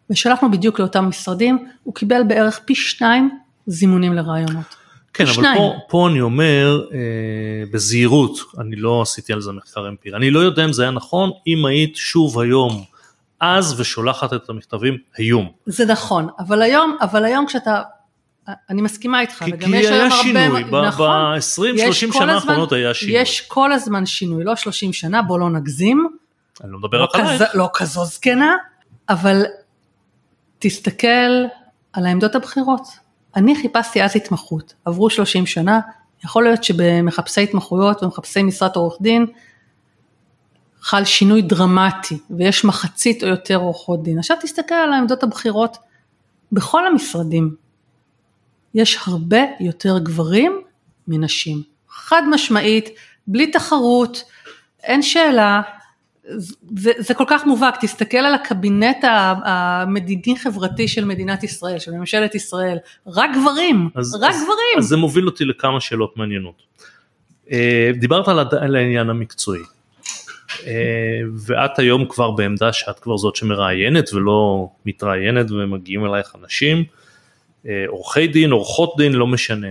ושלחנו 0.10 0.52
בדיוק 0.52 0.80
לאותם 0.80 1.06
משרדים, 1.06 1.68
הוא 1.84 1.94
קיבל 1.94 2.22
בערך 2.28 2.60
פי 2.66 2.76
שניים 2.76 3.40
זימונים 3.68 4.14
לרעיונות. 4.14 4.76
כן, 5.14 5.24
אבל. 5.28 5.44
פה, 5.58 5.74
פה 5.90 6.08
אני 6.10 6.22
אומר 6.22 6.86
אה, 6.94 6.98
בזהירות, 7.72 8.38
אני 8.60 8.76
לא 8.76 9.02
עשיתי 9.02 9.34
על 9.34 9.42
זה 9.42 9.52
מחקר 9.52 9.88
אמפירי, 9.90 10.18
אני 10.18 10.32
לא 10.32 10.40
יודע 10.40 10.66
אם 10.66 10.74
זה 10.74 10.82
היה 10.82 10.92
נכון, 10.92 11.32
אם 11.48 11.66
היית 11.66 11.96
שוב 11.96 12.40
היום 12.40 12.84
אז 13.40 13.80
ושולחת 13.80 14.34
את 14.34 14.50
המכתבים 14.50 14.98
היום. 15.18 15.50
זה 15.66 15.86
נכון, 15.86 16.28
אבל 16.40 16.62
היום, 16.62 16.98
אבל 17.02 17.26
היום 17.26 17.46
כשאתה, 17.46 17.82
אני 18.70 18.82
מסכימה 18.82 19.22
איתך, 19.22 19.44
כי, 19.46 19.54
וגם 19.54 19.72
כי 19.72 19.78
יש 19.78 19.86
היום 19.86 20.02
הרבה, 20.02 20.24
שינוי, 20.24 20.64
נכון, 20.88 21.10
ב-20-30 21.36 21.62
יש 21.76 22.04
כל 22.04 22.12
שנה 22.20 22.34
האחרונות 22.34 22.72
היה 22.72 22.94
שינוי. 22.94 23.18
יש 23.18 23.42
כל 23.42 23.72
הזמן 23.72 24.06
שינוי, 24.06 24.44
לא 24.44 24.56
30 24.56 24.94
שנה, 24.94 25.22
בוא 25.22 25.40
לא 25.40 25.50
נגזים, 25.50 26.08
אני 26.64 26.72
לא 26.72 26.80
מדבר 26.80 26.98
לא, 26.98 27.04
רק 27.04 27.16
עלייך. 27.16 27.42
כזו, 27.42 27.46
לא 27.54 27.70
כזו 27.74 28.06
זקנה, 28.06 28.56
אבל 29.10 29.44
תסתכל 30.66 31.46
על 31.94 32.06
העמדות 32.06 32.36
הבכירות. 32.36 32.88
אני 33.36 33.56
חיפשתי 33.56 34.04
אז 34.04 34.16
התמחות, 34.16 34.74
עברו 34.86 35.10
30 35.10 35.46
שנה, 35.46 35.80
יכול 36.24 36.44
להיות 36.44 36.64
שבמחפשי 36.64 37.44
התמחויות 37.44 38.04
ומחפשי 38.04 38.44
משרת 38.44 38.76
עורך 38.76 38.98
דין, 39.02 39.26
חל 40.82 41.06
שינוי 41.06 41.42
דרמטי 41.42 42.18
ויש 42.30 42.66
מחצית 42.66 43.24
או 43.24 43.28
יותר 43.28 43.56
עורכות 43.56 44.04
דין. 44.04 44.20
עכשיו 44.20 44.38
תסתכל 44.42 44.76
על 44.76 44.94
העמדות 44.94 45.24
הבכירות 45.24 45.78
בכל 46.52 46.88
המשרדים. 46.88 47.56
יש 48.74 49.00
הרבה 49.08 49.40
יותר 49.60 50.00
גברים 50.00 50.62
מנשים. 51.08 51.64
חד 51.90 52.22
משמעית, 52.32 52.90
בלי 53.28 53.52
תחרות, 53.52 54.24
אין 54.84 55.02
שאלה, 55.02 55.62
זה, 56.78 56.92
זה 56.98 57.14
כל 57.14 57.24
כך 57.28 57.46
מובהק, 57.46 57.76
תסתכל 57.82 58.18
על 58.18 58.34
הקבינט 58.34 59.04
ה- 59.04 59.34
המדיני 59.46 60.40
חברתי 60.40 60.88
של 60.88 61.06
מדינת 61.06 61.44
ישראל, 61.44 61.80
של 61.80 61.92
ממשלת 61.92 62.36
ישראל, 62.36 62.78
רק 63.08 63.30
גברים, 63.42 63.90
אז- 63.96 64.16
רק 64.16 64.30
אז- 64.30 64.44
גברים. 64.44 64.78
אז 64.78 64.86
זה 64.86 64.98
מוביל 64.98 65.26
אותי 65.26 65.46
לכמה 65.46 65.82
שאלות 65.82 66.18
מעניינות. 66.18 66.62
אה, 67.52 67.92
דיברת 68.00 68.28
על 68.28 68.40
על 68.40 68.76
העניין 68.76 69.10
המקצועי, 69.10 69.62
אה, 70.68 70.72
ואת 71.46 71.80
היום 71.80 72.06
כבר 72.10 72.32
בעמדה 72.32 72.74
שאת 72.74 73.00
כבר 73.00 73.18
זאת 73.18 73.36
שמראיינת 73.36 74.14
ולא 74.14 74.70
מתראיינת 74.86 75.52
ומגיעים 75.52 76.06
אלייך 76.06 76.36
אנשים, 76.44 76.84
אה, 77.68 77.86
עורכי 77.88 78.28
דין, 78.28 78.52
עורכות 78.52 78.94
דין, 78.98 79.14
לא 79.14 79.28
משנה. 79.28 79.68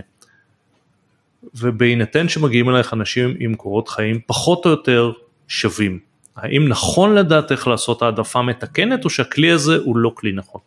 ובהינתן 1.55 2.29
שמגיעים 2.29 2.69
אלייך 2.69 2.93
אנשים 2.93 3.35
עם 3.39 3.55
קורות 3.55 3.89
חיים 3.89 4.19
פחות 4.27 4.65
או 4.65 4.71
יותר 4.71 5.11
שווים, 5.47 5.99
האם 6.35 6.67
נכון 6.67 7.15
לדעתך 7.15 7.67
לעשות 7.67 8.01
העדפה 8.01 8.41
מתקנת 8.41 9.05
או 9.05 9.09
שהכלי 9.09 9.51
הזה 9.51 9.77
הוא 9.83 9.97
לא 9.97 10.11
כלי 10.15 10.31
נכון? 10.31 10.61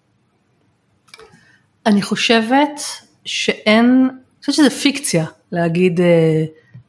אני 1.87 2.03
חושבת 2.03 2.81
שאין, 3.25 4.09
אני 4.11 4.41
חושבת 4.41 4.55
שזה 4.55 4.71
פיקציה 4.71 5.25
להגיד 5.53 6.01
אה, 6.01 6.45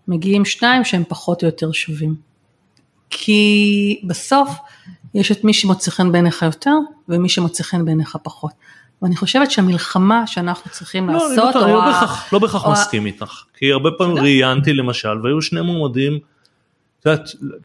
מגיעים 0.07 0.45
שניים 0.45 0.84
שהם 0.84 1.03
פחות 1.07 1.43
או 1.43 1.47
יותר 1.47 1.71
שווים. 1.71 2.15
כי 3.09 4.01
בסוף 4.03 4.49
יש 5.13 5.32
את 5.32 5.43
מי 5.43 5.53
שמוצא 5.53 5.91
חן 5.91 6.11
בעיניך 6.11 6.41
יותר 6.41 6.73
ומי 7.09 7.30
שמוצא 7.30 7.63
חן 7.63 7.86
בעיניך 7.86 8.17
פחות. 8.23 8.51
ואני 9.01 9.15
חושבת 9.15 9.51
שהמלחמה 9.51 10.27
שאנחנו 10.27 10.71
צריכים 10.71 11.09
לא, 11.09 11.13
לעשות, 11.13 11.55
לא, 11.55 11.63
אני 11.63 11.73
לא 11.73 11.86
בהכרח, 11.86 12.34
לא 12.34 12.39
בהכרח 12.39 12.65
או 12.65 12.69
ה- 12.69 12.73
מסכים 12.73 13.05
איתך, 13.05 13.43
כי 13.57 13.71
הרבה 13.71 13.89
פעמים. 13.97 14.17
ראיינתי 14.17 14.73
למשל 14.73 15.21
והיו 15.23 15.41
שני 15.41 15.61
מועמדים, 15.61 16.19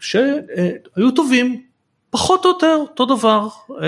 שהיו 0.01 1.11
טובים, 1.17 1.63
פחות 2.11 2.45
או 2.45 2.51
יותר 2.51 2.77
אותו 2.81 3.05
דבר, 3.07 3.49
אה, 3.83 3.87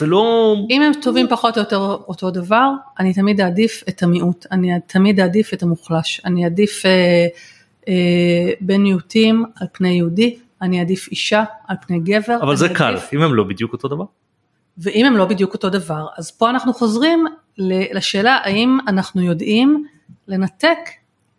ולא, 0.00 0.54
אם 0.70 0.82
הם 0.82 0.92
טובים 1.02 1.26
פחות 1.28 1.56
או 1.56 1.62
יותר 1.62 1.78
אותו 2.08 2.30
דבר, 2.30 2.70
אני 2.98 3.14
תמיד 3.14 3.40
אעדיף 3.40 3.82
את 3.88 4.02
המיעוט, 4.02 4.46
אני 4.52 4.70
תמיד 4.86 5.20
אעדיף 5.20 5.54
את 5.54 5.62
המוחלש, 5.62 6.20
אני 6.24 6.44
אעדיף 6.44 6.86
אה, 6.86 7.26
אה, 7.88 8.52
בן 8.60 8.80
מיעוטים 8.80 9.44
על 9.60 9.66
פני 9.72 9.88
יהודי, 9.88 10.38
אני 10.62 10.78
אעדיף 10.78 11.08
אישה 11.10 11.44
על 11.68 11.76
פני 11.86 11.98
גבר, 12.00 12.38
אבל 12.42 12.56
זה 12.56 12.68
קל, 12.68 12.84
אעדיף- 12.84 13.12
אם 13.14 13.22
הם 13.22 13.34
לא 13.34 13.44
בדיוק 13.44 13.72
אותו 13.72 13.88
דבר. 13.88 14.04
ואם 14.78 15.06
הם 15.06 15.16
לא 15.16 15.24
בדיוק 15.24 15.54
אותו 15.54 15.70
דבר, 15.70 16.06
אז 16.16 16.30
פה 16.30 16.50
אנחנו 16.50 16.74
חוזרים 16.74 17.24
לשאלה 17.58 18.38
האם 18.44 18.78
אנחנו 18.88 19.22
יודעים 19.22 19.84
לנתק 20.28 20.78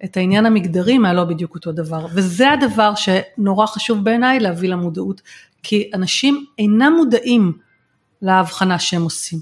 את 0.04 0.18
העניין 0.18 0.46
המגדרי 0.46 0.98
מהלא 0.98 1.24
בדיוק 1.24 1.56
אותו 1.56 1.72
דבר, 1.72 2.06
וזה 2.14 2.52
הדבר 2.52 2.94
שנורא 2.96 3.66
חשוב 3.66 4.04
בעיניי 4.04 4.40
להביא 4.40 4.70
למודעות, 4.70 5.22
כי 5.64 5.92
אנשים 5.94 6.46
אינם 6.60 6.94
מודעים 6.98 7.54
להבחנה 8.22 8.80
שהם 8.80 9.02
עושים. 9.02 9.40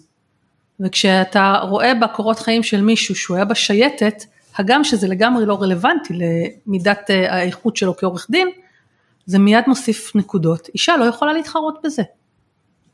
וכשאתה 0.79 1.59
רואה 1.61 1.93
בקורות 1.93 2.39
חיים 2.39 2.63
של 2.63 2.81
מישהו 2.81 3.15
שהוא 3.15 3.35
היה 3.35 3.45
בשייטת, 3.45 4.23
הגם 4.57 4.83
שזה 4.83 5.07
לגמרי 5.07 5.45
לא 5.45 5.61
רלוונטי 5.61 6.13
למידת 6.13 7.09
אה, 7.09 7.35
האיכות 7.35 7.77
שלו 7.77 7.97
כעורך 7.97 8.27
דין, 8.29 8.47
זה 9.25 9.39
מיד 9.39 9.63
מוסיף 9.67 10.15
נקודות. 10.15 10.67
אישה 10.73 10.97
לא 10.97 11.05
יכולה 11.05 11.33
להתחרות 11.33 11.79
בזה. 11.83 12.03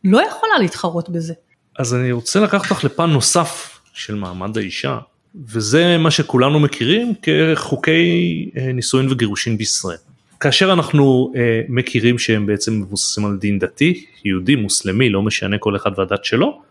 לא 0.03 0.27
יכולה 0.27 0.57
להתחרות 0.59 1.09
בזה. 1.09 1.33
אז 1.79 1.93
אני 1.93 2.11
רוצה 2.11 2.39
לקחת 2.39 2.71
אותך 2.71 2.83
לפן 2.83 3.09
נוסף 3.09 3.79
של 3.93 4.15
מעמד 4.15 4.57
האישה, 4.57 4.99
וזה 5.35 5.97
מה 5.97 6.11
שכולנו 6.11 6.59
מכירים 6.59 7.13
כחוקי 7.21 8.49
אה, 8.57 8.71
נישואין 8.71 9.11
וגירושין 9.11 9.57
בישראל. 9.57 9.97
כאשר 10.39 10.73
אנחנו 10.73 11.33
אה, 11.35 11.61
מכירים 11.69 12.19
שהם 12.19 12.45
בעצם 12.45 12.79
מבוססים 12.81 13.25
על 13.25 13.37
דין 13.37 13.59
דתי, 13.59 14.05
יהודי, 14.25 14.55
מוסלמי, 14.55 15.09
לא 15.09 15.21
משנה 15.21 15.57
כל 15.57 15.75
אחד 15.75 15.91
והדת 15.97 16.25
שלו, 16.25 16.61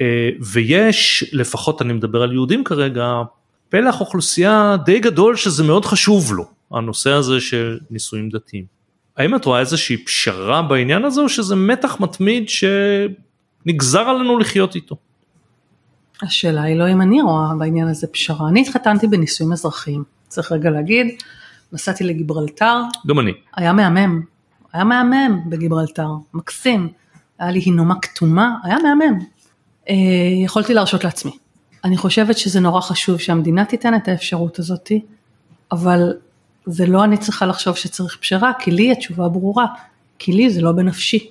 אה, 0.00 0.30
ויש, 0.52 1.24
לפחות 1.32 1.82
אני 1.82 1.92
מדבר 1.92 2.22
על 2.22 2.32
יהודים 2.32 2.64
כרגע, 2.64 3.22
פלח 3.68 4.00
אוכלוסייה 4.00 4.76
די 4.84 4.98
גדול 4.98 5.36
שזה 5.36 5.64
מאוד 5.64 5.84
חשוב 5.84 6.34
לו, 6.34 6.44
הנושא 6.72 7.10
הזה 7.10 7.40
של 7.40 7.78
נישואים 7.90 8.28
דתיים. 8.30 8.64
האם 9.16 9.34
את 9.34 9.44
רואה 9.44 9.60
איזושהי 9.60 10.04
פשרה 10.04 10.62
בעניין 10.62 11.04
הזה 11.04 11.20
או 11.20 11.28
שזה 11.28 11.56
מתח 11.56 11.96
מתמיד 12.00 12.48
שנגזר 12.48 14.00
עלינו 14.00 14.38
לחיות 14.38 14.74
איתו? 14.74 14.96
השאלה 16.22 16.62
היא 16.62 16.76
לא 16.76 16.92
אם 16.92 17.02
אני 17.02 17.22
רואה 17.22 17.54
בעניין 17.58 17.88
הזה 17.88 18.06
פשרה. 18.06 18.48
אני 18.48 18.60
התחתנתי 18.60 19.06
בנישואים 19.06 19.52
אזרחיים, 19.52 20.04
צריך 20.28 20.52
רגע 20.52 20.70
להגיד, 20.70 21.06
נסעתי 21.72 22.04
לגיברלטר, 22.04 22.82
גם 23.06 23.18
אני. 23.18 23.32
היה 23.56 23.72
מהמם, 23.72 24.22
היה 24.72 24.84
מהמם 24.84 25.40
בגיברלטר, 25.50 26.08
מקסים, 26.34 26.88
היה 27.38 27.50
לי 27.50 27.62
הנומה 27.66 27.94
כתומה, 28.02 28.56
היה 28.64 28.76
מהמם. 28.82 29.18
אה, 29.88 29.94
יכולתי 30.44 30.74
להרשות 30.74 31.04
לעצמי. 31.04 31.32
אני 31.84 31.96
חושבת 31.96 32.38
שזה 32.38 32.60
נורא 32.60 32.80
חשוב 32.80 33.18
שהמדינה 33.18 33.64
תיתן 33.64 33.94
את 33.94 34.08
האפשרות 34.08 34.58
הזאתי, 34.58 35.00
אבל 35.72 36.12
זה 36.66 36.86
לא 36.86 37.04
אני 37.04 37.16
צריכה 37.16 37.46
לחשוב 37.46 37.76
שצריך 37.76 38.16
פשרה, 38.20 38.52
כי 38.58 38.70
לי 38.70 38.92
התשובה 38.92 39.28
ברורה, 39.28 39.66
כי 40.18 40.32
לי 40.32 40.50
זה 40.50 40.60
לא 40.60 40.72
בנפשי. 40.72 41.30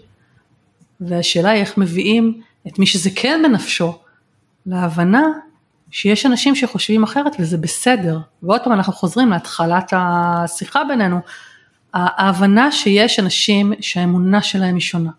והשאלה 1.01 1.49
היא 1.49 1.61
איך 1.61 1.77
מביאים 1.77 2.41
את 2.67 2.79
מי 2.79 2.85
שזה 2.85 3.09
כן 3.15 3.41
בנפשו 3.43 3.97
להבנה 4.69 5.23
שיש 5.91 6.25
אנשים 6.25 6.55
שחושבים 6.55 7.03
אחרת 7.03 7.35
וזה 7.39 7.57
בסדר. 7.57 8.19
ועוד 8.43 8.61
פעם 8.63 8.73
אנחנו 8.73 8.93
חוזרים 8.93 9.29
להתחלת 9.29 9.93
השיחה 9.95 10.83
בינינו, 10.83 11.19
ההבנה 11.93 12.71
שיש 12.71 13.19
אנשים 13.19 13.73
שהאמונה 13.81 14.41
שלהם 14.41 14.75
היא 14.75 14.81
שונה. 14.81 15.11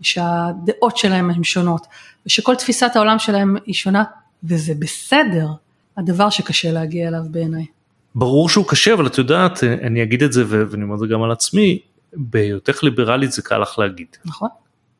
ושהדעות 0.00 0.96
שלהם 0.96 1.30
הן 1.30 1.44
שונות, 1.44 1.86
ושכל 2.26 2.54
תפיסת 2.54 2.90
העולם 2.94 3.18
שלהם 3.18 3.56
היא 3.66 3.74
שונה, 3.74 4.04
וזה 4.44 4.72
בסדר, 4.78 5.48
הדבר 5.96 6.30
שקשה 6.30 6.72
להגיע 6.72 7.08
אליו 7.08 7.20
בעיניי. 7.30 7.66
ברור 8.14 8.48
שהוא 8.48 8.66
קשה, 8.68 8.94
אבל 8.94 9.06
את 9.06 9.18
יודעת, 9.18 9.64
אני 9.64 10.02
אגיד 10.02 10.22
את 10.22 10.32
זה 10.32 10.44
ואני 10.48 10.82
אומר 10.82 10.94
את 10.94 10.98
זה 10.98 11.06
גם 11.06 11.22
על 11.22 11.30
עצמי, 11.32 11.78
בהיותך 12.12 12.82
ליברלית 12.82 13.32
זה 13.32 13.42
קל 13.42 13.58
לך 13.58 13.78
להגיד. 13.78 14.06
נכון. 14.24 14.48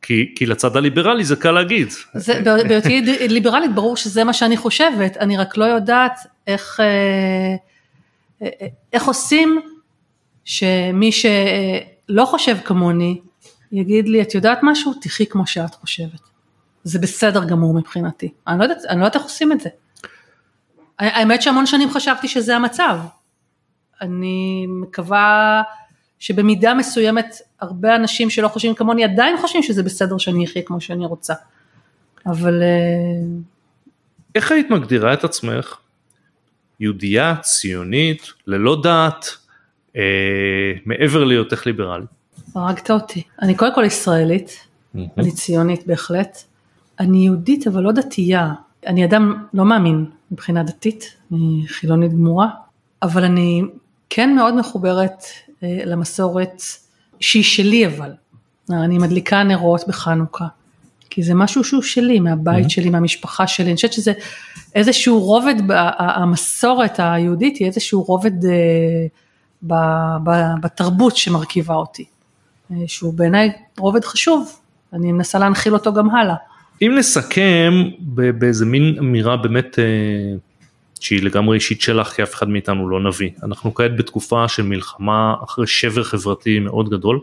כי, 0.03 0.33
כי 0.37 0.47
לצד 0.47 0.77
הליברלי 0.77 1.25
זה 1.25 1.37
קל 1.37 1.51
להגיד. 1.51 1.89
זה, 2.15 2.41
בהיותי 2.45 3.01
ליברלית 3.29 3.75
ברור 3.75 3.97
שזה 3.97 4.25
מה 4.25 4.33
שאני 4.33 4.57
חושבת, 4.57 5.17
אני 5.17 5.37
רק 5.37 5.57
לא 5.57 5.65
יודעת 5.65 6.19
איך, 6.47 6.81
אה, 6.81 7.57
אה, 8.43 8.67
איך 8.93 9.05
עושים 9.05 9.61
שמי 10.45 11.11
שלא 11.13 12.25
חושב 12.25 12.57
כמוני 12.65 13.21
יגיד 13.73 14.09
לי, 14.09 14.23
את 14.23 14.35
יודעת 14.35 14.59
משהו? 14.63 14.95
תחי 15.01 15.27
כמו 15.27 15.47
שאת 15.47 15.75
חושבת. 15.75 16.21
זה 16.85 16.99
בסדר 16.99 17.45
גמור 17.45 17.75
מבחינתי. 17.75 18.33
אני 18.47 18.59
לא 18.59 18.65
יודעת, 18.65 18.79
אני 18.89 19.01
לא 19.01 19.05
יודעת 19.05 19.17
איך 19.17 19.25
עושים 19.25 19.53
את 19.53 19.61
זה. 19.61 19.69
האמת 20.99 21.43
שהמון 21.43 21.67
שנים 21.67 21.91
חשבתי 21.91 22.29
שזה 22.29 22.57
המצב. 22.57 22.99
אני 24.01 24.67
מקווה 24.69 25.63
שבמידה 26.19 26.75
מסוימת 26.75 27.35
הרבה 27.61 27.97
אנשים 27.97 28.31
שלא 28.31 28.49
חושבים 28.49 28.75
כמוני 28.75 29.05
עדיין 29.05 29.37
חושבים 29.41 29.63
שזה 29.63 29.83
בסדר 29.83 30.19
שאני 30.19 30.45
אחיה 30.45 30.63
כמו 30.63 30.81
שאני 30.81 31.07
רוצה. 31.07 31.35
אבל... 32.27 32.63
אה, 32.63 33.39
איך 34.35 34.53
היית 34.53 34.71
מגדירה 34.71 35.13
את 35.13 35.25
עצמך? 35.25 35.77
יהודייה, 36.81 37.35
ציונית, 37.43 38.33
ללא 38.47 38.81
דת, 38.83 39.27
אה, 39.97 40.03
מעבר 40.87 41.25
להיותך 41.25 41.67
ליברלית? 41.67 42.09
הרגת 42.55 42.91
אותי. 42.91 43.23
אני 43.43 43.55
קודם 43.55 43.75
כל 43.75 43.85
ישראלית, 43.85 44.51
mm-hmm. 44.97 44.99
אני 45.19 45.33
ציונית 45.33 45.87
בהחלט. 45.87 46.39
אני 47.01 47.25
יהודית 47.25 47.67
אבל 47.67 47.83
לא 47.83 47.93
דתייה. 47.93 48.53
אני 48.87 49.05
אדם 49.05 49.45
לא 49.55 49.65
מאמין 49.65 50.05
מבחינה 50.31 50.63
דתית, 50.63 51.17
אני 51.33 51.63
חילונית 51.67 52.13
גמורה, 52.13 52.49
אבל 53.03 53.25
אני 53.25 53.63
כן 54.11 54.35
מאוד 54.35 54.55
מחוברת 54.55 55.23
למסורת 55.63 56.63
שהיא 57.21 57.43
שלי 57.43 57.87
אבל. 57.87 58.11
אני 58.71 58.99
מדליקה 58.99 59.43
נרות 59.43 59.89
בחנוכה, 59.89 60.47
כי 61.11 61.23
זה 61.23 61.35
משהו 61.35 61.65
שהוא 61.65 61.83
שלי, 61.83 62.21
מהבית 62.21 62.67
mm-hmm. 62.67 62.71
שלי, 62.71 62.91
מהמשפחה 62.91 63.47
שלי, 63.47 63.67
אני 63.67 63.75
חושבת 63.75 63.93
שזה 63.93 64.13
איזשהו 64.75 65.21
רובד, 65.21 65.55
המסורת 65.99 66.95
היהודית 66.99 67.57
היא 67.57 67.67
איזשהו 67.67 68.03
רובד 68.03 68.45
אה, 68.45 70.17
בתרבות 70.63 71.17
שמרכיבה 71.17 71.75
אותי, 71.75 72.05
אה, 72.73 72.77
שהוא 72.87 73.15
בעיניי 73.15 73.53
רובד 73.79 74.05
חשוב, 74.05 74.53
אני 74.93 75.13
מנסה 75.13 75.39
להנחיל 75.39 75.73
אותו 75.75 75.93
גם 75.93 76.11
הלאה. 76.11 76.35
אם 76.83 76.95
נסכם 76.99 77.73
באיזה 78.39 78.67
מין 78.67 78.97
אמירה 78.99 79.37
באמת 79.37 79.79
שהיא 81.03 81.23
לגמרי 81.23 81.57
אישית 81.57 81.81
שלך 81.81 82.09
כי 82.09 82.23
אף 82.23 82.35
אחד 82.35 82.49
מאיתנו 82.49 82.89
לא 82.89 83.01
נביא. 83.01 83.31
אנחנו 83.43 83.75
כעת 83.75 83.97
בתקופה 83.97 84.49
של 84.49 84.63
מלחמה 84.63 85.35
אחרי 85.45 85.67
שבר 85.67 86.05
חברתי 86.05 86.59
מאוד 86.59 86.89
גדול, 86.89 87.21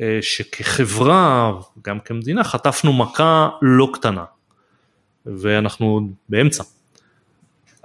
אה, 0.00 0.18
שכחברה, 0.22 1.52
גם 1.82 2.00
כמדינה, 2.00 2.44
חטפנו 2.44 2.92
מכה 2.92 3.48
לא 3.62 3.90
קטנה, 3.92 4.24
ואנחנו 5.26 6.08
באמצע. 6.28 6.64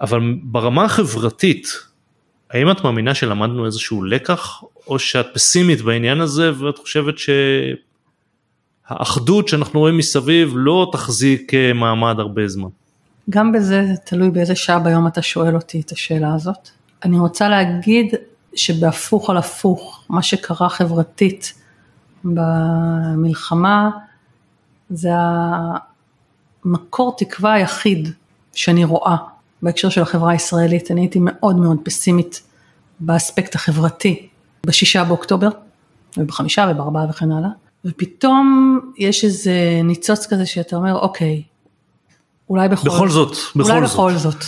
אבל 0.02 0.20
ברמה 0.44 0.86
החברתית, 0.86 1.68
האם 2.50 2.72
את 2.72 2.84
מאמינה 2.84 3.16
שלמדנו 3.16 3.66
איזשהו 3.66 4.04
לקח, 4.04 4.64
או 4.88 5.00
שאת 5.00 5.28
פסימית 5.34 5.82
בעניין 5.82 6.22
הזה 6.22 6.52
ואת 6.60 6.78
חושבת 6.78 7.16
שהאחדות 8.88 9.48
שאנחנו 9.48 9.80
רואים 9.80 9.98
מסביב 9.98 10.54
לא 10.56 10.90
תחזיק 10.92 11.54
אה, 11.54 11.74
מעמד 11.74 12.20
הרבה 12.20 12.48
זמן? 12.48 12.70
גם 13.30 13.52
בזה 13.52 13.94
תלוי 14.04 14.30
באיזה 14.30 14.56
שעה 14.56 14.80
ביום 14.80 15.08
אתה 15.08 15.22
שואל 15.22 15.56
אותי 15.56 15.82
את 15.82 15.92
השאלה 15.92 16.34
הזאת. 16.34 16.70
אני 17.04 17.20
רוצה 17.20 17.50
להגיד 17.50 18.16
שבהפוך 18.56 19.30
על 19.30 19.38
הפוך, 19.38 20.04
מה 20.10 20.22
שקרה 20.22 20.70
חברתית 20.70 21.54
במלחמה, 22.24 23.90
זה 24.90 25.10
המקור 26.66 27.16
תקווה 27.18 27.54
היחיד 27.54 28.10
שאני 28.56 28.84
רואה 28.84 29.16
בהקשר 29.62 29.90
של 29.90 30.02
החברה 30.02 30.32
הישראלית. 30.32 30.92
אני 30.92 31.02
הייתי 31.02 31.20
מאוד 31.22 31.56
מאוד 31.56 31.78
פסימית 31.84 32.42
באספקט 33.00 33.56
החברתי 33.56 34.28
בשישה 34.66 35.04
באוקטובר, 35.04 35.50
ובחמישה 36.18 36.68
ובארבעה 36.72 37.06
וכן 37.10 37.32
הלאה, 37.32 37.50
ופתאום 37.86 38.80
יש 38.98 39.24
איזה 39.24 39.54
ניצוץ 39.84 40.28
כזה 40.28 40.46
שאתה 40.46 40.76
אומר, 40.76 41.00
אוקיי, 41.00 41.44
אולי 42.50 42.70
בכל, 42.70 42.90
בכל 42.90 43.10
זאת, 43.10 43.36
בכל 43.56 43.72
אולי 43.72 43.88
זאת. 43.88 43.94
בכל 43.94 44.14
זאת. 44.14 44.44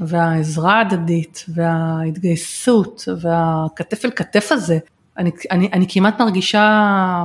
והעזרה 0.00 0.74
ההדדית 0.74 1.44
וההתגייסות 1.54 3.08
והכתף 3.20 4.04
אל 4.04 4.10
כתף 4.16 4.48
הזה, 4.52 4.78
אני, 5.18 5.30
אני, 5.50 5.68
אני 5.72 5.86
כמעט 5.88 6.20
מרגישה 6.20 7.24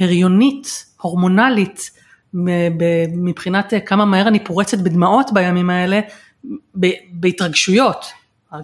הריונית, 0.00 0.86
הורמונלית, 1.00 1.90
מבחינת 3.14 3.72
כמה 3.86 4.04
מהר 4.04 4.28
אני 4.28 4.44
פורצת 4.44 4.78
בדמעות 4.78 5.30
בימים 5.32 5.70
האלה, 5.70 6.00
בהתרגשויות. 7.12 8.04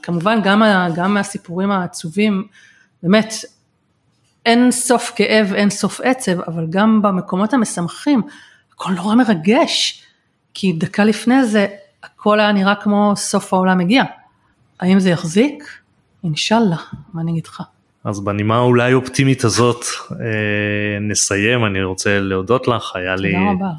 כמובן 0.03 0.41
גם, 0.43 0.63
גם 0.95 1.15
מהסיפורים 1.15 1.71
העצובים, 1.71 2.47
באמת, 3.03 3.35
אין 4.47 4.71
סוף 4.71 5.13
כאב, 5.17 5.53
אין 5.55 5.71
סוף 5.71 6.01
עצב, 6.01 6.41
אבל 6.41 6.67
גם 6.71 7.03
במקומות 7.03 7.55
המשמחים, 7.55 8.23
הכל 8.73 8.93
נורא 8.93 9.15
מרגש. 9.15 10.05
כי 10.61 10.73
דקה 10.73 11.05
לפני 11.05 11.45
זה 11.45 11.67
הכל 12.03 12.41
היה 12.41 12.53
נראה 12.53 12.75
כמו 12.75 13.13
סוף 13.17 13.55
העולם 13.55 13.81
הגיע. 13.81 14.03
האם 14.81 15.01
זה 15.01 15.11
יחזיק? 15.11 15.65
אינשאללה, 16.25 16.77
מה 17.15 17.23
אני 17.23 17.33
אגיד 17.33 17.47
לך? 17.47 17.63
אז 18.05 18.21
בנימה 18.21 18.59
אולי 18.59 18.95
אופטימית 18.95 19.45
הזאת 19.45 19.85
אה, 20.13 20.99
נסיים, 21.01 21.65
אני 21.65 21.83
רוצה 21.83 22.21
להודות 22.21 22.69
לך, 22.69 22.97
היה 22.97 23.17
לי. 23.17 23.35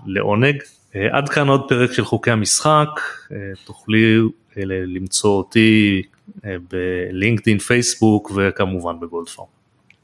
לעונג. 0.06 0.56
אה, 0.96 1.08
עד 1.12 1.30
כאן 1.30 1.48
עוד 1.48 1.70
פרק 1.70 1.92
של 1.92 2.06
חוקי 2.06 2.32
המשחק, 2.32 2.88
אה, 3.32 3.38
תוכלי 3.66 4.18
אה, 4.58 4.64
למצוא 4.66 5.38
אותי 5.38 6.02
אה, 6.46 6.56
בלינקדאין, 6.72 7.58
פייסבוק 7.58 8.32
וכמובן 8.36 9.00
בגולדפארם. 9.00 9.59